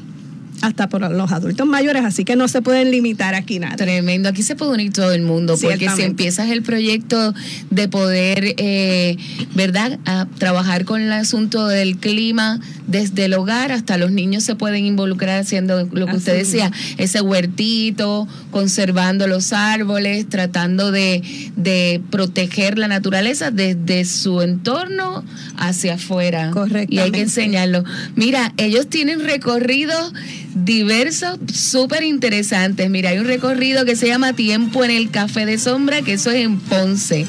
hasta 0.63 0.87
por 0.87 1.11
los 1.11 1.31
adultos 1.33 1.67
mayores, 1.67 2.05
así 2.05 2.23
que 2.23 2.37
no 2.37 2.47
se 2.47 2.61
pueden 2.61 2.89
limitar 2.89 3.35
aquí 3.35 3.59
nada. 3.59 3.75
Tremendo, 3.75 4.29
aquí 4.29 4.43
se 4.43 4.55
puede 4.55 4.71
unir 4.71 4.93
todo 4.93 5.11
el 5.11 5.21
mundo, 5.21 5.57
porque 5.61 5.89
si 5.89 6.03
empiezas 6.03 6.49
el 6.49 6.63
proyecto 6.63 7.33
de 7.69 7.89
poder, 7.89 8.55
eh, 8.57 9.17
¿verdad?, 9.55 9.99
a 10.05 10.25
trabajar 10.37 10.85
con 10.85 11.01
el 11.01 11.11
asunto 11.11 11.67
del 11.67 11.97
clima 11.97 12.61
desde 12.87 13.25
el 13.25 13.33
hogar 13.33 13.73
hasta 13.73 13.97
los 13.97 14.11
niños 14.11 14.43
se 14.43 14.55
pueden 14.55 14.85
involucrar 14.85 15.41
haciendo 15.41 15.87
lo 15.91 16.07
que 16.07 16.15
usted 16.15 16.37
decía, 16.37 16.71
ese 16.97 17.19
huertito, 17.19 18.25
conservando 18.51 19.27
los 19.27 19.51
árboles, 19.51 20.29
tratando 20.29 20.91
de, 20.91 21.23
de 21.57 22.01
proteger 22.09 22.77
la 22.77 22.87
naturaleza 22.87 23.51
desde 23.51 24.05
su 24.05 24.41
entorno 24.41 25.25
hacia 25.57 25.95
afuera. 25.95 26.51
Y 26.87 26.99
hay 26.99 27.11
que 27.11 27.21
enseñarlo. 27.21 27.83
Mira, 28.15 28.53
ellos 28.55 28.87
tienen 28.87 29.19
recorridos 29.21 30.13
diversos, 30.55 31.39
súper 31.53 32.03
interesantes. 32.03 32.89
Mira, 32.89 33.09
hay 33.09 33.19
un 33.19 33.25
recorrido 33.25 33.85
que 33.85 33.95
se 33.95 34.07
llama 34.07 34.33
Tiempo 34.33 34.83
en 34.83 34.91
el 34.91 35.09
Café 35.09 35.45
de 35.45 35.57
Sombra, 35.57 36.01
que 36.01 36.13
eso 36.13 36.31
es 36.31 36.43
en 36.43 36.59
Ponce. 36.59 37.25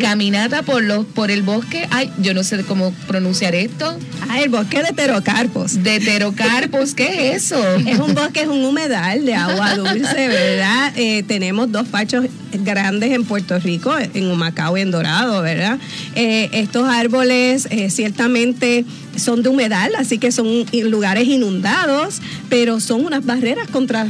Caminata 0.00 0.62
por 0.62 0.82
los 0.82 1.04
por 1.06 1.30
el 1.30 1.42
bosque. 1.42 1.86
Ay, 1.90 2.10
yo 2.18 2.34
no 2.34 2.44
sé 2.44 2.62
cómo 2.64 2.92
pronunciar 3.06 3.54
esto. 3.54 3.98
Ah, 4.28 4.40
el 4.42 4.50
bosque 4.50 4.82
de 4.82 4.92
Terocarpos. 4.92 5.82
De 5.82 6.00
Terocarpos, 6.00 6.94
¿qué 6.94 7.30
es 7.30 7.44
eso? 7.44 7.62
Es 7.86 7.98
un 7.98 8.14
bosque, 8.14 8.42
es 8.42 8.48
un 8.48 8.64
humedal 8.64 9.24
de 9.24 9.34
agua 9.34 9.74
dulce, 9.76 10.28
¿verdad? 10.28 10.92
Eh, 10.96 11.22
tenemos 11.26 11.70
dos 11.70 11.88
pachos 11.88 12.26
grandes 12.52 13.12
en 13.12 13.24
Puerto 13.24 13.58
Rico, 13.58 13.94
en 13.98 14.30
Humacao 14.30 14.76
y 14.76 14.82
en 14.82 14.90
Dorado, 14.90 15.42
¿verdad? 15.42 15.78
Eh, 16.14 16.48
estos 16.52 16.88
árboles 16.88 17.68
eh, 17.70 17.90
ciertamente 17.90 18.84
son 19.18 19.42
de 19.42 19.48
humedal, 19.48 19.92
así 19.96 20.18
que 20.18 20.32
son 20.32 20.66
lugares 20.72 21.28
inundados, 21.28 22.20
pero 22.48 22.80
son 22.80 23.04
unas 23.04 23.24
barreras 23.24 23.68
contra 23.68 24.08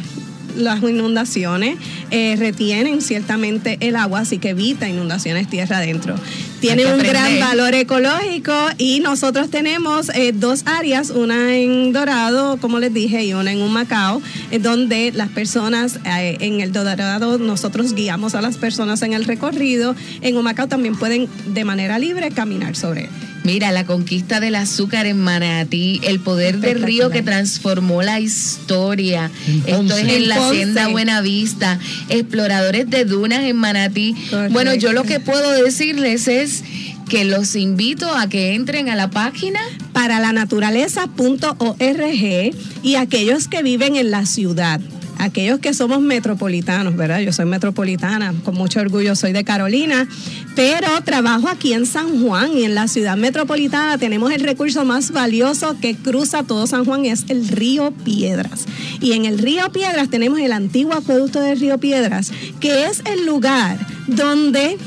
las 0.58 0.82
inundaciones, 0.82 1.76
eh, 2.10 2.36
retienen 2.36 3.00
ciertamente 3.00 3.78
el 3.80 3.96
agua, 3.96 4.20
así 4.20 4.38
que 4.38 4.50
evita 4.50 4.88
inundaciones 4.88 5.48
tierra 5.48 5.78
adentro. 5.78 6.14
Tiene 6.60 6.92
un 6.92 6.98
gran 6.98 7.38
valor 7.38 7.74
ecológico 7.74 8.52
y 8.78 9.00
nosotros 9.00 9.48
tenemos 9.48 10.10
eh, 10.14 10.32
dos 10.34 10.64
áreas, 10.66 11.10
una 11.10 11.56
en 11.56 11.92
Dorado, 11.92 12.58
como 12.60 12.80
les 12.80 12.92
dije, 12.92 13.24
y 13.24 13.32
una 13.32 13.52
en 13.52 13.62
Humacao, 13.62 14.20
eh, 14.50 14.58
donde 14.58 15.12
las 15.12 15.28
personas 15.28 16.00
en 16.04 16.60
el 16.60 16.72
Dorado 16.72 17.38
nosotros 17.38 17.94
guiamos 17.94 18.34
a 18.34 18.40
las 18.40 18.56
personas 18.56 19.02
en 19.02 19.12
el 19.12 19.24
recorrido, 19.24 19.94
en 20.20 20.36
Humacao 20.36 20.66
también 20.66 20.96
pueden 20.96 21.28
de 21.46 21.64
manera 21.64 21.98
libre 21.98 22.30
caminar 22.30 22.74
sobre 22.74 23.04
él. 23.04 23.27
Mira, 23.48 23.72
la 23.72 23.86
conquista 23.86 24.40
del 24.40 24.56
azúcar 24.56 25.06
en 25.06 25.18
Manatí, 25.18 26.02
el 26.04 26.20
poder 26.20 26.58
del 26.58 26.82
río 26.82 27.08
que 27.08 27.22
transformó 27.22 28.02
la 28.02 28.20
historia. 28.20 29.30
Esto 29.64 29.96
es 29.96 30.06
En 30.06 30.28
la 30.28 30.36
hacienda 30.36 30.88
Buenavista, 30.88 31.78
exploradores 32.10 32.90
de 32.90 33.06
dunas 33.06 33.44
en 33.44 33.56
Manatí. 33.56 34.14
Bueno, 34.50 34.74
yo 34.74 34.92
lo 34.92 35.04
que 35.04 35.18
puedo 35.18 35.50
decirles 35.64 36.28
es 36.28 36.62
que 37.08 37.24
los 37.24 37.56
invito 37.56 38.14
a 38.14 38.28
que 38.28 38.54
entren 38.54 38.90
a 38.90 38.96
la 38.96 39.08
página 39.08 39.60
para 39.94 40.20
la 40.20 40.34
naturaleza.org 40.34 42.54
y 42.82 42.94
aquellos 42.96 43.48
que 43.48 43.62
viven 43.62 43.96
en 43.96 44.10
la 44.10 44.26
ciudad. 44.26 44.78
Aquellos 45.18 45.58
que 45.58 45.74
somos 45.74 46.00
metropolitanos, 46.00 46.96
¿verdad? 46.96 47.20
Yo 47.20 47.32
soy 47.32 47.44
metropolitana, 47.44 48.34
con 48.44 48.54
mucho 48.54 48.80
orgullo 48.80 49.16
soy 49.16 49.32
de 49.32 49.44
Carolina, 49.44 50.08
pero 50.54 50.86
trabajo 51.04 51.48
aquí 51.48 51.72
en 51.72 51.86
San 51.86 52.22
Juan 52.22 52.56
y 52.56 52.64
en 52.64 52.74
la 52.74 52.88
ciudad 52.88 53.16
metropolitana 53.16 53.98
tenemos 53.98 54.32
el 54.32 54.42
recurso 54.42 54.84
más 54.84 55.10
valioso 55.10 55.76
que 55.80 55.96
cruza 55.96 56.44
todo 56.44 56.66
San 56.66 56.84
Juan, 56.84 57.04
es 57.04 57.24
el 57.28 57.48
río 57.48 57.92
Piedras. 58.04 58.66
Y 59.00 59.12
en 59.12 59.24
el 59.24 59.38
río 59.38 59.70
Piedras 59.72 60.08
tenemos 60.08 60.38
el 60.38 60.52
antiguo 60.52 60.94
acueducto 60.94 61.40
del 61.40 61.58
río 61.58 61.78
Piedras, 61.78 62.30
que 62.60 62.86
es 62.86 63.02
el 63.04 63.26
lugar 63.26 63.78
donde 64.06 64.78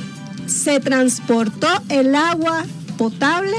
se 0.48 0.80
transportó 0.80 1.68
el 1.90 2.16
agua 2.16 2.66
potable 2.98 3.58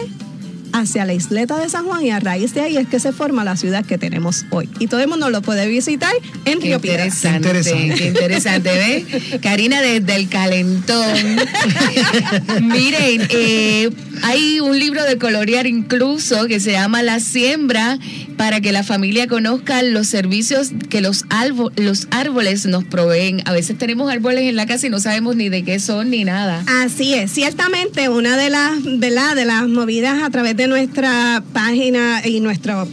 hacia 0.73 1.05
la 1.05 1.13
isleta 1.15 1.59
de 1.59 1.69
San 1.69 1.85
Juan 1.85 2.05
y 2.05 2.11
a 2.11 2.21
raíz 2.21 2.55
de 2.55 2.61
ahí 2.63 2.77
es 2.77 2.87
que 2.89 2.99
se 3.01 3.13
forma 3.13 3.45
la 3.45 3.57
ciudad 3.57 3.85
que 3.85 3.99
tenemos 3.99 4.45
hoy. 4.51 4.69
Y 4.79 4.87
todo 4.87 5.01
el 5.01 5.09
mundo 5.09 5.31
lo 5.31 5.43
puede 5.43 5.67
visitar 5.69 6.13
en 6.45 6.59
Qué 6.59 6.67
Río 6.67 6.81
Piedras. 6.81 7.25
interesante, 7.25 7.95
qué 7.97 8.07
interesante, 8.09 8.71
¿ves? 8.73 9.41
Karina 9.41 9.81
desde 9.81 10.17
el 10.17 10.29
calentón. 10.29 11.17
Miren, 12.63 13.27
eh, 13.31 13.91
hay 14.23 14.61
un 14.61 14.79
libro 14.79 15.05
de 15.05 15.19
colorear 15.19 15.67
incluso 15.67 16.47
que 16.47 16.61
se 16.61 16.73
llama 16.73 17.03
La 17.03 17.21
Siembra 17.21 17.99
para 18.37 18.61
que 18.61 18.73
la 18.73 18.83
familia 18.83 19.27
conozca 19.27 19.83
los 19.83 20.07
servicios 20.09 20.71
que 20.89 21.01
los, 21.01 21.25
albo- 21.29 21.73
los 21.77 22.09
árboles 22.11 22.67
nos 22.67 22.85
proveen. 22.85 23.43
A 23.45 23.53
veces 23.53 23.79
tenemos 23.79 24.11
árboles 24.11 24.43
en 24.49 24.57
la 24.57 24.67
casa 24.67 24.87
y 24.87 24.91
no 24.91 25.01
sabemos 25.01 25.37
ni 25.37 25.49
de 25.49 25.63
qué 25.65 25.79
son 25.79 26.11
ni 26.11 26.25
nada. 26.25 26.63
Así 26.83 27.15
es, 27.15 27.31
ciertamente 27.33 28.09
una 28.09 28.37
de 28.37 28.51
las, 28.51 28.73
¿verdad? 28.83 29.37
de 29.37 29.45
las 29.45 29.69
movidas 29.69 30.23
a 30.23 30.31
través 30.31 30.57
de 30.57 30.62
nuestra 30.69 31.43
página 31.53 32.27
y 32.27 32.41
nuestro 32.41 32.87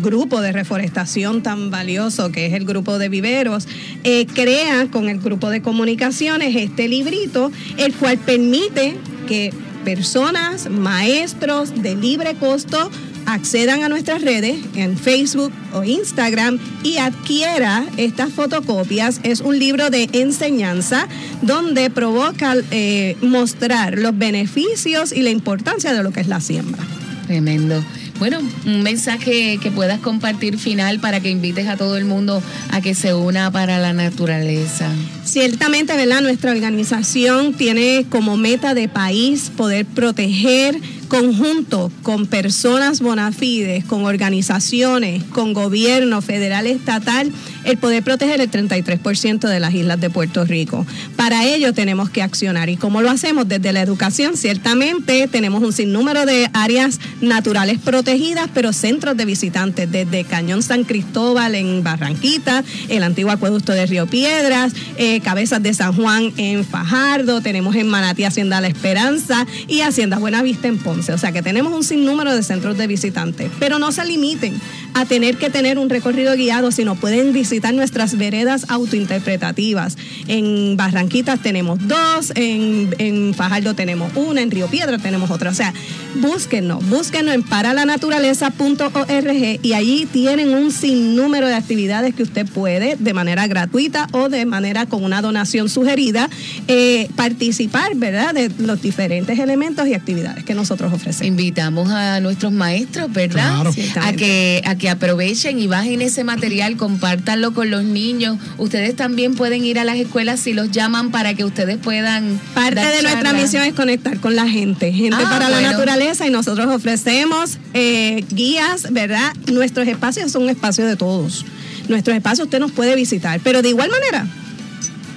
grupo 0.00 0.40
de 0.40 0.52
reforestación 0.52 1.42
tan 1.42 1.70
valioso 1.70 2.32
que 2.32 2.46
es 2.46 2.54
el 2.54 2.64
grupo 2.64 2.98
de 2.98 3.08
viveros, 3.08 3.68
eh, 4.04 4.26
crea 4.26 4.88
con 4.90 5.08
el 5.08 5.20
grupo 5.20 5.50
de 5.50 5.62
comunicaciones 5.62 6.56
este 6.56 6.88
librito, 6.88 7.52
el 7.76 7.94
cual 7.94 8.18
permite 8.18 8.96
que 9.28 9.52
personas, 9.84 10.70
maestros 10.70 11.82
de 11.82 11.94
libre 11.94 12.34
costo, 12.34 12.90
accedan 13.26 13.82
a 13.82 13.88
nuestras 13.88 14.22
redes 14.22 14.56
en 14.74 14.96
Facebook 14.96 15.52
o 15.72 15.84
Instagram 15.84 16.58
y 16.82 16.96
adquiera 16.98 17.84
estas 17.96 18.32
fotocopias. 18.32 19.20
Es 19.22 19.40
un 19.40 19.58
libro 19.58 19.90
de 19.90 20.08
enseñanza 20.12 21.06
donde 21.42 21.90
provoca 21.90 22.54
eh, 22.70 23.16
mostrar 23.22 23.98
los 23.98 24.16
beneficios 24.16 25.12
y 25.12 25.22
la 25.22 25.30
importancia 25.30 25.92
de 25.92 26.02
lo 26.02 26.12
que 26.12 26.20
es 26.20 26.28
la 26.28 26.40
siembra. 26.40 26.82
Tremendo. 27.30 27.80
Bueno, 28.18 28.40
un 28.66 28.82
mensaje 28.82 29.60
que 29.62 29.70
puedas 29.70 30.00
compartir 30.00 30.58
final 30.58 30.98
para 30.98 31.20
que 31.20 31.30
invites 31.30 31.68
a 31.68 31.76
todo 31.76 31.96
el 31.96 32.04
mundo 32.04 32.42
a 32.72 32.80
que 32.80 32.92
se 32.92 33.14
una 33.14 33.52
para 33.52 33.78
la 33.78 33.92
naturaleza. 33.92 34.90
Ciertamente, 35.30 35.94
¿verdad? 35.94 36.22
Nuestra 36.22 36.50
organización 36.50 37.54
tiene 37.54 38.04
como 38.10 38.36
meta 38.36 38.74
de 38.74 38.88
país 38.88 39.52
poder 39.56 39.86
proteger 39.86 40.80
conjunto 41.10 41.90
con 42.02 42.26
personas 42.26 43.00
bona 43.00 43.32
fides, 43.32 43.84
con 43.84 44.06
organizaciones, 44.06 45.24
con 45.24 45.52
gobierno 45.52 46.22
federal, 46.22 46.66
estatal, 46.68 47.32
el 47.64 47.78
poder 47.78 48.02
proteger 48.02 48.40
el 48.40 48.50
33% 48.50 49.48
de 49.48 49.60
las 49.60 49.74
islas 49.74 50.00
de 50.00 50.08
Puerto 50.08 50.44
Rico. 50.44 50.86
Para 51.16 51.44
ello 51.44 51.74
tenemos 51.74 52.10
que 52.10 52.22
accionar. 52.22 52.68
¿Y 52.68 52.76
cómo 52.76 53.02
lo 53.02 53.10
hacemos? 53.10 53.48
Desde 53.48 53.72
la 53.72 53.82
educación, 53.82 54.36
ciertamente 54.36 55.28
tenemos 55.28 55.62
un 55.62 55.72
sinnúmero 55.72 56.26
de 56.26 56.48
áreas 56.52 57.00
naturales 57.20 57.78
protegidas, 57.78 58.48
pero 58.54 58.72
centros 58.72 59.16
de 59.16 59.24
visitantes, 59.24 59.90
desde 59.90 60.24
Cañón 60.24 60.62
San 60.62 60.84
Cristóbal 60.84 61.56
en 61.56 61.82
Barranquita, 61.82 62.62
el 62.88 63.02
antiguo 63.02 63.32
acueducto 63.32 63.72
de 63.72 63.86
Río 63.86 64.06
Piedras, 64.06 64.72
eh, 64.96 65.19
Cabezas 65.20 65.62
de 65.62 65.74
San 65.74 65.94
Juan 65.94 66.32
en 66.36 66.64
Fajardo, 66.64 67.40
tenemos 67.40 67.74
en 67.76 67.88
Manatí 67.88 68.24
Hacienda 68.24 68.60
La 68.60 68.68
Esperanza 68.68 69.46
y 69.68 69.80
Hacienda 69.80 70.18
Buenavista 70.18 70.68
en 70.68 70.78
Ponce. 70.78 71.12
O 71.12 71.18
sea 71.18 71.32
que 71.32 71.42
tenemos 71.42 71.72
un 71.72 71.84
sinnúmero 71.84 72.34
de 72.34 72.42
centros 72.42 72.76
de 72.76 72.86
visitantes, 72.86 73.50
pero 73.58 73.78
no 73.78 73.92
se 73.92 74.04
limiten 74.04 74.60
a 74.94 75.04
tener 75.04 75.36
que 75.36 75.50
tener 75.50 75.78
un 75.78 75.88
recorrido 75.88 76.34
guiado, 76.34 76.72
sino 76.72 76.96
pueden 76.96 77.32
visitar 77.32 77.74
nuestras 77.74 78.16
veredas 78.16 78.66
autointerpretativas. 78.68 79.96
En 80.26 80.76
Barranquitas 80.76 81.40
tenemos 81.40 81.78
dos, 81.86 82.32
en, 82.34 82.94
en 82.98 83.34
Fajardo 83.34 83.74
tenemos 83.74 84.12
una, 84.16 84.40
en 84.40 84.50
Río 84.50 84.68
Piedra 84.68 84.98
tenemos 84.98 85.30
otra. 85.30 85.50
O 85.50 85.54
sea, 85.54 85.72
búsquenos, 86.16 86.88
búsquenos 86.88 87.34
en 87.34 87.42
paralanaturaleza.org 87.42 89.60
y 89.62 89.72
allí 89.72 90.06
tienen 90.06 90.54
un 90.54 90.72
sinnúmero 90.72 91.46
de 91.46 91.54
actividades 91.54 92.14
que 92.14 92.22
usted 92.22 92.46
puede, 92.46 92.96
de 92.96 93.14
manera 93.14 93.46
gratuita 93.46 94.08
o 94.12 94.28
de 94.28 94.44
manera 94.46 94.86
con 94.86 95.04
una 95.04 95.09
donación 95.20 95.68
sugerida, 95.68 96.30
eh, 96.68 97.08
participar, 97.16 97.94
¿verdad?, 97.96 98.34
de 98.34 98.50
los 98.58 98.80
diferentes 98.80 99.38
elementos 99.38 99.86
y 99.88 99.94
actividades 99.94 100.44
que 100.44 100.54
nosotros 100.54 100.92
ofrecemos. 100.92 101.26
Invitamos 101.26 101.90
a 101.90 102.20
nuestros 102.20 102.52
maestros, 102.52 103.12
¿verdad? 103.12 103.62
Claro. 103.62 103.74
A 104.02 104.12
que, 104.12 104.62
a 104.64 104.76
que 104.76 104.88
aprovechen 104.88 105.58
y 105.58 105.66
bajen 105.66 106.02
ese 106.02 106.24
material, 106.24 106.76
compártanlo 106.76 107.52
con 107.52 107.70
los 107.70 107.84
niños. 107.84 108.38
Ustedes 108.58 108.96
también 108.96 109.34
pueden 109.34 109.64
ir 109.64 109.78
a 109.78 109.84
las 109.84 109.96
escuelas 109.96 110.40
si 110.40 110.52
los 110.52 110.70
llaman 110.70 111.10
para 111.10 111.34
que 111.34 111.44
ustedes 111.44 111.78
puedan. 111.78 112.40
Parte 112.54 112.76
dar 112.76 112.94
de 112.94 113.02
nuestra 113.02 113.32
misión 113.32 113.64
es 113.64 113.74
conectar 113.74 114.20
con 114.20 114.36
la 114.36 114.48
gente, 114.48 114.92
gente 114.92 115.16
Ah, 115.18 115.30
para 115.30 115.48
la 115.48 115.60
naturaleza 115.60 116.26
y 116.26 116.30
nosotros 116.30 116.66
ofrecemos 116.68 117.58
eh, 117.74 118.24
guías, 118.30 118.92
¿verdad? 118.92 119.32
Nuestros 119.52 119.86
espacios 119.88 120.30
son 120.32 120.44
un 120.44 120.50
espacio 120.50 120.86
de 120.86 120.96
todos. 120.96 121.44
Nuestros 121.88 122.16
espacios 122.16 122.46
usted 122.46 122.60
nos 122.60 122.72
puede 122.72 122.94
visitar, 122.94 123.40
pero 123.42 123.62
de 123.62 123.70
igual 123.70 123.90
manera 123.90 124.26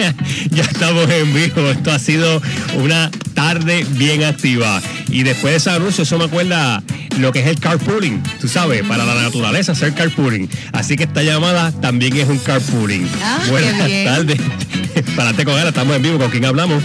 ya 0.50 0.62
estamos 0.62 1.08
en 1.10 1.32
vivo. 1.34 1.70
Esto 1.70 1.92
ha 1.92 1.98
sido 1.98 2.40
una 2.76 3.10
tarde 3.34 3.84
bien 3.90 4.24
activa. 4.24 4.80
Y 5.08 5.22
después 5.22 5.52
de 5.52 5.56
ese 5.58 5.70
anuncio, 5.70 6.04
eso 6.04 6.18
me 6.18 6.24
acuerda 6.24 6.82
lo 7.18 7.32
que 7.32 7.40
es 7.40 7.46
el 7.46 7.58
carpooling. 7.58 8.22
Tú 8.40 8.48
sabes, 8.48 8.82
para 8.84 9.04
la 9.04 9.14
naturaleza 9.14 9.72
hacer 9.72 9.94
carpooling. 9.94 10.48
Así 10.72 10.96
que 10.96 11.04
esta 11.04 11.22
llamada 11.22 11.72
también 11.72 12.16
es 12.16 12.28
un 12.28 12.38
carpooling. 12.38 13.08
Ah, 13.22 13.40
qué 13.44 13.50
Buenas 13.50 13.86
bien. 13.86 14.04
tardes. 14.06 14.40
Párate 15.16 15.44
con 15.44 15.58
él, 15.58 15.66
estamos 15.68 15.96
en 15.96 16.02
vivo. 16.02 16.18
¿Con 16.18 16.30
quién 16.30 16.44
hablamos? 16.44 16.82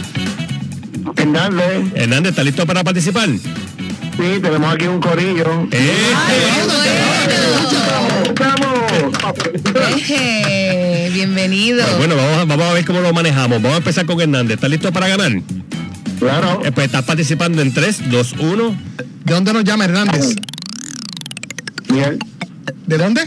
Hernández. 1.16 1.91
Hernández, 1.93 2.32
¿está 2.32 2.43
listo 2.43 2.66
para 2.66 2.84
participar? 2.84 3.30
Sí, 3.30 4.39
tenemos 4.41 4.74
aquí 4.74 4.88
un 4.88 4.99
corillo. 4.99 5.68
Eje, 9.96 11.10
bienvenido. 11.14 11.84
Pues 11.86 11.98
bueno, 11.98 12.16
vamos 12.16 12.38
a, 12.38 12.46
vamos 12.46 12.66
a 12.66 12.74
ver 12.74 12.86
cómo 12.86 13.02
lo 13.02 13.14
manejamos. 13.14 13.62
Vamos 13.62 13.76
a 13.76 13.78
empezar 13.78 14.06
con 14.06 14.20
Hernández. 14.20 14.56
¿Estás 14.56 14.70
listo 14.70 14.91
para 14.91 15.08
ganar? 15.08 15.32
Claro. 16.20 16.62
pues 16.74 16.86
estás 16.88 17.04
participando 17.04 17.62
en 17.62 17.74
3, 17.74 18.10
2, 18.10 18.36
1. 18.39 18.76
¿De 19.26 19.34
dónde 19.34 19.54
nos 19.54 19.64
llama 19.64 19.86
Hernández? 19.86 20.36
¿De 22.88 22.98
dónde? 22.98 23.26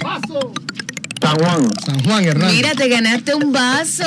San 1.28 1.38
Juan. 1.38 1.70
San 1.84 2.00
Juan, 2.04 2.24
Hernández. 2.24 2.56
Mira, 2.56 2.74
te 2.74 2.88
ganaste 2.88 3.34
un 3.34 3.52
vaso. 3.52 4.04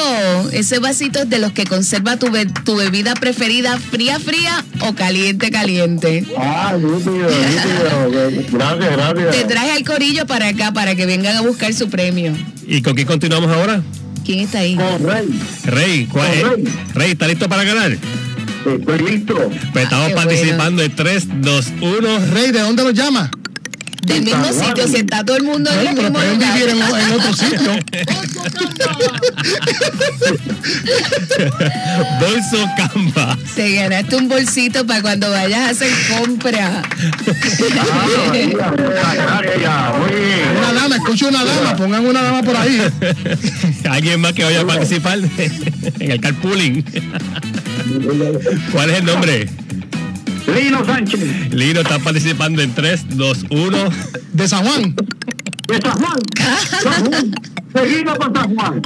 Ese 0.52 0.80
vasito 0.80 1.20
es 1.20 1.30
de 1.30 1.40
los 1.40 1.52
que 1.52 1.66
conserva 1.66 2.18
tu, 2.18 2.30
be- 2.32 2.46
tu 2.46 2.76
bebida 2.76 3.14
preferida 3.14 3.78
fría, 3.78 4.20
fría 4.20 4.64
o 4.82 4.94
caliente, 4.94 5.52
caliente. 5.52 6.26
Ah, 6.38 6.74
nítido, 6.78 7.30
nítido. 7.30 8.42
Gracias, 8.52 8.92
gracias. 8.96 9.36
Te 9.36 9.44
traje 9.46 9.72
al 9.72 9.84
corillo 9.84 10.26
para 10.26 10.48
acá 10.50 10.72
para 10.74 10.96
que 10.96 11.06
vengan 11.06 11.36
a 11.38 11.42
buscar 11.42 11.74
su 11.74 11.90
premio. 11.90 12.34
¿Y 12.68 12.82
con 12.82 12.96
quién 12.96 13.08
continuamos 13.08 13.52
ahora? 13.52 13.82
¿Quién 14.26 14.40
está 14.40 14.60
ahí? 14.60 14.78
Rey, 15.66 16.06
¿cuál 16.06 16.32
es? 16.34 16.94
Rey, 16.96 17.12
¿está 17.12 17.28
listo 17.28 17.50
para 17.50 17.64
ganar? 17.64 17.92
Estoy 17.92 19.00
listo. 19.00 19.36
Pues 19.74 19.86
estamos 19.86 20.10
qué 20.10 20.14
participando 20.16 20.84
en 20.84 20.96
3, 20.96 21.24
2, 21.42 21.66
1. 21.82 22.20
Rey, 22.32 22.52
¿de 22.52 22.60
dónde 22.60 22.84
lo 22.84 22.92
llama? 22.92 23.32
Del 24.02 24.24
mismo 24.24 24.46
sitio, 24.52 24.88
si 24.88 24.98
está 24.98 25.24
todo 25.24 25.38
el 25.38 25.44
mundo 25.44 25.72
en 25.72 25.88
el 25.88 25.94
mismo 25.96 26.14
pueden 26.14 26.34
lugar. 26.36 26.54
vivir 26.54 26.70
en, 26.70 26.78
en 26.82 27.12
otro 27.14 27.34
sitio. 27.34 27.72
Bolso 32.20 32.68
Camba. 32.78 33.38
Te 33.56 33.76
ganaste 33.76 34.16
un 34.16 34.28
bolsito 34.28 34.86
para 34.86 35.02
cuando 35.02 35.30
vayas 35.32 35.60
a 35.60 35.70
hacer 35.70 35.90
compra. 36.10 36.82
Una 40.58 40.74
dama, 40.74 40.96
escucho 40.96 41.30
una 41.30 41.44
dama, 41.44 41.76
pongan 41.76 42.06
una 42.06 42.22
dama 42.22 42.44
por 42.44 42.56
ahí. 42.56 42.82
Alguien 43.90 44.22
más 44.22 44.34
que 44.34 44.44
vaya 44.44 44.62
a 44.62 44.66
participar 44.68 45.20
en 46.00 46.12
el 46.12 46.20
carpooling. 46.20 46.84
¿Cuál 48.72 48.90
es 48.90 49.00
el 49.00 49.06
nombre? 49.06 49.50
Lino 50.56 50.86
Sánchez. 50.86 51.54
Lino 51.54 51.82
está 51.82 52.00
participando 52.00 52.62
en 52.62 52.74
3, 52.74 53.18
2, 53.18 53.46
1. 53.50 53.78
De 54.34 54.48
San 54.48 54.66
Juan. 54.66 54.96
De 55.68 55.82
San 55.82 56.00
Juan. 56.00 56.20
San 56.82 57.06
Juan. 57.06 57.32
Seguimos 57.74 58.18
con 58.18 58.36
San 58.36 58.56
Juan. 58.56 58.82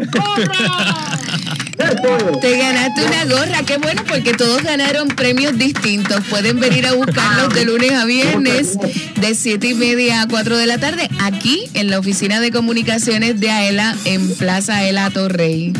Te 2.42 2.58
ganaste 2.58 3.06
una 3.06 3.26
gorra, 3.26 3.64
qué 3.66 3.78
bueno 3.78 4.04
porque 4.08 4.34
todos 4.34 4.64
ganaron 4.64 5.08
premios 5.10 5.58
distintos. 5.58 6.24
Pueden 6.30 6.60
venir 6.60 6.86
a 6.86 6.94
buscarlos 6.94 7.54
de 7.54 7.66
lunes 7.66 7.92
a 7.92 8.06
viernes 8.06 8.78
de 9.16 9.36
7 9.36 9.68
y 9.68 9.74
media 9.74 10.22
a 10.22 10.28
4 10.28 10.58
de 10.58 10.68
la 10.68 10.78
tarde 10.78 11.10
aquí 11.20 11.70
en 11.74 11.90
la 11.90 12.00
oficina 12.00 12.40
de 12.40 12.52
comunicaciones 12.52 13.40
de 13.40 13.50
AELA 13.50 13.96
en 14.06 14.34
Plaza 14.36 14.78
AELA 14.78 15.10
Torrey. 15.10 15.74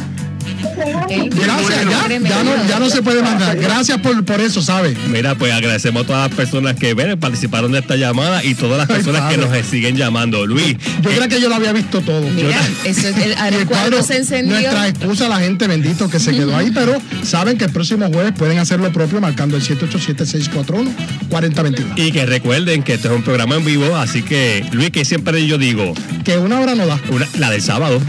Gracias, 0.76 1.86
ya, 1.86 2.08
ya, 2.20 2.44
no, 2.44 2.68
ya 2.68 2.80
no 2.80 2.90
se 2.90 3.02
puede 3.02 3.22
mandar. 3.22 3.58
Gracias 3.58 4.00
por, 4.00 4.24
por 4.26 4.42
eso, 4.42 4.62
¿sabe? 4.62 4.96
Mira, 5.10 5.36
pues 5.36 5.54
agradecemos 5.54 6.04
a 6.04 6.08
todas 6.08 6.28
las 6.30 6.38
personas 6.38 6.76
que 6.76 6.94
ven, 6.94 7.18
participaron 7.20 7.72
de 7.72 7.80
esta 7.80 7.96
llamada 7.96 8.44
y 8.44 8.54
todas 8.56 8.78
las 8.78 8.90
Ay, 8.90 8.96
personas 9.04 9.32
que 9.32 9.38
nos 9.38 9.50
siguen 9.68 9.96
llamando. 9.98 10.46
Luis, 10.46 10.76
Yo 11.02 11.10
creía 11.10 11.28
que 11.28 11.42
yo 11.42 11.50
lo 11.50 11.56
había 11.56 11.74
visto 11.74 12.02
todo. 12.02 12.22
Mira, 12.30 12.60
eso 12.84 13.08
es 13.08 13.18
el, 13.18 13.36
cuadro 13.68 14.04
se 14.04 14.18
encendió. 14.18 14.56
Nuestra 14.60 14.88
excusa 14.88 15.26
a 15.28 15.30
la 15.30 15.40
gente 15.40 15.68
bendito 15.68 16.10
que 16.10 16.20
se 16.20 16.32
quedó 16.32 16.56
ahí, 16.56 16.72
pero 16.74 17.02
saben 17.24 17.58
que 17.58 17.66
el 17.66 17.72
próximo 17.72 18.08
jueves 18.12 18.34
pueden 18.38 18.58
hacer 18.60 18.80
lo 18.80 18.92
propio 18.92 19.22
marcando 19.22 19.58
el 19.58 19.64
787-641-4021. 19.64 21.94
y 21.96 22.12
que 22.12 22.26
recuerden 22.26 22.84
que 22.84 22.94
esto 22.96 23.10
es 23.10 23.16
un 23.16 23.24
programa 23.24 23.56
en 23.56 23.66
vivo, 23.66 23.96
así 23.96 24.22
que 24.24 24.66
Luis, 24.72 24.90
que 24.92 25.06
siempre 25.06 25.46
yo 25.48 25.58
digo, 25.58 25.94
Que 26.24 26.38
una 26.38 26.60
hora 26.60 26.76
no 26.76 26.86
da. 26.86 27.00
una- 27.10 27.28
la 27.38 27.50
del 27.52 27.62
sábado. 27.62 28.00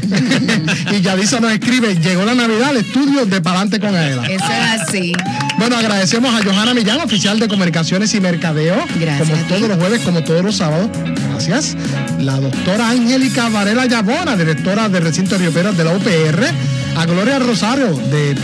y 0.92 1.00
Yadisa 1.00 1.40
nos 1.40 1.52
escribe, 1.52 1.94
llegó 1.96 2.24
la 2.24 2.34
Navidad 2.34 2.70
al 2.70 2.78
estudio 2.78 3.26
de 3.26 3.40
Palante 3.40 3.80
con 3.80 3.94
Aela. 3.94 4.24
Eso 4.26 4.44
es 4.44 4.82
así. 4.82 5.12
Bueno, 5.58 5.76
agradecemos 5.76 6.34
a 6.34 6.42
Johanna 6.44 6.74
Millán, 6.74 7.00
oficial 7.00 7.38
de 7.38 7.48
Comunicaciones 7.48 8.12
y 8.14 8.20
Mercadeo. 8.20 8.76
Gracias 8.98 9.28
Como 9.28 9.42
todos 9.44 9.68
los 9.68 9.78
jueves, 9.78 10.00
como 10.02 10.24
todos 10.24 10.44
los 10.44 10.56
sábados. 10.56 10.88
Gracias. 11.30 11.76
La 12.20 12.40
doctora 12.40 12.90
Angélica 12.90 13.48
Varela 13.48 13.86
Yabona, 13.86 14.36
directora 14.36 14.88
del 14.88 15.04
recinto 15.04 15.36
de 15.36 15.42
Río 15.42 15.52
Piedras 15.52 15.76
de 15.76 15.84
la 15.84 15.92
UPR. 15.92 16.44
A 16.96 17.06
Gloria 17.06 17.40
Rosario, 17.40 17.92
de, 17.96 18.34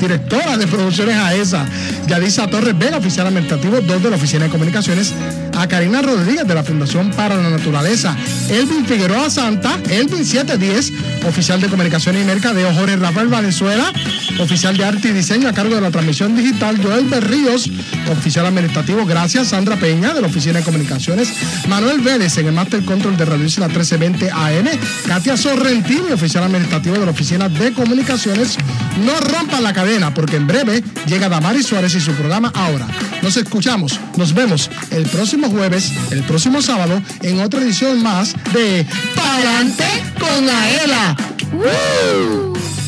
directora 0.00 0.56
de 0.56 0.66
producciones 0.66 1.16
AESA. 1.16 1.64
Yadisa 2.08 2.48
Torres 2.48 2.76
Vega, 2.76 2.96
oficial 2.96 3.28
administrativo 3.28 3.80
2 3.80 4.02
de 4.02 4.10
la 4.10 4.16
Oficina 4.16 4.44
de 4.44 4.50
Comunicaciones. 4.50 5.14
A 5.62 5.68
Karina 5.68 6.02
Rodríguez, 6.02 6.44
de 6.44 6.56
la 6.56 6.64
Fundación 6.64 7.12
para 7.12 7.36
la 7.36 7.48
Naturaleza. 7.48 8.16
Elvin 8.50 8.84
Figueroa 8.84 9.30
Santa, 9.30 9.78
Elvin 9.88 10.24
710, 10.24 10.91
oficial 11.26 11.60
de 11.60 11.68
Comunicaciones 11.68 12.22
y 12.22 12.24
Mercadeo. 12.24 12.72
Jorge 12.74 12.96
Rafael 12.96 13.28
Valenzuela, 13.28 13.92
oficial 14.40 14.76
de 14.76 14.84
arte 14.84 15.08
y 15.08 15.12
diseño 15.12 15.48
a 15.48 15.52
cargo 15.52 15.74
de 15.74 15.80
la 15.80 15.90
transmisión 15.90 16.36
digital. 16.36 16.80
Joel 16.82 17.06
Berríos, 17.06 17.70
oficial 18.10 18.46
administrativo. 18.46 19.04
Gracias. 19.06 19.48
Sandra 19.48 19.76
Peña, 19.76 20.14
de 20.14 20.20
la 20.20 20.26
Oficina 20.26 20.58
de 20.58 20.64
Comunicaciones. 20.64 21.32
Manuel 21.68 22.00
Vélez, 22.00 22.36
en 22.38 22.46
el 22.46 22.52
Master 22.52 22.84
Control 22.84 23.16
de 23.16 23.24
Radio 23.24 23.44
Isla 23.44 23.68
1320 23.68 24.30
AM. 24.30 24.68
Katia 25.06 25.36
Sorrentini, 25.36 26.12
oficial 26.12 26.44
administrativo 26.44 26.98
de 26.98 27.04
la 27.04 27.12
Oficina 27.12 27.48
de 27.48 27.72
Comunicaciones. 27.72 28.56
No 29.04 29.18
rompan 29.20 29.62
la 29.62 29.72
cadena, 29.72 30.12
porque 30.14 30.36
en 30.36 30.46
breve 30.46 30.82
llega 31.06 31.28
Damari 31.28 31.62
Suárez 31.62 31.94
y 31.94 32.00
su 32.00 32.12
programa 32.12 32.52
Ahora. 32.54 32.86
Nos 33.22 33.36
escuchamos, 33.36 33.98
nos 34.16 34.34
vemos 34.34 34.70
el 34.90 35.04
próximo 35.04 35.48
jueves, 35.48 35.92
el 36.10 36.22
próximo 36.24 36.60
sábado, 36.60 37.00
en 37.22 37.40
otra 37.40 37.60
edición 37.60 38.02
más 38.02 38.34
de 38.52 38.86
Palante 39.14 39.84
con 40.18 40.48
Aela. 40.48 41.11
¡Woo! 41.52 42.81